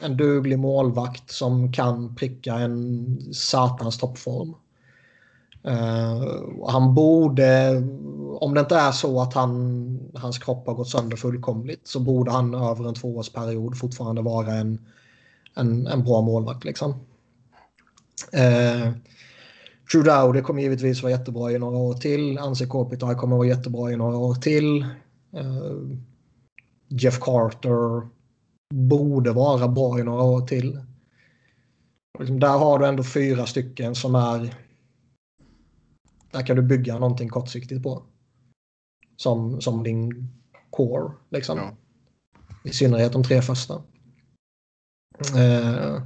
[0.00, 4.54] en duglig målvakt som kan pricka en satans toppform.
[5.66, 7.82] Uh, han borde,
[8.40, 12.30] om det inte är så att han, hans kropp har gått sönder fullkomligt så borde
[12.30, 14.86] han över en tvåårsperiod fortfarande vara en,
[15.54, 16.64] en, en bra målvakt.
[16.64, 16.90] Liksom.
[18.34, 18.92] Uh,
[19.92, 22.38] Trudeau, det kommer givetvis vara jättebra i några år till.
[22.38, 24.86] Anse Kopitar kommer vara jättebra i några år till.
[25.34, 25.98] Uh,
[26.88, 28.08] Jeff Carter
[28.74, 30.80] borde vara bra i några år till.
[32.18, 34.54] Liksom där har du ändå fyra stycken som är...
[36.30, 38.02] Där kan du bygga någonting kortsiktigt på.
[39.16, 40.28] Som, som din
[40.70, 41.12] core.
[41.30, 41.58] Liksom.
[41.58, 41.76] Ja.
[42.64, 43.74] I synnerhet de tre första.
[45.34, 46.02] Eh,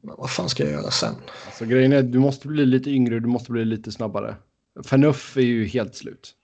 [0.00, 1.14] men vad fan ska jag göra sen?
[1.46, 4.36] Alltså, grejen är du måste bli lite yngre, du måste bli lite snabbare.
[4.84, 6.34] Fanuff är ju helt slut,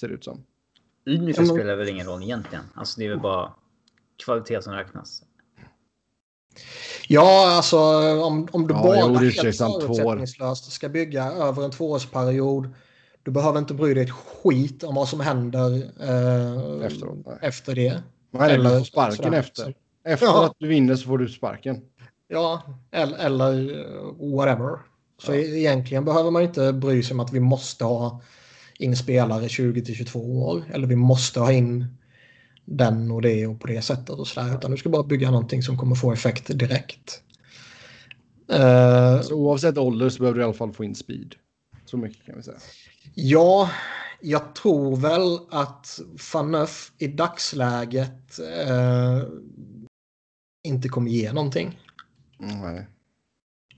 [0.00, 0.44] ser det ut som.
[1.04, 2.64] Men- spelar väl ingen roll egentligen.
[2.74, 3.52] Alltså, det är väl bara
[4.24, 5.22] kvalitet som räknas.
[7.08, 7.78] Ja, alltså
[8.22, 12.68] om, om du Ja, bara helt förutsättningslöst ska bygga över en tvåårsperiod.
[13.22, 18.02] Du behöver inte bry dig ett skit om vad som händer eh, Efteråt, efter det.
[18.30, 19.38] Nej, Eller du får sparken sådär.
[19.38, 19.74] efter.
[20.04, 20.46] Efter Ja.
[20.46, 21.80] att du vinner så får du sparken.
[22.28, 24.78] Ja, eller, eller eh, whatever.
[25.22, 25.38] Så Ja.
[25.38, 28.20] egentligen behöver man inte bry sig om att vi måste ha
[28.78, 30.62] in spelare 20 till 22 år.
[30.72, 31.86] Eller vi måste ha in
[32.64, 34.54] den och det och på det sättet och sådär.
[34.58, 37.22] Utan du ska bara bygga någonting som kommer få effekt direkt.
[38.48, 41.34] Eh, Så oavsett ålder så behöver du i alla fall få in speed.
[41.84, 42.58] Så mycket kan vi säga.
[43.14, 43.70] Ja,
[44.20, 49.22] jag tror väl att Faneuf i dagsläget eh,
[50.64, 51.80] inte kommer ge någonting.
[52.38, 52.86] Nej.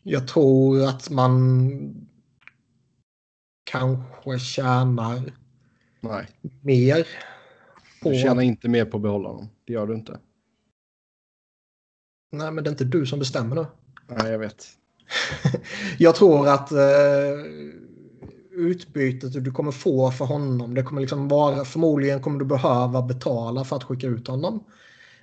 [0.03, 2.09] Jag tror att man
[3.65, 5.33] kanske tjänar
[6.01, 6.27] Nej,
[6.61, 7.07] mer
[8.05, 8.11] på...
[8.11, 9.49] du tjänar inte mer på att behålla honom.
[9.65, 10.19] Det gör du inte.
[12.33, 13.67] Nej, men det är inte du som bestämmer nu.
[14.09, 14.67] Nej, jag vet.
[15.99, 16.79] Jag tror att eh,
[18.51, 23.65] utbytet du kommer få för honom, det kommer liksom vara, förmodligen kommer du behöva betala
[23.65, 24.65] för att skicka ut honom.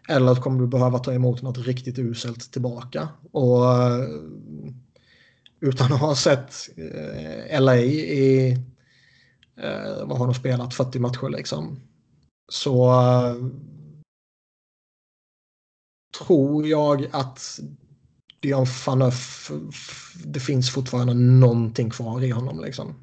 [0.09, 3.09] Eller kommer du behöva ta emot något riktigt uselt tillbaka.
[3.31, 4.05] Och eh,
[5.59, 8.51] utan att ha sett eh, LA i,
[9.57, 11.79] eh, vad har de spelat, 40 matcher liksom.
[12.51, 13.35] Så eh,
[16.25, 17.59] tror jag att
[18.39, 19.51] Dion Phaneuf,
[20.25, 22.95] det finns fortfarande någonting kvar i honom liksom.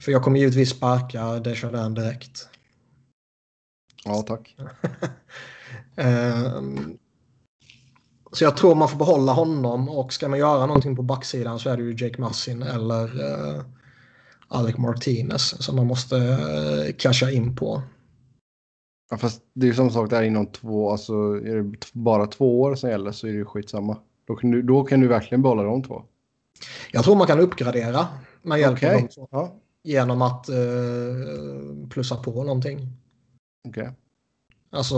[0.00, 2.48] För jag kommer givetvis sparka Desjardins direkt.
[4.04, 4.56] Ja, tack.
[5.96, 6.98] Ehm,
[8.32, 11.70] så jag tror man får behålla honom och ska man göra någonting på backsidan så
[11.70, 13.62] är det ju Jake Massin eller uh,
[14.50, 17.82] Alec Martinez som man måste uh, casha in på.
[19.10, 21.12] Ja, fast det är ju samma sak där inom två, alltså
[21.44, 23.96] är det bara två år som gäller så är det ju skitsamma.
[24.26, 26.02] Då kan du, då kan du verkligen behålla de två.
[26.92, 28.06] Jag tror man kan uppgradera
[28.42, 28.94] med hjälp Okej.
[28.94, 29.28] av de två.
[29.30, 30.56] Ja, Genom att eh,
[31.90, 32.88] plussa på någonting.
[33.68, 33.90] okej.
[34.70, 34.96] Alltså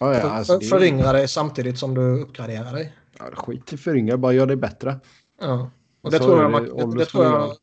[0.00, 2.92] Ja, ja, alltså, föryngra dig samtidigt som du uppgraderar dig.
[3.18, 5.00] Ja, skit i föryngra, bara gör det bättre.
[5.40, 5.70] Ja.
[6.10, 7.56] Det tror jag, det man, det, tror jag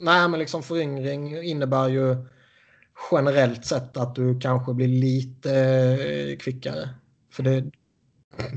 [0.00, 2.16] Nej, men liksom föryngring innebär ju
[3.10, 6.88] generellt sett att du kanske blir lite eh, kvickare.
[7.32, 7.60] För det,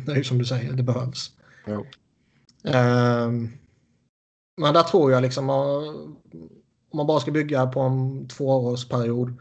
[0.06, 1.32] Det är ju som du säger, det behövs.
[1.68, 1.86] Jo.
[2.64, 3.50] Ehm,
[4.58, 5.56] men där tror jag liksom eh,
[6.92, 9.40] om man bara ska bygga på en tvåårsperiod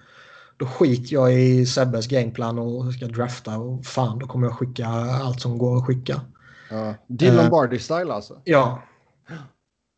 [0.57, 4.87] då skiter jag i Sebbes gameplan och ska drafta och fan då kommer jag skicka
[4.87, 6.21] allt som går att skicka.
[6.71, 6.95] Ja.
[7.07, 7.51] Dylan Eh.
[7.51, 8.41] Bardy-style alltså.
[8.45, 8.83] Ja.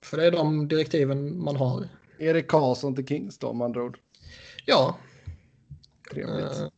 [0.03, 1.89] För det är de direktiven man har.
[2.19, 3.99] Erik Karlsson till Kings då, med andra ord.
[4.67, 4.97] Ja.
[6.13, 6.45] Trevligt.
[6.61, 6.69] eh,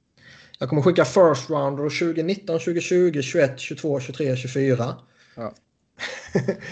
[0.58, 4.96] Jag kommer skicka first rounder 2019, 2020, 21, 22, 23, 24.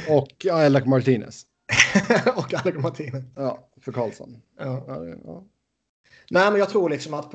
[0.09, 1.43] Och ja, Alec Martinez.
[2.37, 3.25] och Alec Martinez.
[3.37, 4.37] Ja, för Karlsson.
[4.59, 4.85] Ja.
[4.89, 5.45] Ja, det- ja.
[6.31, 7.33] Nej, men jag tror liksom att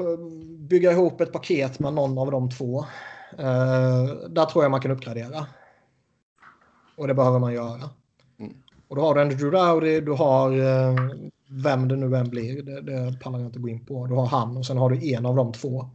[0.70, 2.86] bygga ihop ett paket med någon av de två.
[3.38, 5.46] Eh, där tror jag man kan uppgradera.
[6.96, 7.90] Och det behöver man göra.
[8.88, 10.96] Och då har du en Drew Dowdy, du har eh,
[11.50, 14.08] vem det nu än blir, det, det pallar jag inte gå in på.
[14.08, 15.90] Du har han och sen har du en av de två.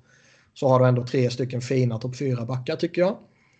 [0.55, 3.16] Så har du ändå tre stycken fina topp fyra backar tycker jag.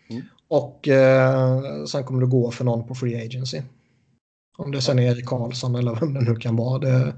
[0.09, 0.23] Mm.
[0.49, 3.63] Och eh, sen kommer du gå för någon på Free Agency.
[4.57, 6.79] Om det sen är Erik Karlsson eller vem det nu kan vara.
[6.79, 7.15] Det,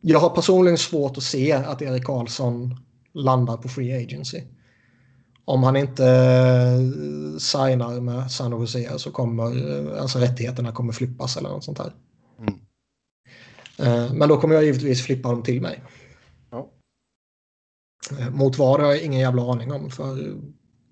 [0.00, 2.76] jag har personligen svårt att se att Erik Karlsson
[3.12, 4.42] landar på Free Agency.
[5.44, 11.36] Om han inte eh, signar med San Jose så kommer eh, alltså rättigheterna kommer flippas
[11.36, 11.92] eller något sånt här.
[12.38, 12.54] Mm.
[13.78, 15.82] Eh, Men då kommer jag givetvis flippa dem till mig.
[16.50, 16.70] Ja.
[18.30, 20.36] Mot vad har jag ingen jävla aning om för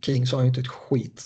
[0.00, 1.22] Kings har ju inte ett skit.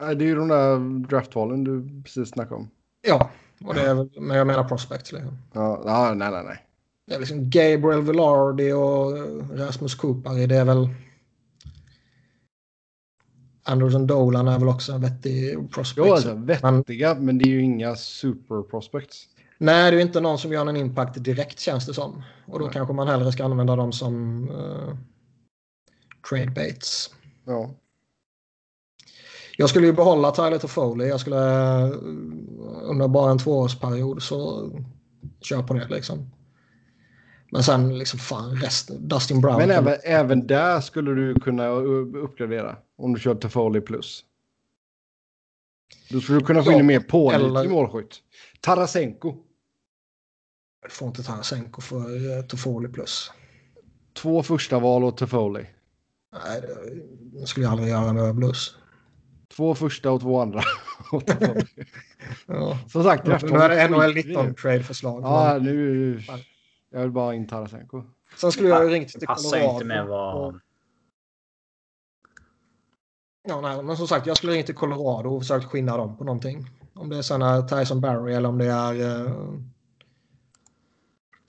[0.00, 0.78] Nej, det är ju de där
[1.08, 2.70] draftvalen du precis snackade om.
[3.02, 3.30] Ja,
[3.64, 5.12] och det är, men jag menar prospects.
[5.12, 5.38] Liksom.
[5.52, 6.66] Ja nej, nej, nej.
[7.06, 9.12] Det är liksom Gabriel Velarde och
[9.58, 10.46] Rasmus Cooper.
[10.46, 10.88] Det är väl...
[13.64, 16.06] Anderson Dolan är väl också en vettig prospect.
[16.06, 19.28] Jo, alltså vettiga, men det är ju inga super prospects.
[19.58, 22.22] Nej, det är ju inte någon som gör någon impact direkt känns det som.
[22.46, 22.74] Och då Nej.
[22.74, 24.96] kanske man hellre ska använda dem som uh,
[26.30, 27.10] trade baits.
[27.44, 27.70] Ja.
[29.56, 31.08] Jag skulle ju behålla Tyler Toffoli.
[31.08, 31.36] Jag skulle
[31.82, 31.90] eh,
[32.82, 34.70] under bara en tvåårsperiod så
[35.40, 36.30] kör på det liksom.
[37.52, 39.08] Men sen liksom fan resten.
[39.08, 39.56] Dustin Brown.
[39.58, 44.24] Men även, även där skulle du kunna uppgradera om du kör Toffoli plus.
[46.10, 48.20] Då skulle du kunna få Ja, in en mer pålitlig eller- målskytt.
[48.60, 49.34] Tarasenko.
[50.82, 51.96] Du får inte Tarasenko för
[52.38, 53.32] uh, Toffoli plus.
[54.14, 55.66] Två första val och Toffoli.
[56.44, 56.62] Nej,
[57.40, 58.74] det skulle jag aldrig göra med Blues.
[59.56, 60.62] Två första och två andra.
[62.46, 62.78] Ja.
[62.88, 65.62] Som sagt, Nu är det NHL 19 Ja, trade-förslag.
[65.62, 66.20] nu...
[66.92, 68.02] Jag vill bara in Tarasenko.
[68.36, 69.72] Sen skulle jag ju ringt Det till passar Colorado.
[69.74, 70.60] inte med vad...
[73.48, 76.24] Ja, nej, men som sagt, jag skulle ringt till Colorado och försökt skinna dem på
[76.24, 76.70] någonting.
[76.94, 79.58] Om det är är Tyson Barry eller om det är uh,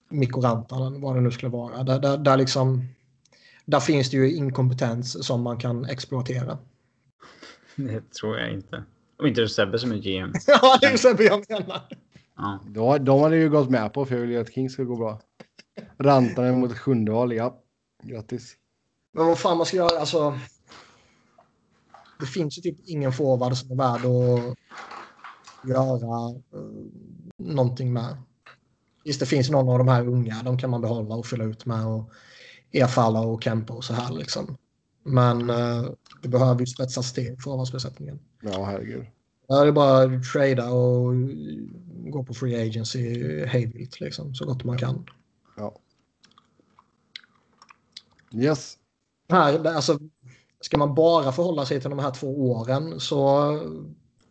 [0.09, 1.83] Mikko Rantanen, vad det nu skulle vara.
[1.83, 2.87] Där, där, där, liksom,
[3.65, 6.57] där finns det ju inkompetens som man kan exploatera.
[7.75, 8.83] Det tror jag inte.
[9.17, 10.33] Och inte Sebbe som är GM.
[10.47, 11.81] ja, det är så jag menar.
[12.35, 12.59] Ja.
[12.67, 14.95] De, de hade ju gått med på för jag vill ju att King ska gå
[14.95, 15.19] bra.
[15.97, 17.59] Rantanen mot ett sjunde val, ja.
[18.03, 18.57] Grattis.
[19.13, 20.39] Men vad fan man ska göra, alltså.
[22.19, 24.57] Det finns ju typ ingen forward som är värd att
[25.69, 26.85] göra uh,
[27.37, 28.17] någonting med.
[29.03, 31.65] Visst, det finns någon av de här unga, de kan man behålla och fylla ut
[31.65, 32.09] med och
[32.71, 34.57] Efalla och Kempo och så här liksom.
[35.03, 35.89] Men uh,
[36.21, 38.19] det behöver ju spetsas till forwardsbesättningen.
[38.41, 39.05] Ja, herregud.
[39.47, 41.13] Där är det bara att trada och
[42.11, 45.05] gå på free agency hejvilt liksom, så gott man kan.
[45.57, 45.75] Ja.
[48.33, 48.77] Yes.
[49.29, 49.99] här, alltså,
[50.61, 53.51] ska man bara förhålla sig till de här två åren så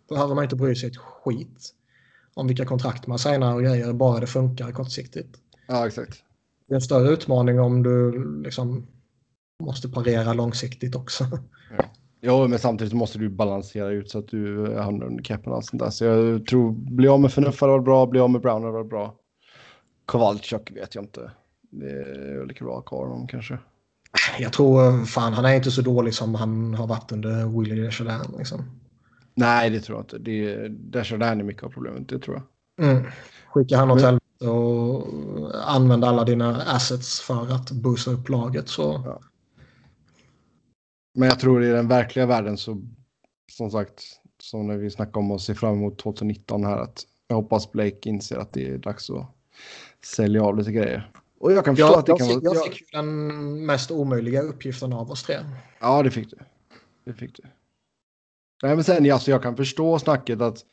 [0.08, 1.74] behöver man inte bry sig ett skit
[2.34, 5.38] om vilka kontrakt man signar och grejer, bara det funkar kortsiktigt.
[5.66, 6.24] Ja, exakt.
[6.68, 8.86] Det är en större utmaning om du liksom
[9.62, 11.24] måste parera långsiktigt också.
[12.20, 15.82] Jo, men samtidigt måste du balansera ut så att du hamnar under capen och sånt
[15.82, 15.90] där.
[15.90, 18.72] Så jag tror, bli av med Förnuff hade varit bra, bli av med Brown hade
[18.72, 19.14] varit bra.
[20.06, 21.30] Kowalczyk vet jag inte.
[21.70, 23.58] Det är lika bra att ha honom kanske.
[24.38, 28.38] Jag tror fan, han är inte så dålig som han har varit under Willie Desjardins.
[28.38, 28.64] Liksom.
[29.34, 30.18] Nej, det tror jag inte.
[30.18, 32.88] Det är, mycket av problemet, det tror jag.
[32.88, 33.06] Mm.
[33.48, 35.08] Skicka han åt helvete och
[35.74, 39.20] använda alla dina assets för att boosta upp laget så Ja.
[41.14, 42.82] Men jag tror i den verkliga världen så,
[43.52, 44.02] som sagt,
[44.42, 48.08] som när vi snackade om att se fram emot 2019 här, att jag hoppas Blake
[48.08, 49.26] inser att det är dags att
[50.04, 51.10] sälja av lite grejer.
[51.42, 52.54] Och jag kan förstå Jag, att det jag, kan fick, vara...
[52.54, 55.36] jag fick den mest omöjliga uppgiften av oss tre.
[55.80, 56.36] Ja, det fick du.
[57.04, 57.42] Det fick du.
[58.62, 60.64] Nej, men sen alltså, jag kan förstå snacket att,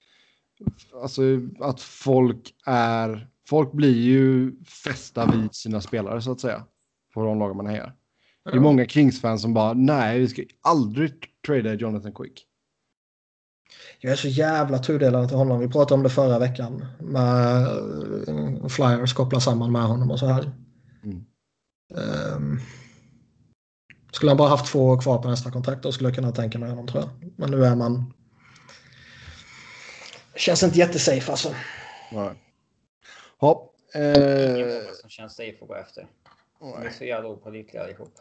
[1.02, 1.22] alltså,
[1.60, 3.30] att folk är...
[3.48, 6.66] Folk blir ju fästa vid sina spelare så att säga.
[7.14, 7.96] På de lag man hejar.
[8.44, 11.14] Det är många Kings-fans som bara nej, vi ska aldrig
[11.46, 12.46] trada Jonathan Quick.
[14.00, 15.60] Jag är så jävla tudelad till honom.
[15.60, 16.86] Vi pratade om det förra veckan.
[17.00, 17.68] Med
[18.28, 20.52] eh, Flyers kopplar samman med honom och så här.
[21.04, 21.26] Mm.
[22.36, 22.62] Um,
[24.12, 26.60] skulle han bara haft två år kvar på nästa kontrakt då skulle jag kunna tänka
[26.60, 27.32] mig honom tror jag.
[27.36, 28.14] Men nu är man...
[30.36, 31.56] Känns inte jättesafe alltså.
[32.12, 32.36] Nej.
[33.96, 36.08] Ingen eh, många som känns safe att gå efter.
[36.60, 38.14] De är så jävla opålitliga allihop.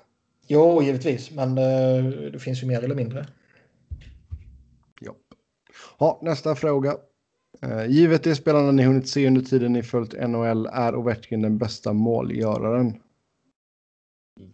[0.46, 1.30] Jo, givetvis.
[1.30, 3.26] Men eh, det finns ju mer eller mindre.
[5.98, 6.18] Ja.
[6.22, 6.96] nästa fråga.
[7.62, 11.58] Eh, givet de spelarna ni hunnit se under tiden ni följt NHL är Ovechkin den
[11.58, 13.02] bästa målgöraren.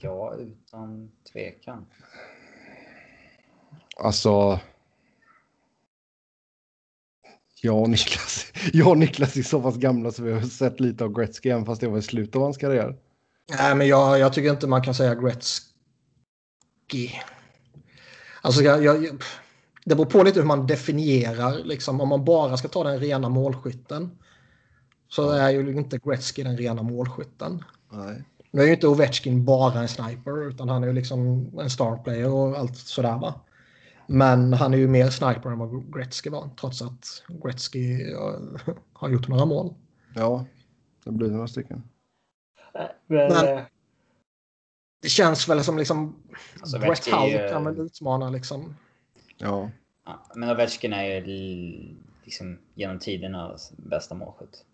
[0.01, 1.87] Ja, utan tvekan.
[3.97, 4.61] Alltså.
[7.63, 11.05] Jag och Niklas, jag och Niklas är så pass gamla så vi har sett lite
[11.05, 12.97] av Gretzky även fast det var i slutet av hans karriär.
[13.59, 17.11] Nej, men jag, jag tycker inte man kan säga Gretzky.
[18.43, 19.23] Alltså, jag, jag-
[19.85, 21.65] det beror på lite hur man definierar.
[21.65, 24.19] Liksom, om man bara ska ta den rena målskytten
[25.09, 27.65] så är ju inte Gretzky den rena målskytten.
[27.91, 28.25] Nej.
[28.51, 31.97] Nu är ju inte Ovechkin bara en sniper utan han är ju liksom en star
[31.97, 33.41] player och allt sådär va.
[34.07, 37.99] Men han är ju mer sniper än vad Gretzky var trots att Gretzky
[38.93, 39.75] har gjort några mål.
[40.15, 40.45] Ja,
[41.05, 41.83] det blir några stycken.
[43.07, 43.29] Men
[45.03, 46.17] det känns väl som liksom
[46.61, 48.77] Alltså, Brett ju- kan väl utmana liksom.
[49.45, 49.71] Ja,
[50.07, 51.21] Ja, men Ovechkin är ju
[52.25, 54.65] liksom genom tidernas bästa målskytt.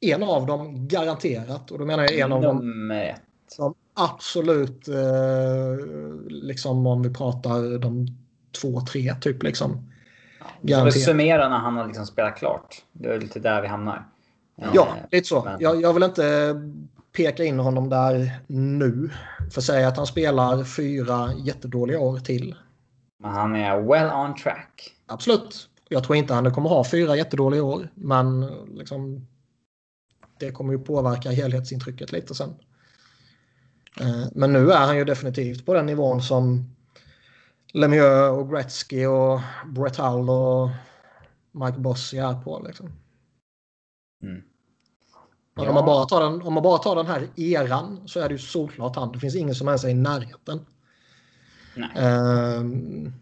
[0.00, 3.20] En av dem garanterat och då menar jag en av dem ett.
[3.48, 5.76] som absolut eh,
[6.28, 8.06] liksom om vi pratar de
[8.60, 9.90] två, tre typ liksom.
[10.60, 10.90] Ja.
[10.90, 12.84] Summera när han har liksom spelat klart.
[12.92, 14.04] Det är lite där vi hamnar.
[14.74, 15.44] Ja, Eh, lite så.
[15.44, 16.54] men- Jag, jag vill inte
[17.12, 19.10] peka in honom där nu.
[19.54, 22.54] För säga att han spelar fyra jättedåliga år till.
[23.18, 24.96] Men han är well on track.
[25.06, 25.68] Absolut.
[25.88, 27.88] Jag tror inte han kommer ha fyra jättedåliga år.
[27.94, 28.40] Men
[28.74, 29.26] liksom,
[30.38, 32.54] det kommer ju påverka helhetsintrycket lite sen.
[34.00, 36.70] Eh, Men nu är han ju definitivt på den nivån som
[37.72, 40.68] Lemieux och Gretzky och Brett Hull och
[41.52, 42.62] Mike Bossy är på.
[42.66, 42.92] Liksom.
[44.22, 44.42] Mm.
[45.54, 48.28] Men om, man bara tar den, om man bara tar den här eran så är
[48.28, 49.12] det ju såklart han.
[49.12, 50.66] Det finns ingen som ens är i närheten.
[51.96, 53.12] Ehm,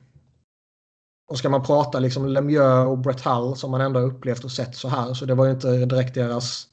[1.28, 4.50] och ska man prata liksom Lemieux och Brett Hull som man ändå har upplevt och
[4.50, 6.68] sett så här så det var ju inte direkt deras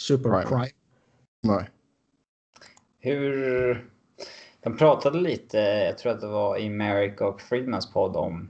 [0.00, 0.48] superprime.
[0.48, 0.70] Prime.
[1.42, 1.70] nej.
[2.98, 3.88] Hur...
[4.62, 8.48] De pratade lite, jag tror att det var i Merrick och Friedmans podd om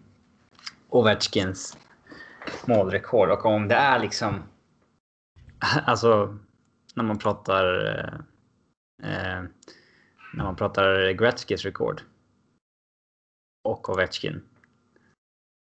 [0.88, 1.78] Ovechkins
[2.66, 4.42] målrekord och om det är liksom...
[5.86, 6.38] Alltså,
[6.94, 7.86] när man pratar...
[7.86, 8.14] Eh,
[9.10, 9.42] eh,
[10.34, 12.02] när man pratar Gretzkys rekord.
[13.62, 14.42] Och Ovechkin.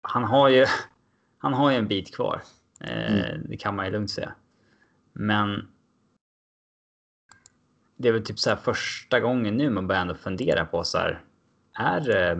[0.01, 0.65] Han har ju,
[1.37, 2.41] han har ju en bit kvar.
[2.79, 4.33] Eh, Det kan man ju lugnt säga.
[5.13, 5.67] Men
[7.97, 11.23] det är väl typ så första gången nu man börjar ändå fundera på så här.
[11.73, 12.35] Är det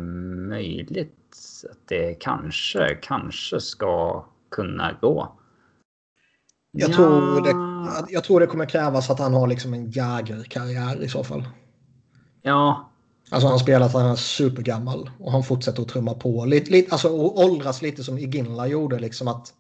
[0.49, 1.37] möjligt
[1.71, 5.39] att det kanske, kanske ska kunna gå?
[6.71, 6.95] Jag, Ja.
[6.95, 11.23] tror det, jag tror det kommer krävas att han har liksom en Jagger-karriär i så
[11.23, 11.43] fall.
[12.41, 12.86] Ja,
[13.29, 16.45] Alltså han spelar att han är supergammal och han fortsätter att trumma på.
[16.45, 18.99] Lite, lite, alltså och åldras lite som Iginla gjorde.
[18.99, 19.53] Liksom att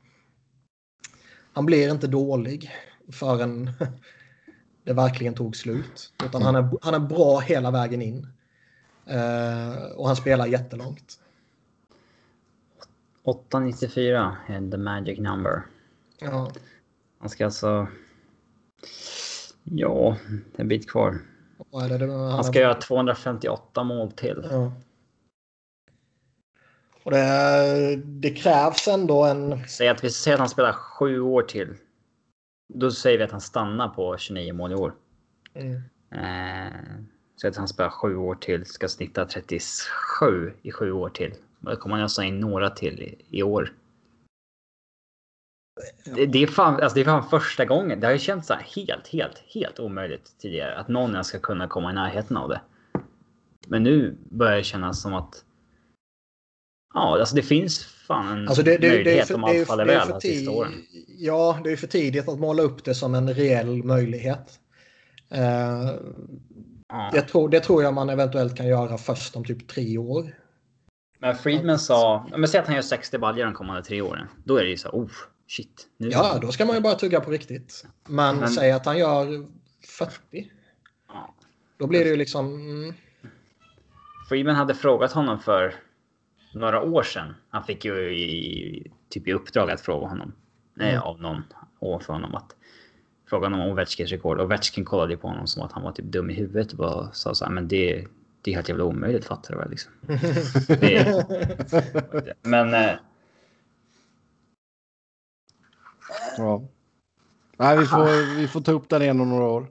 [1.53, 2.71] han blir inte dålig
[3.11, 3.71] förrän
[4.83, 6.13] det verkligen tog slut.
[6.25, 8.27] Utan han är, han är bra hela vägen in.
[9.05, 11.19] Eh, och han spelar jättelångt.
[13.23, 15.65] 894 är the magic number.
[16.19, 16.51] Ja.
[17.19, 17.87] Han ska alltså...
[19.63, 20.17] Ja,
[20.55, 21.19] en bit kvar.
[21.71, 24.47] Han Han ska göra 258 mål till.
[24.51, 24.71] Ja.
[27.03, 29.67] Och det, det krävs ändå en...
[29.67, 31.73] Säg att vi säger att han spelar sju år till.
[32.73, 34.93] Då säger vi att han stannar på 29 mål i år.
[35.53, 35.75] Mm.
[36.11, 36.73] Eh,
[37.35, 41.33] så att han spelar sju år till, ska snitta 37 i sju år till.
[41.59, 43.73] Då kommer han alltså in några till i, i år.
[46.05, 47.99] Det, det, är fan, alltså det är fan första gången.
[47.99, 51.39] Det har ju känts så här helt, helt, helt omöjligt tidigare att någon ens ska
[51.39, 52.61] kunna komma i närheten av det.
[53.67, 55.43] Men nu börjar det kännas som att.
[56.93, 59.67] Ja, alltså det finns fan en Alltså det, det, det, möjlighet för, om det, allt
[59.67, 60.71] faller det är väl de sista åren.
[61.07, 64.59] Ja, det är för tidigt att måla upp det som en reell möjlighet.
[65.29, 65.91] Eh,
[66.89, 67.09] Ja.
[67.13, 70.35] det, tror, det tror jag man eventuellt kan göra först om typ tre år.
[71.19, 74.27] Men Friedman sa, men säg att han gör 60 baljor de kommande tre åren.
[74.43, 75.11] Då är det ju så, oh
[75.47, 75.87] shit.
[75.97, 76.09] Nu.
[76.09, 77.85] Ja, då ska man ju bara tugga på riktigt.
[78.07, 79.47] Men, Men- säg att han gör
[79.87, 80.51] 40.
[81.07, 81.35] Ja.
[81.77, 82.53] Då blir det ju liksom...
[82.53, 82.93] Mm,
[84.29, 85.75] Freeman hade frågat honom för
[86.53, 87.33] några år sedan.
[87.49, 90.33] Han fick ju i, typ i uppdrag att fråga honom.
[90.73, 91.03] Nej, Mm.
[91.03, 91.43] av någon
[91.79, 92.55] ovanför honom att
[93.29, 94.39] fråga honom om Ovechkins rekord.
[94.41, 97.35] Ovechkin kollade på honom som att han var typ dum i huvudet och bara sa
[97.35, 98.07] så här, men det,
[98.41, 99.91] det är helt jävla omöjligt fattar du väl liksom.
[100.67, 101.23] Det,
[102.41, 102.91] men eh,
[106.37, 106.67] Ja.
[107.57, 109.67] Nej, vi får, vi får ta upp den igen om några år.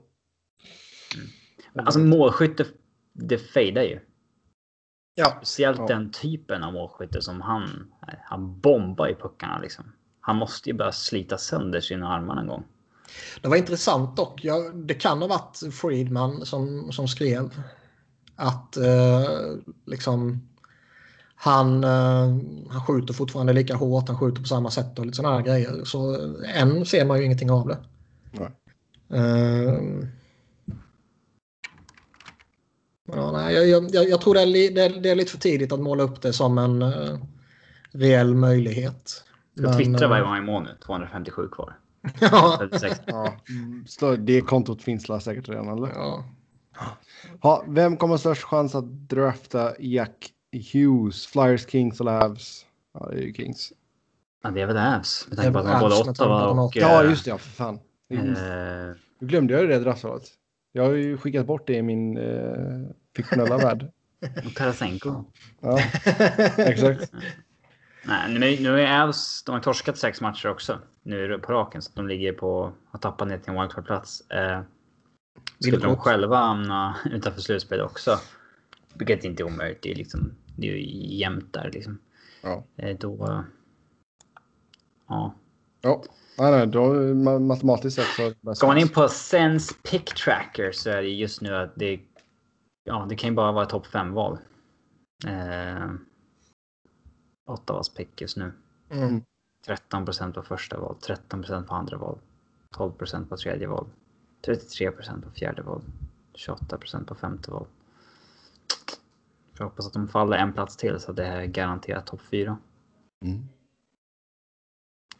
[1.79, 2.65] alltså målskytte,
[3.13, 3.99] det fejdar ju.
[5.15, 5.85] ja, Speciellt Ja.
[5.87, 7.91] den typen av målskytte som han.
[8.23, 9.85] Han bombar i puckarna liksom.
[10.21, 12.63] Han måste ju bara slita sönder sina armar en gång.
[13.41, 14.43] det var intressant dock.
[14.43, 17.49] Jag, det kan ha varit Friedman som, som skrev
[18.35, 19.29] att eh,
[19.85, 20.46] liksom
[21.39, 22.35] han, eh,
[22.69, 25.83] han skjuter fortfarande lika hårt, han skjuter på samma sätt och lite sådana här grejer.
[25.83, 27.77] Så än ser man ju ingenting av det.
[28.31, 28.51] Nej.
[29.13, 29.79] Eh,
[33.05, 35.37] ja, nej, jag, jag, jag tror det är, li- det, är, det är lite för
[35.37, 37.19] tidigt att måla upp det som en uh,
[37.91, 39.23] reell möjlighet.
[39.53, 40.69] Jag twittrar eh, varje gång i mån nu.
[40.85, 41.77] 257 kvar.
[42.19, 43.01] ja, 36.
[43.05, 43.33] Ja.
[44.17, 45.87] Det kontot finns säkert redan, eller?
[45.95, 46.25] ja.
[47.41, 50.33] Ja, vem kommer ha störst chans att drafta Jack
[50.73, 51.25] Hughes?
[51.27, 52.65] Flyers, Kings eller Avs?
[52.93, 53.73] Ja, det är ju Kings.
[54.43, 55.27] Ja, det är väl Avs.
[55.27, 56.75] Med tanke på att de har både Ottawa och...
[56.75, 57.29] Ja, just det.
[57.31, 57.75] Ja, för fan.
[58.09, 58.19] eh,
[59.19, 60.23] Nu glömde jag ju det draftvalet.
[60.71, 63.91] Jag har ju skickat bort det i min eh, fiktionella värld.
[64.45, 65.23] och Tarasenko.
[65.61, 65.79] Ja,
[66.57, 67.11] exakt.
[68.03, 69.43] Nej, nu, nu är Avs...
[69.43, 70.79] De har torskat sex matcher också.
[71.03, 71.81] Nu är det på raken.
[71.81, 72.71] Så de ligger på...
[72.91, 74.31] Har tappat ner till en wildcard-plats.
[74.31, 74.61] Eh,
[75.59, 78.19] skulle de själva hamna utanför slutspel också.
[78.97, 79.81] Vilket inte är omöjligt.
[79.81, 81.97] Det är, liksom, det är ju jämnt där liksom.
[82.41, 82.63] Ja.
[82.75, 83.43] Eh, då...
[85.07, 85.33] Ja.
[85.81, 86.03] Ja,
[86.37, 88.33] nej, nej, då, ma- matematiskt sett så...
[88.41, 91.99] Går man in på Sense Pick Tracker så är det just nu att det...
[92.83, 94.37] Ja, det kan ju bara vara topp 5-val.
[95.27, 95.91] Eh,
[97.47, 98.51] Ottawas pick just nu.
[98.89, 99.21] Mm.
[99.91, 102.19] 13% på första val, 13% på andra val,
[102.75, 103.87] 12% på tredje val,
[104.47, 105.81] 33% på fjärde val,
[106.47, 107.65] 28% på femte val.
[109.57, 112.57] Jag hoppas att de faller en plats till så det är garanterat topp 4.
[113.25, 113.47] Mm.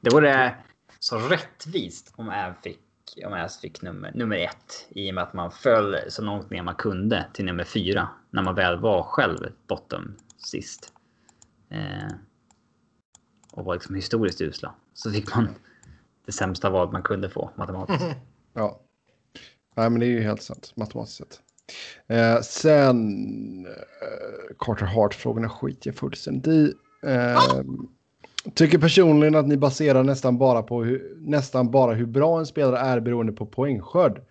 [0.01, 0.55] Det vore
[0.99, 2.79] så rättvist om Äv fick,
[3.25, 6.63] om Äv fick nummer, nummer ett i och med att man föll så långt ner
[6.63, 10.93] man kunde till nummer fyra när man väl var själv bottom sist.
[11.69, 12.11] Eh,
[13.51, 14.75] och var liksom historiskt usla.
[14.93, 15.49] Så fick man
[16.25, 18.05] det sämsta val man kunde få matematiskt.
[18.53, 18.81] Ja.
[19.75, 21.41] Nej, men det är ju helt sant matematiskt sett.
[22.07, 26.73] Eh, sen eh, Carter Hart-frågorna skiter jag fullständigt i.
[27.03, 27.61] Eh,
[28.53, 32.79] tycker personligen att ni baserar nästan bara på hur, nästan bara hur bra en spelare
[32.79, 34.21] är beroende på poängskörd.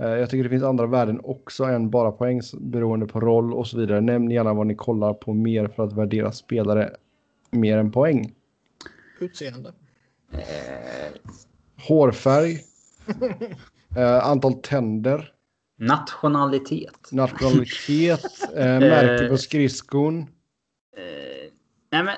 [0.00, 3.66] Eh, jag tycker det finns andra värden också än bara poäng beroende på roll och
[3.66, 4.00] så vidare.
[4.00, 6.90] Nämn gärna vad ni kollar på mer för att värdera spelare
[7.50, 8.32] mer än poäng.
[9.20, 9.72] Utseende.
[11.88, 12.58] Hårfärg.
[13.96, 15.32] eh, antal tänder.
[15.80, 17.12] Nationalitet.
[17.12, 18.24] Nationalitet,
[18.56, 20.18] eh, märke på skridskon.
[20.96, 21.52] Eh,
[21.90, 22.16] nej men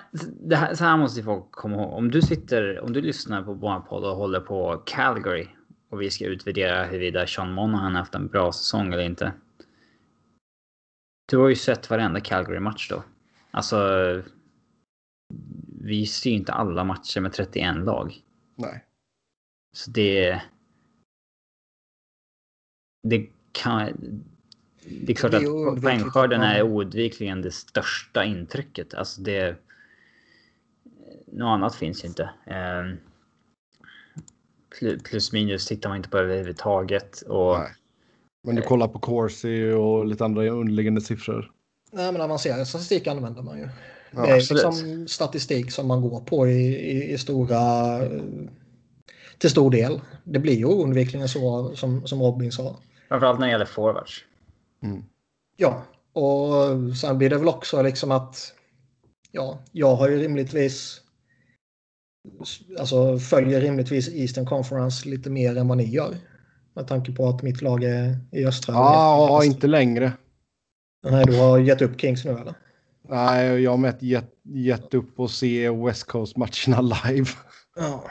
[0.48, 1.92] det här, så här måste folk komma ihåg.
[1.92, 5.48] Om du sitter, om du lyssnar på vår podd och håller på Calgary
[5.90, 9.32] och vi ska utvärdera huruvida Sean Monahan haft en bra säsong eller inte.
[11.28, 13.02] Du har ju sett varenda Calgary-match då.
[13.50, 13.76] Alltså.
[15.82, 18.14] Vi ser ju inte alla matcher med 31 lag.
[18.56, 18.84] Nej.
[19.76, 20.42] Så det...
[23.08, 23.92] Det kan...
[24.84, 28.94] Det är klart Det är att oundvikligt poängskörden är oundvikligen det största intrycket.
[28.94, 29.56] Alltså det...
[31.32, 32.30] Något annat finns ju inte.
[32.46, 32.96] Ehm,
[34.80, 37.20] pl- Plus minus tittar man inte på överhuvudtaget.
[37.22, 37.68] Och Nej.
[38.46, 41.50] Men du kollar på Corsi och lite andra underliggande siffror.
[41.92, 43.68] Nej, men avancerad statistik använder man ju.
[44.10, 44.64] Ja, det är absolut.
[44.64, 47.58] liksom statistik som man går på i, i, i stora...
[48.04, 48.22] eh,
[49.38, 50.00] Till stor del.
[50.24, 52.76] Det blir ju oundvikligen så som, som Robin sa.
[53.10, 54.24] Framförallt när det gäller forwards.
[54.82, 55.04] Mm.
[55.56, 55.82] Ja,
[56.12, 58.54] och sen blir det väl också liksom att...
[59.32, 61.00] Ja, jag har ju rimligtvis...
[62.78, 66.16] Alltså följer rimligtvis Eastern Conference lite mer än vad ni gör.
[66.74, 68.74] Med tanke på att mitt lag är i östra.
[68.74, 69.46] Ja, östra.
[69.54, 70.12] inte längre.
[71.08, 72.54] Nej, du har gett upp Kings nu eller?
[73.08, 77.30] Nej, jag har mätt gett, gett upp och se West Coast-matcherna live.
[77.76, 78.04] Ja.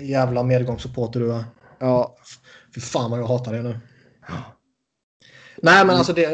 [0.00, 1.44] Jävla medgångssupporter du är.
[1.78, 2.16] Ja,
[2.74, 3.80] Fy fan vad jag hatar det nu.
[5.62, 6.28] Nej men alltså det,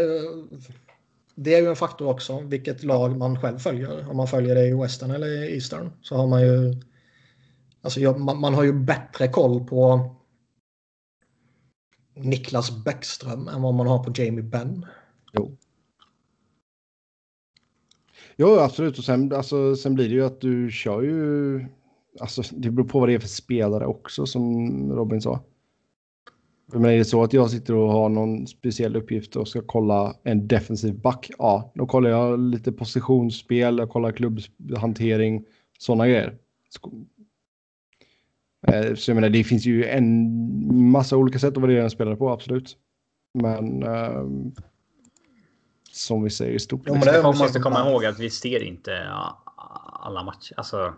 [1.35, 2.41] det är ju en faktor också.
[2.41, 4.11] Vilket lag man själv följer.
[4.11, 5.91] Om man följer det i Western eller i Eastern.
[6.03, 6.75] Så har man ju...
[7.83, 10.11] Alltså man, man har ju bättre koll på...
[12.15, 14.87] Niklas Bäckström än vad man har på Jamie Benn.
[15.33, 15.57] Jo.
[18.37, 18.99] Jo, absolut.
[18.99, 21.61] Och sen, alltså, sen blir det ju att du kör ju...
[22.21, 25.41] Alltså, det beror på vad det är för spelare också, som Robin sa.
[26.73, 30.17] Men är det så att jag sitter och har någon speciell uppgift och ska kolla
[30.23, 35.45] en defensiv back, ja, då kollar jag lite positionsspel, jag kollar klubbhantering,
[35.79, 36.39] sådana grejer.
[38.67, 42.17] Eh, så jag menar, det finns ju en massa olika sätt att värdera en spelare
[42.17, 42.77] på, absolut.
[43.35, 44.55] Men um,
[45.93, 46.83] som vi säger i stort.
[46.87, 49.09] Jo, men det man måste komma ihåg att vi ser inte
[50.01, 50.55] alla matcher.
[50.57, 50.95] Alltså...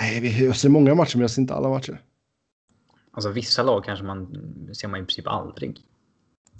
[0.00, 2.00] Nej, jag ser många matcher, men jag ser inte alla matcher.
[3.12, 4.26] Alltså vissa lag kanske man
[4.74, 5.80] ser man i princip aldrig.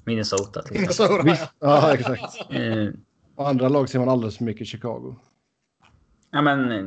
[0.05, 1.25] Minnesota till exempel.
[1.25, 1.95] Minnesota, ja.
[1.95, 2.51] exakt.
[2.51, 2.89] Eh.
[3.35, 5.17] Och andra lag ser man alldeles för mycket Chicago.
[6.31, 6.87] Ja, men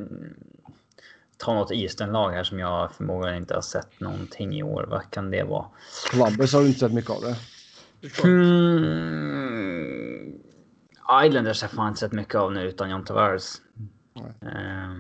[1.38, 4.86] ta något Eastern-lag här som jag förmodligen inte har sett någonting i år.
[4.90, 5.66] Vad kan det vara?
[6.12, 7.36] Columbus har du inte sett mycket av det.
[8.24, 9.86] Mm.
[11.26, 13.62] Islanders har fan inte sett mycket av nu utan John Tavares.
[14.42, 14.96] Eh,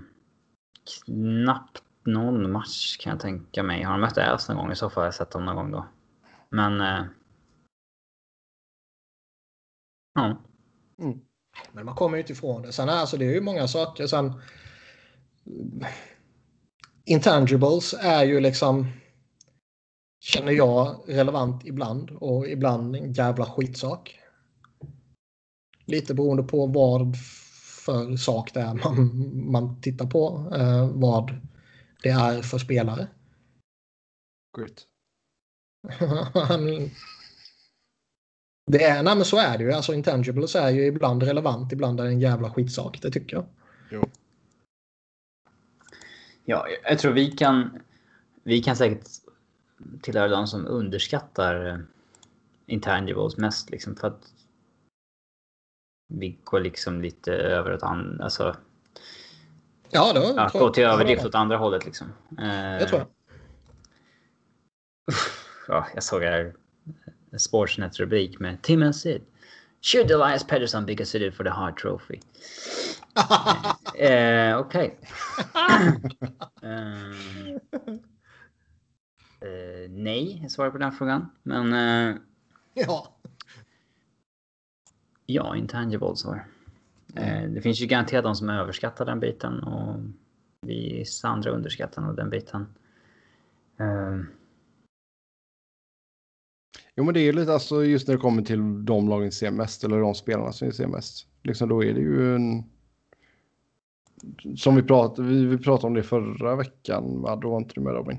[1.06, 3.84] knappt någon match kan jag tänka mig.
[3.84, 5.72] Har de mött Äs någon gång i så fall har jag sett dem någon gång
[5.72, 5.86] då.
[6.49, 6.82] Men...
[6.82, 7.06] Eh,
[10.14, 10.41] ja.
[10.99, 11.19] Mm.
[11.72, 12.72] Men man kommer ju inte ifrån det.
[12.72, 14.07] Sen alltså, det är ju många saker.
[14.07, 14.34] Sen,
[17.06, 18.88] intangibles är ju liksom
[20.19, 24.19] känner jag relevant ibland och ibland en jävla skitsak.
[25.86, 27.15] Lite beroende på vad
[27.86, 30.52] för sak det är man, man tittar på.
[30.56, 31.41] Eh, vad
[32.06, 33.07] det är för spelare.
[34.57, 34.88] Grit.
[38.72, 39.72] det är, nej men så är det ju.
[39.72, 43.02] Alltså intangibles är ju ibland relevant, ibland är det en jävla skitsak.
[43.02, 43.45] Det tycker jag.
[43.90, 44.10] Jo.
[46.44, 47.82] Ja, jag tror vi kan,
[48.44, 49.07] vi kan säkert
[50.02, 51.77] tillhöra de som underskattar eh,
[52.65, 54.34] intangibles mest liksom för att
[56.07, 58.56] vi går liksom lite över åt andra, alltså.
[59.90, 60.34] Ja, då.
[60.38, 62.07] Ja, gå till överdrift åt andra hållet liksom.
[62.80, 63.07] Det tror jag.
[65.68, 66.53] Ja, jag såg här
[67.38, 69.22] Sportsnet-rubrik med Tim and Sid.
[69.82, 72.20] Should Elias Pettersson be considered for the Hart Trophy?
[73.99, 74.60] eh, Okej.
[74.60, 74.99] Okay.
[76.70, 77.10] eh,
[79.41, 81.32] eh, nej, är svaret på den frågan.
[81.44, 81.74] Men...
[81.74, 82.16] Eh,
[82.74, 83.16] ja.
[85.26, 86.45] Ja, intangible svar.
[87.16, 90.00] Eh, det finns ju garanterat de som överskattar den biten och
[90.62, 92.66] vissa andra underskattar nog den biten.
[93.80, 94.20] Eh,
[96.98, 99.84] Jo, men det är lite alltså just när det kommer till de lagen ser mest
[99.84, 101.28] eller de spelarna som ser mest.
[101.44, 102.64] Liksom då är det ju en
[104.58, 107.36] som vi pratade, vi, vi pratade om det förra veckan, va?
[107.36, 108.18] då var inte du med Robin.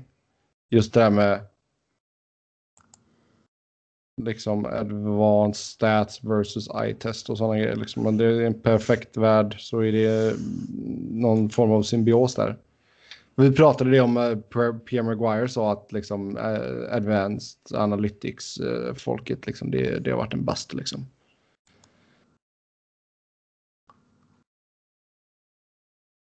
[0.69, 1.45] Just det här med
[4.17, 7.75] liksom advanced stats versus eye-test och sådana grejer.
[7.75, 10.35] Liksom, Men det är en perfekt värld så är det
[11.11, 12.57] någon form av symbios där.
[13.35, 14.35] Vi pratade det om eh,
[14.75, 20.33] Pierre Maguire sa att liksom eh, advanced analytics eh, folket liksom det, det har varit
[20.33, 21.05] en bust liksom.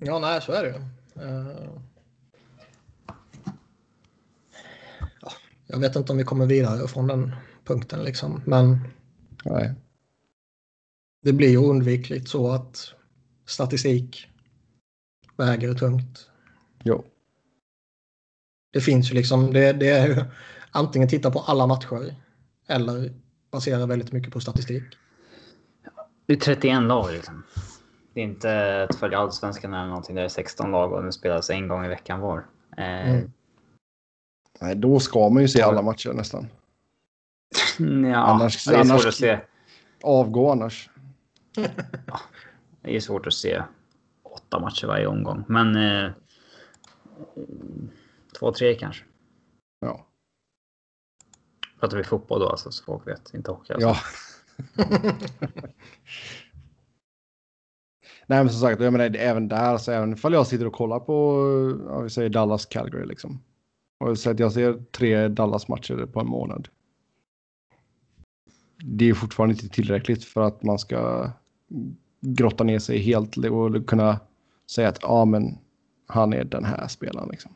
[0.04, 0.80] Ja, nej, så är det.
[1.24, 1.78] Uh...
[5.20, 5.32] Ja,
[5.66, 7.34] jag vet inte om vi kommer vidare från den
[7.64, 8.78] punkten liksom, men.
[9.44, 9.74] Nej.
[11.22, 12.94] Det blir ju oundvikligt så att
[13.46, 14.28] statistik
[15.36, 16.30] väger tungt.
[16.84, 17.04] Jo.
[18.72, 20.24] Det finns ju liksom, det, det är ju
[20.70, 22.16] antingen titta på alla matcher
[22.66, 23.12] eller
[23.50, 24.82] basera väldigt mycket på statistik.
[26.26, 27.42] Det är 31 lag liksom.
[28.14, 31.12] Det är inte att följa allsvenskan eller någonting där det är 16 lag och den
[31.12, 32.46] spelas en gång i veckan var.
[32.76, 33.10] Eh...
[33.10, 33.32] Mm.
[34.60, 36.48] Nej, då ska man ju se alla matcher nästan.
[38.04, 39.40] Ja, annars, det är annars, svårt att se.
[40.02, 40.90] Avgå annars.
[42.06, 42.20] ja,
[42.82, 43.62] det är svårt att se
[44.22, 46.10] åtta matcher varje omgång, men eh,
[48.38, 49.04] två, tre kanske.
[49.80, 50.06] Ja.
[51.80, 53.72] Pratar vi fotboll då alltså, så folk vet, inte hockey.
[53.72, 53.88] Alltså.
[53.88, 53.96] Ja.
[58.26, 61.00] Nej, men som sagt, jag menar, även där, så även ifall jag sitter och kollar
[61.00, 61.44] på,
[61.88, 63.42] ja, vi säger Dallas Calgary liksom.
[64.04, 66.68] Och så att jag ser tre Dallas-matcher på en månad.
[68.84, 71.30] Det är fortfarande inte tillräckligt för att man ska
[72.20, 74.20] grotta ner sig helt och kunna
[74.70, 75.58] säga att ja, men
[76.06, 77.52] han är den här spelaren liksom.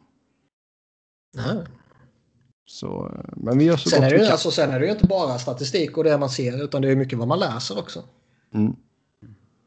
[2.66, 5.06] Så, men vi gör så sen gott är det, alltså, Sen är det ju inte
[5.06, 8.04] bara statistik och det man ser utan det är mycket vad man läser också.
[8.54, 8.76] Mm.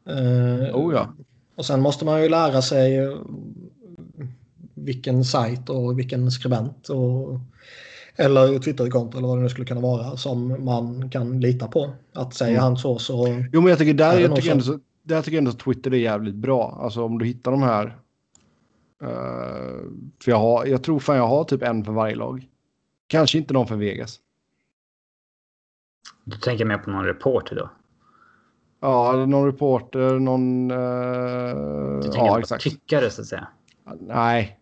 [0.08, 1.14] Uh, oh ja.
[1.56, 2.98] Och sen måste man ju lära sig
[4.74, 7.40] vilken sajt och vilken skribent och
[8.18, 11.90] Eller Twitterkonto eller vad det nu skulle kunna vara som man kan lita på.
[12.12, 12.62] Att säger Mm.
[12.62, 13.26] han så så...
[13.52, 15.94] Jo, men jag tycker där, jag tycker ändå, så, där tycker jag ändå att Twitter
[15.94, 16.78] är jävligt bra.
[16.82, 17.86] Alltså om du hittar de här.
[19.02, 19.08] eh,
[20.24, 22.46] för jag, har, jag tror fan jag har typ en för varje lag.
[23.06, 24.20] Kanske inte någon för Vegas.
[26.24, 27.70] Du tänker mer på någon reporter då?
[28.80, 30.70] Ja, någon reporter, någon...
[30.70, 32.62] Uh, Du tänker ja, på exakt.
[32.62, 33.48] tyckare så att säga?
[34.00, 34.58] Nej.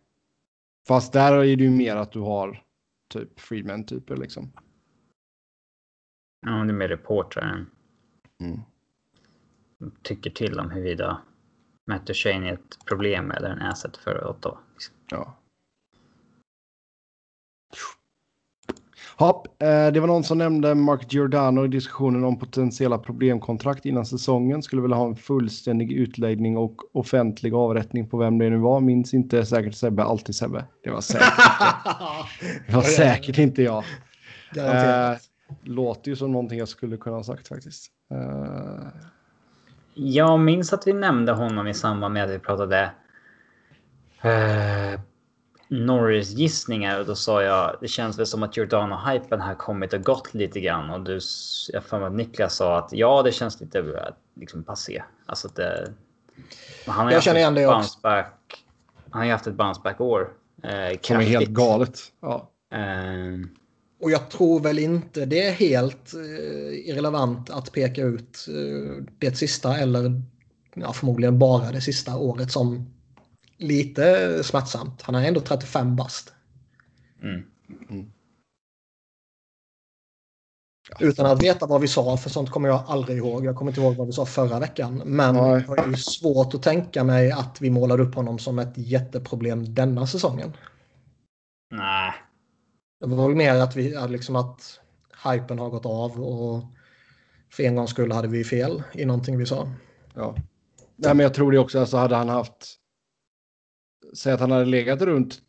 [0.89, 2.63] Fast där är det ju mer att du har
[3.09, 4.53] typ Freeman typer liksom.
[6.47, 7.67] Ja, det är mer reportrar.
[8.41, 8.61] Mm.
[10.03, 11.23] Tycker till om huruvida
[11.87, 14.59] Matt Duchene är ett problem eller en asset för Ottawa.
[14.73, 14.95] Liksom.
[15.11, 15.37] Ja.
[19.19, 24.07] Hopp, eh, det var någon som nämnde Mark Giordano i diskussionen om potentiella problemkontrakt innan
[24.07, 24.63] säsongen.
[24.63, 28.81] Skulle vilja ha en fullständig utläggning och offentlig avrättning på vem det nu var.
[28.81, 30.65] Minns inte säkert Sebbe, alltid Sebbe.
[30.85, 31.33] Det var säkert,
[32.67, 33.85] det var säkert inte jag.
[34.53, 35.21] Garanterat.
[35.63, 37.87] Låter ju som någonting jag skulle kunna ha sagt faktiskt.
[38.11, 38.87] Eh,
[39.95, 42.91] Jag minns att vi nämnde honom i samband med att vi pratade
[44.23, 45.01] eh,
[45.69, 50.35] Norris-gissningar och då sa jag det känns väl som att Giordano-hypen har kommit och gått
[50.35, 51.21] lite grann och du,
[51.73, 55.03] jag för mig att Niklas sa att ja, det känns lite liksom passé.
[55.27, 55.93] Alltså att det,
[56.87, 57.77] han har ju Jag haft känner ett igen det också.
[57.77, 58.65] bounce back.
[59.11, 60.33] Han har ju haft ett bounce back år.
[60.63, 61.29] Eh, som är kraftigt.
[61.29, 61.99] helt galet.
[62.21, 62.51] Ja.
[62.73, 63.47] Eh,
[64.01, 69.37] Och jag tror väl inte det är helt eh, irrelevant att peka ut eh, det
[69.37, 70.23] sista eller
[70.75, 72.93] ja, förmodligen bara det sista året som
[73.57, 75.03] lite smärtsamt.
[75.03, 76.35] Han är ändå 35 bast.
[77.23, 78.11] mm.
[81.01, 83.45] Utan att veta vad vi sa, för sånt kommer jag aldrig ihåg.
[83.45, 85.03] Jag kommer inte ihåg vad vi sa förra veckan.
[85.05, 85.61] Men Nej.
[85.61, 89.75] det var ju svårt att tänka mig att vi målade upp honom som ett jätteproblem
[89.75, 90.53] denna säsongen.
[91.71, 92.13] Nej,
[93.01, 94.81] Det var väl mer att, vi, liksom att
[95.25, 96.65] hypen har gått av och
[97.53, 99.73] för en gångs skull hade vi fel i någonting vi sa.
[100.15, 100.37] Ja.
[100.97, 101.81] Nej, men jag tror det också.
[101.81, 102.77] Alltså hade han haft.
[104.15, 105.43] Säg att han hade legat runt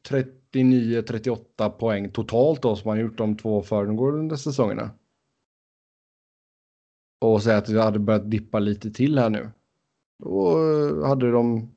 [0.53, 4.91] 39-38 poäng totalt då som han gjort de två föregående säsongerna.
[7.19, 9.51] Och säg att det hade börjat dippa lite till här nu.
[10.19, 11.71] Då eh, hade de.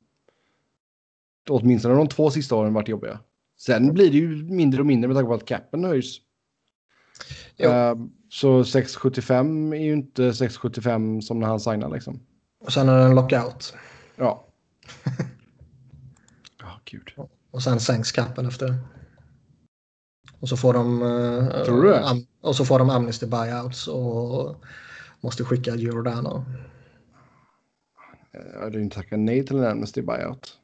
[1.49, 3.19] Åtminstone de två sista åren varit jobbiga.
[3.57, 6.17] Sen blir det ju mindre och mindre med tanke på att capen höjs.
[7.57, 7.95] Eh,
[8.29, 12.19] så 675 är ju inte 675 som när han signade liksom.
[12.59, 13.73] Och sen är det en lockout.
[14.15, 14.47] Ja.
[16.85, 17.09] Gud.
[17.51, 18.75] Och sen sänks kappen efter det.
[20.39, 21.01] Och så får de...
[21.01, 24.55] eh, Tror du am- och så får de amnesty buyouts och
[25.21, 26.45] måste skicka Giordano.
[28.53, 30.57] Jag hade ju inte tackat nej till en Amnesty buyout.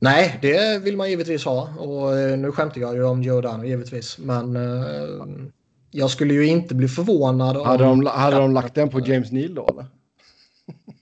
[0.00, 1.68] Nej, det vill man givetvis ha.
[1.78, 4.18] Och eh, nu skämtar jag ju om Giordano givetvis.
[4.18, 5.46] Men eh,
[5.90, 9.32] jag skulle ju inte bli förvånad om, Hade de, hade de lagt den på James
[9.32, 9.86] Neal då eller?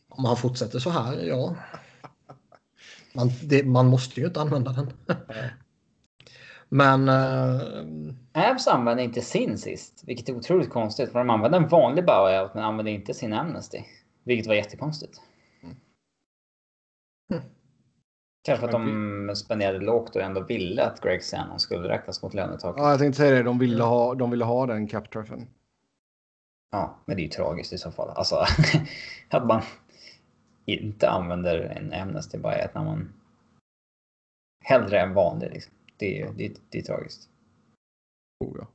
[0.09, 1.23] om han fortsätter så här.
[1.23, 1.57] Ja.
[3.17, 4.93] Man, det, man måste ju inte använda den.
[6.69, 11.13] Men eh, Abs använde inte sin sist, vilket är otroligt konstigt.
[11.13, 13.83] För de använde en vanlig buyout men använde inte sin Amnesty.
[14.25, 15.21] Vilket var jättekonstigt.
[18.47, 22.35] Kanske för att de spenderade lågt och ändå ville att Greg Shannon skulle räknas mot
[22.35, 22.83] lönetaket.
[22.83, 23.43] Ja, jag tänkte säga det.
[23.43, 25.47] De ville ha, de ville ha den cap-träffen.
[26.71, 28.11] Ja, men det är ju tragiskt i så fall.
[28.11, 28.37] Alltså
[29.31, 29.63] att man
[30.67, 33.13] inte använder en Amnesty buyout när man
[34.65, 35.51] hellre en vanlig.
[35.53, 35.73] Liksom.
[35.97, 37.29] Det, är, det, det är tragiskt.
[38.45, 38.67] Oh, ja.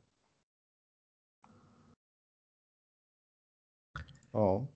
[4.32, 4.68] Ja.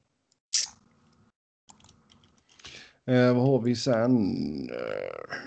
[3.13, 4.15] Eh, vad har vi sen?
[4.69, 5.37] Eh,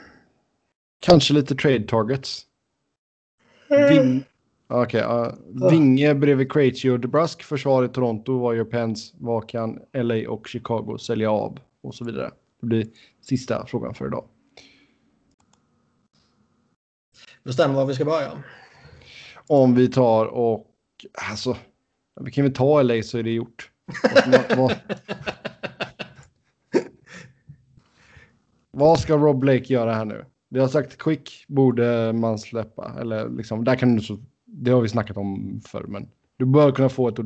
[1.01, 2.47] kanske lite trade targets.
[3.69, 4.25] Ving...
[4.71, 5.35] Okej, ja.
[5.71, 7.43] Vinge bredvid Krejci och DeBrusk.
[7.43, 8.39] Försvar i Toronto.
[8.39, 9.17] Vad gör Pence?
[9.19, 11.59] Vad kan LA och Chicago sälja av?
[11.83, 12.31] Och så vidare.
[12.61, 12.87] Det blir
[13.21, 14.25] sista frågan för idag.
[17.43, 18.43] bestäm var vi ska börja.
[19.47, 20.67] Om vi tar och...
[21.31, 21.57] Alltså,
[22.21, 23.71] vi kan väl ta LA så är det gjort.
[24.27, 24.75] Vad, vad,
[28.71, 30.25] vad ska Rob Blake göra här nu?
[30.49, 32.97] Vi har sagt quick borde man släppa.
[33.01, 34.19] Eller liksom, där kan du så,
[34.51, 37.19] det har vi snackat om förr, men du bör kunna få ett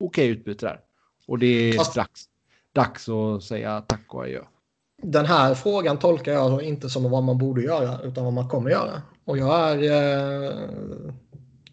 [0.00, 0.80] okej utbyte där.
[1.26, 2.24] Och det är Fast- dags,
[2.72, 4.40] dags att säga tack och adjö.
[5.02, 8.70] Den här frågan tolkar jag inte som vad man borde göra utan vad man kommer
[8.70, 9.02] göra.
[9.24, 11.14] Och jag är eh,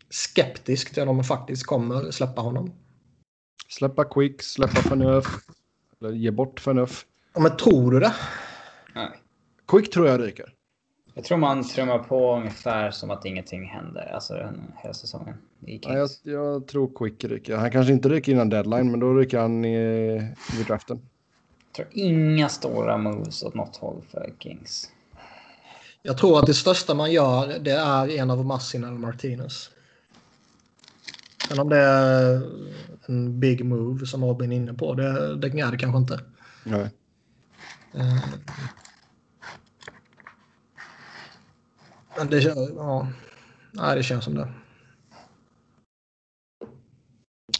[0.09, 2.71] skeptisk till om man faktiskt kommer släppa honom.
[3.67, 5.49] Släppa quick, släppa förnuft.
[6.01, 7.07] Eller ge bort förnuft.
[7.33, 8.13] Ja, men tror du det?
[8.95, 9.09] Nej.
[9.67, 10.53] Quick tror jag ryker.
[11.13, 14.11] Jag tror man trummar på ungefär som att ingenting händer.
[14.13, 15.35] Alltså den hela säsongen.
[15.65, 17.55] I Ja, jag, jag tror Quick ryker.
[17.55, 19.77] Han kanske inte ryker innan deadline, men då ryker han i,
[20.59, 21.01] i draften.
[21.67, 24.91] Jag tror inga stora moves åt något håll för Kings.
[26.01, 29.69] Jag tror att det största man gör det är en av Massin eller Martinez.
[31.47, 32.41] Sen om det är
[33.07, 36.19] en big move som Robin är inne på, det, det är det kanske inte.
[36.63, 36.89] Nej.
[37.93, 38.17] Eh,
[42.19, 42.41] Men det,
[42.75, 43.07] ja,
[43.71, 44.47] nej, det känns som det.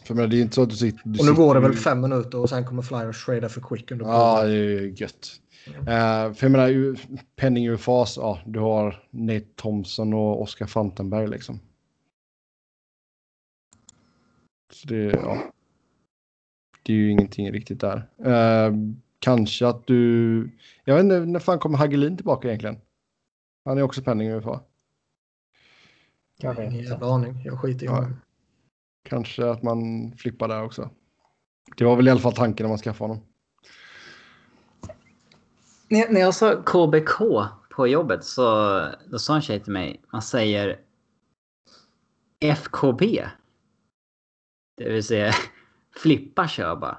[0.04, 1.02] För men det är inte så att du sitter...
[1.04, 3.92] Du Och nu går det väl fem minuter och sen kommer Flyers trada för quick
[3.92, 5.42] under Ja, det är gött.
[5.68, 6.96] Eh, för jag menar,
[7.36, 11.60] penning ur fas, ja, du har Nate Thompson och Oscar Fantenberg liksom.
[14.74, 15.52] Så det, ja.
[16.84, 18.10] Det är ju ingenting riktigt där.
[18.26, 18.74] Eh,
[19.20, 20.52] kanske att du...
[20.84, 22.78] Jag vet inte, när fan kommer Hagelin tillbaka egentligen?
[23.66, 24.62] Han är också penning ur fas.
[26.38, 26.92] Jag vet Ingen inte.
[26.92, 27.42] jävla aning.
[27.46, 27.96] Jag skiter i Ja.
[27.96, 28.22] honom.
[29.04, 30.90] Kanske att man flippar där också.
[31.78, 33.26] Det var väl i alla fall tanken när man skaffade honom.
[35.88, 37.20] När, när jag sa KBK
[37.76, 38.44] på jobbet så
[39.06, 40.80] då sa en tjej till mig, man säger
[42.40, 43.26] FKB.
[44.78, 45.34] Det vill säga
[46.02, 46.98] flippa kör bara.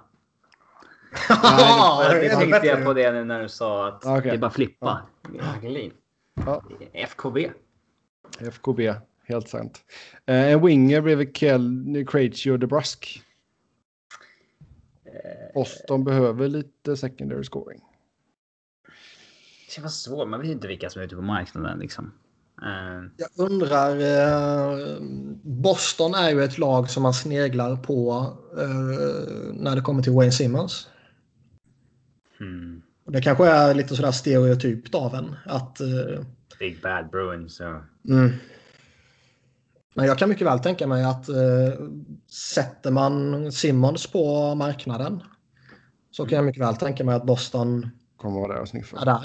[1.28, 4.20] Ja, det, det är tänkte jag på det nu när du sa att Okej.
[4.23, 5.07] det är bara flippa.
[5.41, 5.93] Hagelin.
[6.47, 6.62] Ja.
[6.93, 7.51] FKB.
[8.41, 9.85] FKB, helt sant.
[10.27, 13.23] Eh, en winger bredvid Kell, Krejci och DeBrusk.
[15.55, 17.81] Boston behöver lite secondary scoring.
[19.67, 22.12] Det känns svårt, man vet inte vilka som är ute på marknaden liksom.
[22.62, 24.99] Eh, Jag undrar, eh,
[25.43, 28.27] Boston är ju ett lag som man sneglar på
[28.59, 30.89] eh, när det kommer till Wayne Simmons.
[32.39, 32.80] hmm.
[33.11, 35.35] Och Det kanske är lite sådär stereotypt av en.
[35.47, 36.24] Att, eh,
[36.59, 37.57] Big Bad Bruins.
[37.57, 37.65] Så.
[38.09, 38.31] mm.
[39.95, 41.87] Men jag kan mycket väl tänka mig att eh,
[42.55, 45.23] sätter man Simmons på marknaden
[46.11, 49.05] så kan jag mycket väl tänka mig att Boston Kommer vara där och är sniffa.
[49.05, 49.24] där.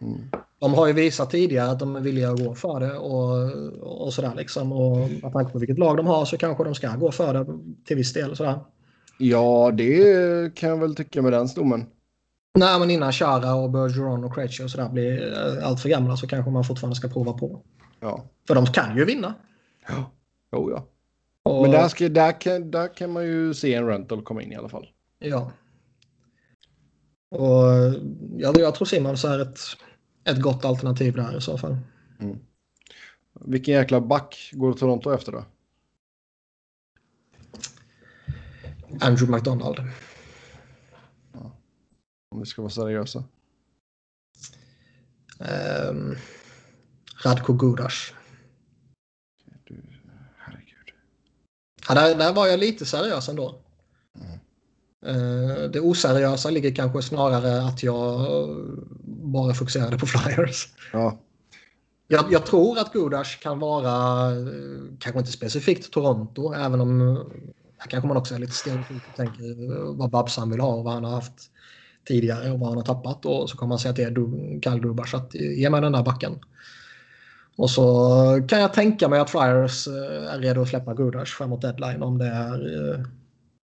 [0.00, 0.18] Mm.
[0.58, 4.12] De har ju visat tidigare att de är villiga att gå för det och, och
[4.12, 4.72] sådär liksom.
[4.72, 7.46] Och med tanke på vilket lag de har så kanske de ska gå för det
[7.84, 8.36] till viss del.
[8.36, 8.60] Sådär.
[9.18, 11.86] Ja, det kan jag väl tycka med den stommen.
[12.58, 16.16] Nej, men innan Chara och Bergeron och Krejci och sådär blir eh, allt för gamla
[16.16, 17.62] så kanske man fortfarande ska prova på.
[18.00, 18.24] Ja.
[18.46, 19.34] För de kan ju vinna.
[19.88, 20.10] ja.
[20.52, 20.86] Jo, ja.
[21.42, 24.52] Och, Men där, ska, där, kan, där kan man ju se en rental komma in
[24.52, 24.88] i alla fall.
[25.18, 25.52] Ja.
[27.30, 27.64] Och
[28.36, 29.58] jag, jag tror Simmons är ett,
[30.24, 31.76] ett gott alternativ där i så fall.
[33.40, 35.44] Vilken jäkla back går Toronto efter då?
[39.00, 39.78] Andrew McDonald.
[42.30, 43.24] Om vi ska vara seriösa.
[45.90, 46.16] Um,
[47.24, 48.12] Radko Gudas.
[49.64, 49.82] Du,
[50.36, 50.92] herregud.
[51.88, 53.60] Ja, där, där var jag lite seriös ändå.
[55.06, 58.26] Eh, det oseriösa ligger kanske snarare att jag
[59.04, 60.68] bara fokuserade på Flyers.
[60.92, 61.18] Ja,
[62.08, 67.16] Jag, jag tror att Gudas kan vara, eh, kanske inte specifikt Toronto, även om eh,
[67.78, 70.94] här kanske man också är lite stereotyp och tänker vad Babsan vill ha och vad
[70.94, 71.50] han har haft
[72.08, 73.26] tidigare och vad han har tappat.
[73.26, 76.38] Och så kommer han säga till det Kyle Dubas, att ge mig den där backen.
[77.56, 77.84] Och så
[78.48, 82.18] kan jag tänka mig att Flyers eh, är redo att släppa Gudas framåt deadline om
[82.18, 83.00] det är eh,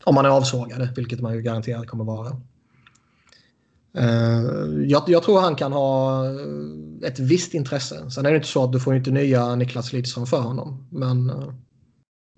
[0.04, 2.42] om man är avsågade, vilket man ju garanterat kommer vara.
[3.98, 4.42] Eh,
[4.88, 6.24] jag, jag tror han kan ha
[7.04, 8.12] ett visst intresse.
[8.12, 10.88] Sen är det inte så att du får inte nya Niklas Lidström för honom.
[10.92, 11.32] Men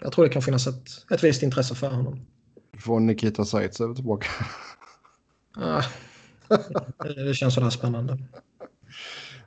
[0.02, 2.20] jag tror det kan finnas ett, ett visst intresse för honom.
[2.74, 4.28] du får Nikita Zaitsev tillbaka.
[5.60, 5.84] Ah,
[7.16, 8.18] det, känns sådär spännande.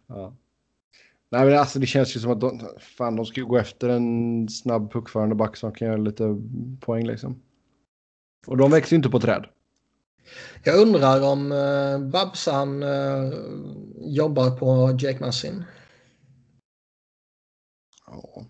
[0.06, 0.34] Ja.
[1.30, 2.60] Nej, men alltså det känns ju som att de,
[2.98, 6.36] fan, de ska gå efter en snabb puckförande back som kan göra lite
[6.80, 7.42] poäng liksom.
[8.46, 9.46] Och de växer ju inte på träd.
[10.64, 13.32] Jag undrar om eh, Babsan eh,
[14.00, 15.64] jobbar på Jake Massin.
[18.06, 18.44] Ja.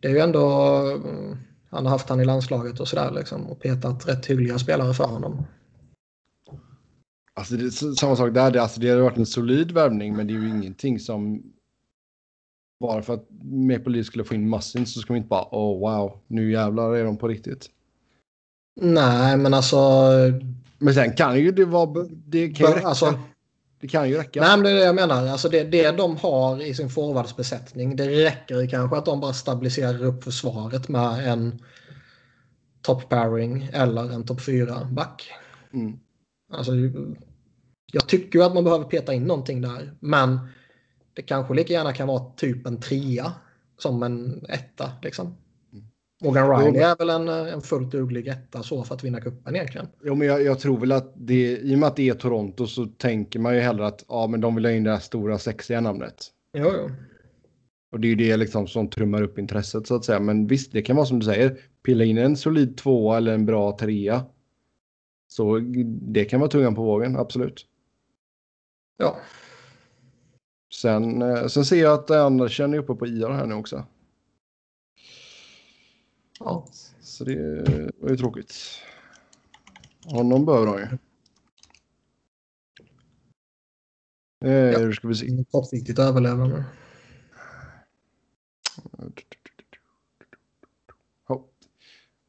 [0.00, 0.48] Det är ju ändå...
[0.90, 1.36] eh,
[1.70, 3.46] Han har haft han i landslaget och sådär liksom.
[3.46, 5.46] Och petat rätt hyggliga spelare för honom.
[7.34, 8.50] Alltså det samma sak där.
[8.50, 11.42] Det, alltså det har varit en solid värvning, men det är ju ingenting som...
[12.80, 15.80] Bara för att Maple Leafs skulle få in Massin så ska vi inte bara oh
[15.80, 17.70] wow, nu jävlar är de på riktigt.
[18.80, 20.10] Nej, men alltså...
[20.78, 22.06] Men sen kan ju det vara...
[22.26, 22.88] Det kan ju räcka.
[22.88, 23.18] alltså
[23.80, 24.40] Det kan ju räcka.
[24.40, 25.26] Nej, men det är det jag menar.
[25.26, 30.04] Alltså det, det de har i sin forwardsbesättning, det räcker kanske att de bara stabiliserar
[30.04, 31.62] upp försvaret med en
[32.82, 35.32] top pairing eller en topp 4 back.
[35.72, 35.98] Mm.
[36.50, 36.72] Alltså,
[37.92, 40.38] jag tycker ju att man behöver peta in någonting där, men
[41.14, 43.32] det kanske lika gärna kan vara typ en trea
[43.78, 44.92] som en etta.
[45.02, 45.36] Liksom.
[46.22, 49.88] Morgan Riley är väl en, en fullt duglig etta så för att vinna cupen egentligen.
[50.04, 52.66] Jo, men jag, jag, tror väl att det, i och med att det är Toronto
[52.66, 55.38] så tänker man ju hellre att ja, men de vill ha in det här stora
[55.38, 56.26] sexiga namnet.
[56.58, 56.90] Jo, jo.
[57.92, 60.20] Och det är ju det liksom som trummar upp intresset så att säga.
[60.20, 61.58] Men visst, det kan vara som du säger.
[61.84, 64.24] Pilla in en solid tvåa eller en bra trea.
[65.32, 67.66] Så det kan vara tungan på vågen, absolut.
[68.96, 69.18] Ja.
[70.74, 73.84] Sen, eh, sen ser jag att Andersen är uppe på IR här nu också.
[76.40, 76.66] ja.
[77.00, 77.62] Så det
[77.98, 78.54] var ju tråkigt.
[80.04, 80.98] Honom behöver de ju.
[84.50, 85.44] Eh, Hur ska vi se.
[85.50, 86.64] Kortsiktigt överlevande.
[91.28, 91.44] Ja.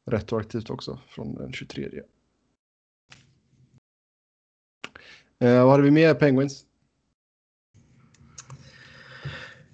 [0.04, 2.02] Retroaktivt också från den 23.
[5.42, 6.14] Eh, vad hade vi mer?
[6.14, 6.64] Penguins?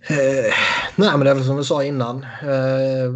[0.08, 0.54] Eh,
[0.96, 2.22] nej, men det är väl som vi sa innan.
[2.42, 3.12] Eh,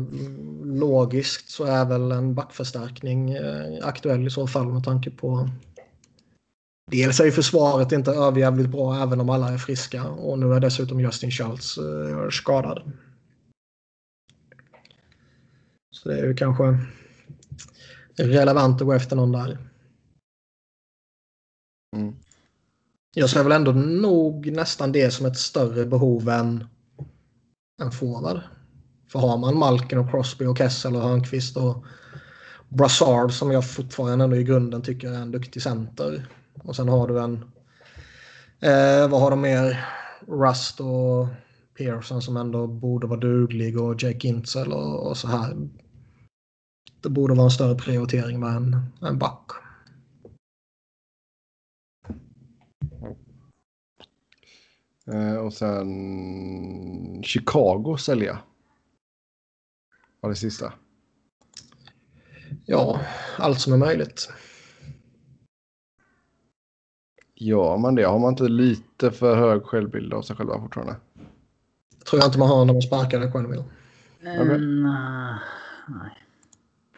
[0.65, 5.49] logiskt så är väl en backförstärkning eh, aktuell i så fall med tanke på
[6.91, 10.61] Dels är ju försvaret inte överjävligt bra även om alla är friska och nu är
[10.61, 12.93] dessutom Justin Schultz eh, skadad.
[15.91, 16.79] Så det är ju kanske
[18.17, 19.59] relevant att gå efter någon där.
[21.97, 22.22] Mm.
[23.15, 26.65] Jag ser väl ändå nog nästan det som ett större behov än
[27.83, 28.41] en forward.
[29.09, 31.85] För har man Malkin och Crosby och Kessel och Hörnqvist och
[32.69, 36.27] Brassard som jag fortfarande ändå i grunden tycker är en duktig center.
[36.63, 37.45] Och sen har du en...
[38.61, 39.89] Eh, vad har de mer?
[40.29, 41.27] Rust och
[41.79, 45.57] Pearson som ändå borde vara duglig och Jake Intzel och, och så här.
[47.03, 49.62] Det borde vara en större prioritering med en, en back.
[55.07, 58.39] Eh, och sen Chicago sälja.
[60.21, 60.73] Var det sista.
[62.67, 63.01] Ja,
[63.39, 64.29] allt som är möjligt.
[67.35, 70.97] Ja, men det har man inte lite för hög självbild av sig själva fortfarande.
[72.05, 73.65] Tror jag inte man har när man sparkade Quenneville.
[74.21, 75.41] Mm, nej.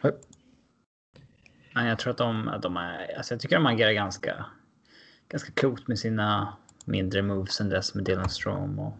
[0.01, 0.11] Nej.
[1.75, 4.45] Nej, jag tror att de, de är, alltså jag tycker de agerar ganska,
[5.29, 6.53] ganska klokt med sina
[6.85, 8.93] mindre moves än dess med Dylan Strom och...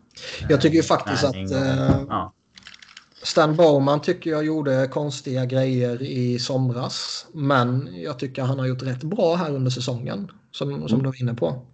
[0.49, 2.33] Jag tycker ju faktiskt att Manning och- eh, ja.
[3.23, 7.25] Stan Bowman tycker jag gjorde konstiga grejer i somras.
[7.33, 10.31] Men jag tycker han har gjort rätt bra här under säsongen.
[10.51, 11.65] Som, som du var inne på.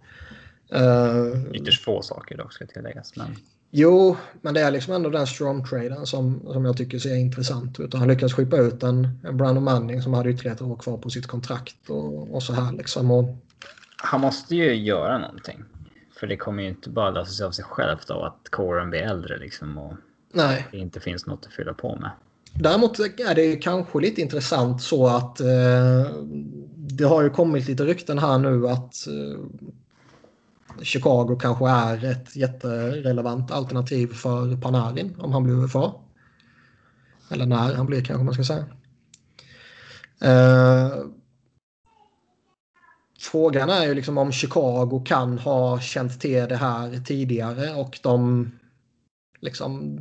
[0.72, 3.16] Eh, Ytterst få saker dock ska tilläggas.
[3.16, 3.36] Men
[3.70, 7.94] jo, men det är liksom ändå den Strom-traden som, som jag tycker ser intressant ut.
[7.94, 10.98] Och Han lyckades skippa ut en, en Brandon Manning som hade ytterligare ett år kvar
[10.98, 11.76] på sitt kontrakt.
[11.90, 13.10] Och, och så här liksom.
[13.10, 13.36] Och,
[13.96, 15.64] han måste ju göra någonting.
[16.22, 19.00] För det kommer ju inte bara lösa sig av sig självt av att kåren blir
[19.00, 19.94] äldre liksom och
[20.32, 22.10] nej, det inte finns något att fylla på med.
[22.54, 26.06] Däremot är det kanske lite intressant så att eh,
[26.76, 29.40] det har ju kommit lite rykten här nu att eh,
[30.82, 35.92] Chicago kanske är ett jätterelevant alternativ för Panarin om han blir UFA.
[37.30, 38.66] Eller när han blir kanske man ska säga.
[40.20, 40.92] Eh,
[43.22, 48.50] frågan är ju liksom om Chicago kan ha känt till det här tidigare och de
[49.40, 50.00] liksom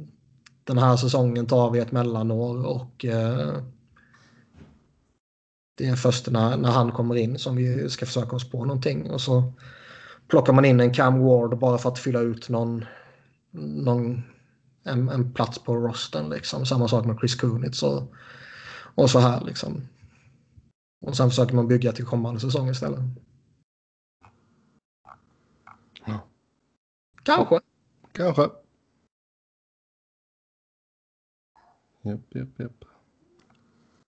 [0.64, 3.58] den här säsongen tar vi ett mellanår och eh,
[5.78, 9.12] det är först när, när han kommer in som vi ska försöka oss på någonting
[9.12, 9.54] och så
[10.28, 12.86] plockar man in en Cam Ward bara för att fylla ut någon,
[13.52, 14.24] någon
[14.84, 16.66] en, en plats på rosten liksom.
[16.66, 18.14] Samma sak med Chris Kunitz och,
[18.96, 19.88] och så här liksom.
[21.02, 23.00] Och sen försöker man bygga till kommande säsong istället.
[26.06, 26.28] Ja.
[27.24, 27.60] Kanske.
[28.12, 28.42] Kanske.
[32.02, 32.86] Japp, japp, japp.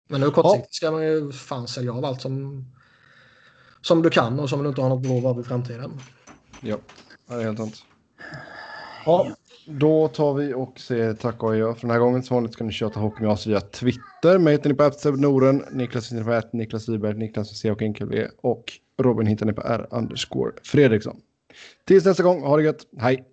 [0.09, 2.65] Men nu kortsiktigt ska man ju fan sälja av allt som,
[3.81, 5.99] som du kan och som du inte har något behov av i framtiden.
[6.61, 6.77] Ja,
[7.27, 7.85] det är helt sant.
[9.05, 9.35] Ja,
[9.66, 12.24] då tar vi och säger tack och adjö för den här gången.
[12.24, 14.38] Som vanligt ska ni köta hockey med oss via Twitter.
[14.38, 17.72] Mig hittar ni på Apseb Noren, Niklas hittar ni på Niklas Wiberg, Niklas med C
[17.72, 18.64] och enkel V och
[19.01, 21.17] Robin hittar ni på R underscore Fredriksson.
[21.85, 23.32] Tills nästa gång, ha det gött, hej!